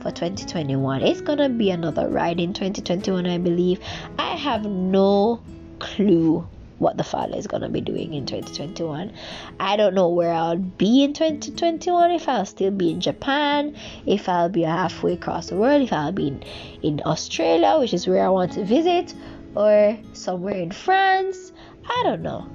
for 0.03 0.11
2021 0.11 1.03
it's 1.03 1.23
gonna 1.23 1.49
be 1.49 1.71
another 1.71 2.09
ride 2.09 2.39
in 2.39 2.53
2021 2.53 3.27
i 3.27 3.39
believe. 3.39 3.81
I 4.19 4.37
have 4.37 4.65
no 4.65 5.41
clue 5.79 6.47
what 6.79 6.99
the 6.99 7.05
Father 7.05 7.37
is 7.37 7.47
to 7.47 7.69
be 7.71 7.81
doing 7.81 8.13
in 8.13 8.27
2021. 8.27 9.13
I 9.59 9.77
don't 9.77 9.95
know 9.95 10.09
where 10.09 10.33
I'll 10.33 10.59
be 10.59 11.05
in 11.05 11.15
2021, 11.15 12.11
if 12.11 12.29
I'll 12.29 12.45
still 12.45 12.71
be 12.71 12.91
in 12.91 13.01
Japan, 13.01 13.75
if 14.05 14.29
I'll 14.29 14.51
be 14.51 14.63
halfway 14.63 15.15
across 15.15 15.49
the 15.49 15.57
world, 15.57 15.81
if 15.81 15.93
I'll 15.93 16.13
be 16.13 16.29
in, 16.29 16.43
in 16.83 17.03
Australia, 17.07 17.79
which 17.79 17.95
is 17.95 18.07
where 18.07 18.25
I 18.25 18.29
want 18.29 18.53
to 18.53 18.65
visit, 18.65 19.15
or 19.57 19.99
somewhere 20.13 20.55
in 20.55 20.71
France. 20.71 21.53
I 21.89 22.03
don't 22.05 22.23
know. 22.23 22.47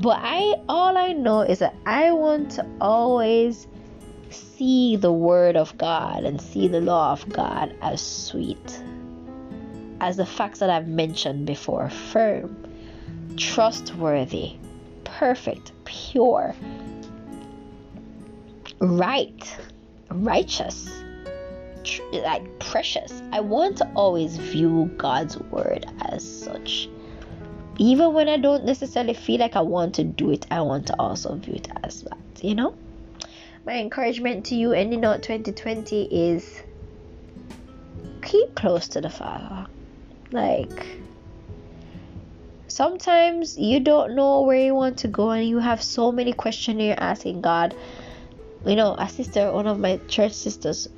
But 0.00 0.18
I 0.22 0.54
all 0.68 0.96
I 0.96 1.12
know 1.12 1.40
is 1.40 1.60
that 1.60 1.74
I 1.86 2.12
want 2.12 2.52
to 2.52 2.66
always 2.80 3.66
see 4.30 4.96
the 4.96 5.12
word 5.12 5.56
of 5.56 5.76
God 5.78 6.24
and 6.24 6.40
see 6.40 6.68
the 6.68 6.80
law 6.80 7.12
of 7.12 7.28
God 7.28 7.74
as 7.80 8.00
sweet. 8.00 8.82
As 10.00 10.16
the 10.16 10.26
facts 10.26 10.58
that 10.58 10.70
I've 10.70 10.88
mentioned 10.88 11.46
before 11.46 11.88
firm 11.88 12.56
trustworthy, 13.36 14.56
perfect, 15.04 15.72
pure, 15.84 16.54
right, 18.80 19.58
righteous, 20.10 21.03
tr- 21.84 22.02
like 22.12 22.58
precious. 22.58 23.22
I 23.32 23.40
want 23.40 23.78
to 23.78 23.90
always 23.94 24.36
view 24.36 24.90
God's 24.96 25.38
word 25.38 25.86
as 26.10 26.22
such. 26.22 26.88
Even 27.78 28.14
when 28.14 28.28
I 28.28 28.36
don't 28.36 28.64
necessarily 28.64 29.14
feel 29.14 29.40
like 29.40 29.56
I 29.56 29.60
want 29.60 29.94
to 29.96 30.04
do 30.04 30.30
it, 30.30 30.46
I 30.50 30.60
want 30.60 30.86
to 30.88 30.96
also 30.98 31.34
view 31.36 31.54
it 31.54 31.68
as 31.82 32.02
that, 32.02 32.18
you 32.40 32.54
know? 32.54 32.76
My 33.66 33.78
encouragement 33.78 34.46
to 34.46 34.54
you 34.54 34.72
ending 34.72 35.04
out 35.04 35.22
2020 35.22 36.04
is 36.04 36.62
keep 38.22 38.54
close 38.54 38.88
to 38.88 39.00
the 39.00 39.10
Father. 39.10 39.66
Like, 40.30 40.86
sometimes 42.68 43.56
you 43.56 43.80
don't 43.80 44.14
know 44.14 44.42
where 44.42 44.60
you 44.64 44.74
want 44.74 44.98
to 44.98 45.08
go 45.08 45.30
and 45.30 45.48
you 45.48 45.58
have 45.58 45.82
so 45.82 46.12
many 46.12 46.32
questions 46.32 46.80
you're 46.80 46.98
asking 46.98 47.40
God. 47.40 47.74
You 48.66 48.76
know, 48.76 48.94
a 48.98 49.08
sister, 49.08 49.52
one 49.52 49.66
of 49.66 49.78
my 49.78 49.98
church 50.08 50.32
sisters, 50.32 50.88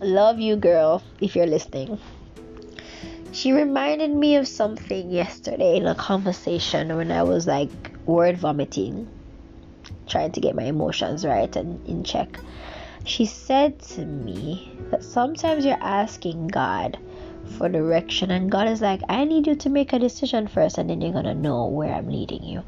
love 0.00 0.38
you, 0.38 0.56
girl, 0.56 1.02
if 1.20 1.36
you're 1.36 1.46
listening. 1.46 1.98
She 3.32 3.52
reminded 3.52 4.10
me 4.10 4.36
of 4.36 4.48
something 4.48 5.10
yesterday 5.10 5.76
in 5.76 5.86
a 5.86 5.94
conversation 5.94 6.96
when 6.96 7.12
I 7.12 7.22
was 7.22 7.46
like 7.46 7.70
word 8.06 8.38
vomiting, 8.38 9.08
trying 10.06 10.32
to 10.32 10.40
get 10.40 10.54
my 10.54 10.64
emotions 10.64 11.24
right 11.24 11.54
and 11.54 11.86
in 11.86 12.04
check. 12.04 12.38
She 13.04 13.26
said 13.26 13.78
to 13.80 14.04
me 14.04 14.72
that 14.90 15.04
sometimes 15.04 15.64
you're 15.64 15.82
asking 15.82 16.48
God 16.48 16.98
for 17.56 17.68
direction. 17.68 18.30
And 18.30 18.50
God 18.50 18.68
is 18.68 18.80
like, 18.80 19.00
I 19.08 19.24
need 19.24 19.46
you 19.46 19.56
to 19.56 19.70
make 19.70 19.92
a 19.92 19.98
decision 19.98 20.46
first, 20.46 20.78
and 20.78 20.90
then 20.90 21.00
you're 21.00 21.12
gonna 21.12 21.34
know 21.34 21.66
where 21.66 21.92
I'm 21.92 22.08
leading 22.08 22.42
you. 22.42 22.62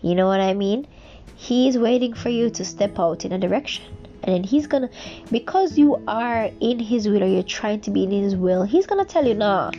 You 0.00 0.14
know 0.14 0.26
what 0.26 0.40
I 0.40 0.54
mean? 0.54 0.86
He's 1.34 1.78
waiting 1.78 2.14
for 2.14 2.28
you 2.28 2.50
to 2.50 2.64
step 2.64 2.98
out 2.98 3.24
in 3.24 3.32
a 3.32 3.38
direction. 3.38 3.84
And 4.22 4.34
then 4.34 4.44
he's 4.44 4.66
gonna, 4.66 4.88
because 5.30 5.76
you 5.76 6.02
are 6.06 6.50
in 6.60 6.78
his 6.78 7.08
will 7.08 7.22
or 7.22 7.26
you're 7.26 7.42
trying 7.42 7.80
to 7.82 7.90
be 7.90 8.04
in 8.04 8.10
his 8.10 8.36
will, 8.36 8.62
he's 8.62 8.86
gonna 8.86 9.04
tell 9.04 9.26
you, 9.26 9.34
nah, 9.34 9.70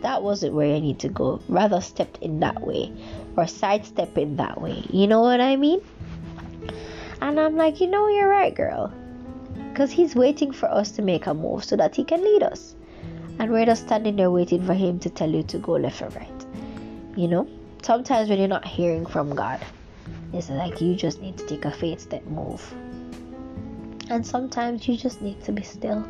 that 0.00 0.22
wasn't 0.22 0.54
where 0.54 0.68
you 0.68 0.80
need 0.80 0.98
to 1.00 1.08
go. 1.08 1.40
Rather 1.48 1.80
step 1.80 2.18
in 2.20 2.40
that 2.40 2.60
way 2.60 2.92
or 3.36 3.46
sidestep 3.46 4.16
in 4.16 4.36
that 4.36 4.60
way. 4.60 4.84
You 4.90 5.06
know 5.06 5.20
what 5.20 5.40
I 5.40 5.56
mean? 5.56 5.80
And 7.20 7.38
I'm 7.38 7.56
like, 7.56 7.80
you 7.80 7.86
know, 7.86 8.08
you're 8.08 8.28
right, 8.28 8.54
girl. 8.54 8.92
Because 9.70 9.90
he's 9.90 10.14
waiting 10.14 10.52
for 10.52 10.70
us 10.70 10.90
to 10.92 11.02
make 11.02 11.26
a 11.26 11.34
move 11.34 11.64
so 11.64 11.76
that 11.76 11.94
he 11.94 12.04
can 12.04 12.22
lead 12.22 12.42
us 12.42 12.74
and 13.38 13.50
we're 13.50 13.66
just 13.66 13.86
standing 13.86 14.16
there 14.16 14.30
waiting 14.30 14.64
for 14.64 14.74
him 14.74 14.98
to 15.00 15.10
tell 15.10 15.30
you 15.30 15.42
to 15.42 15.58
go 15.58 15.72
left 15.72 16.02
or 16.02 16.08
right. 16.10 16.46
You 17.16 17.28
know, 17.28 17.48
sometimes 17.82 18.28
when 18.28 18.38
you're 18.38 18.48
not 18.48 18.66
hearing 18.66 19.06
from 19.06 19.34
God, 19.34 19.60
it's 20.32 20.48
like 20.48 20.80
you 20.80 20.94
just 20.94 21.20
need 21.20 21.36
to 21.38 21.46
take 21.46 21.64
a 21.64 21.70
faith 21.70 22.00
step 22.00 22.24
move. 22.26 22.62
And 24.10 24.26
sometimes 24.26 24.86
you 24.88 24.96
just 24.96 25.22
need 25.22 25.42
to 25.44 25.52
be 25.52 25.62
still 25.62 26.06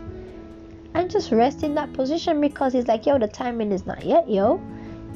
and 0.95 1.11
just 1.11 1.33
rest 1.33 1.63
in 1.63 1.75
that 1.75 1.93
position 1.93 2.41
because 2.41 2.75
it's 2.75 2.89
like, 2.89 3.07
yo, 3.07 3.19
the 3.19 3.29
timing 3.29 3.73
is 3.73 3.87
not 3.87 4.05
yet, 4.05 4.29
yo. 4.29 4.61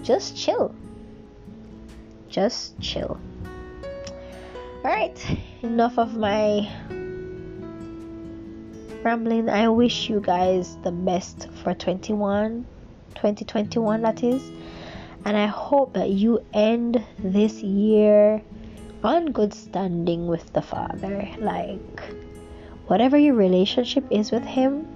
Just 0.02 0.36
chill. 0.36 0.74
Just 2.28 2.78
chill. 2.80 3.20
Alright, 4.84 5.38
enough 5.62 5.98
of 5.98 6.16
my 6.16 6.70
rambling. 9.02 9.48
I 9.48 9.68
wish 9.68 10.08
you 10.08 10.20
guys 10.20 10.76
the 10.82 10.92
best 10.92 11.48
for 11.62 11.74
21, 11.74 12.64
2021, 13.14 14.02
that 14.02 14.22
is. 14.22 14.42
And 15.24 15.36
I 15.36 15.46
hope 15.46 15.94
that 15.94 16.10
you 16.10 16.44
end 16.54 17.04
this 17.18 17.60
year 17.62 18.40
on 19.02 19.32
good 19.32 19.52
standing 19.52 20.28
with 20.28 20.52
the 20.52 20.62
Father. 20.62 21.28
Like, 21.38 22.00
whatever 22.86 23.16
your 23.16 23.34
relationship 23.34 24.04
is 24.10 24.30
with 24.30 24.44
Him, 24.44 24.86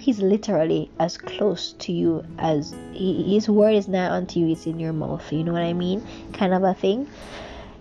He's 0.00 0.20
literally 0.20 0.90
as 1.00 1.18
close 1.18 1.72
to 1.80 1.92
you 1.92 2.24
as 2.38 2.74
His 2.92 3.48
word 3.48 3.74
is 3.74 3.88
not 3.88 4.12
unto 4.12 4.38
you, 4.38 4.52
it's 4.52 4.66
in 4.66 4.78
your 4.78 4.92
mouth. 4.92 5.32
You 5.32 5.42
know 5.42 5.52
what 5.52 5.62
I 5.62 5.72
mean? 5.72 6.06
Kind 6.32 6.54
of 6.54 6.62
a 6.62 6.74
thing. 6.74 7.08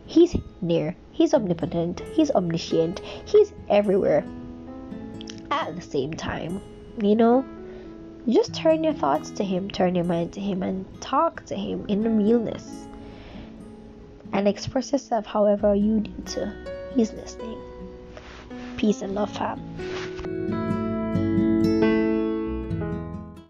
He's 0.07 0.35
near, 0.61 0.95
He's 1.11 1.33
omnipotent, 1.33 2.01
He's 2.13 2.31
omniscient, 2.31 3.01
He's 3.25 3.53
everywhere 3.69 4.25
at 5.51 5.75
the 5.75 5.81
same 5.81 6.13
time. 6.13 6.61
You 7.01 7.15
know, 7.15 7.45
just 8.27 8.55
turn 8.55 8.83
your 8.83 8.93
thoughts 8.93 9.29
to 9.31 9.43
Him, 9.43 9.69
turn 9.69 9.95
your 9.95 10.05
mind 10.05 10.33
to 10.33 10.39
Him, 10.39 10.63
and 10.63 10.85
talk 11.01 11.45
to 11.45 11.55
Him 11.55 11.85
in 11.87 12.17
realness. 12.17 12.87
And 14.33 14.47
express 14.47 14.91
yourself 14.91 15.25
however 15.25 15.75
you 15.75 16.01
need 16.01 16.25
to. 16.27 16.53
He's 16.95 17.13
listening. 17.13 17.64
Peace 18.77 19.01
and 19.01 19.15
love, 19.15 19.29
fam. 19.31 20.74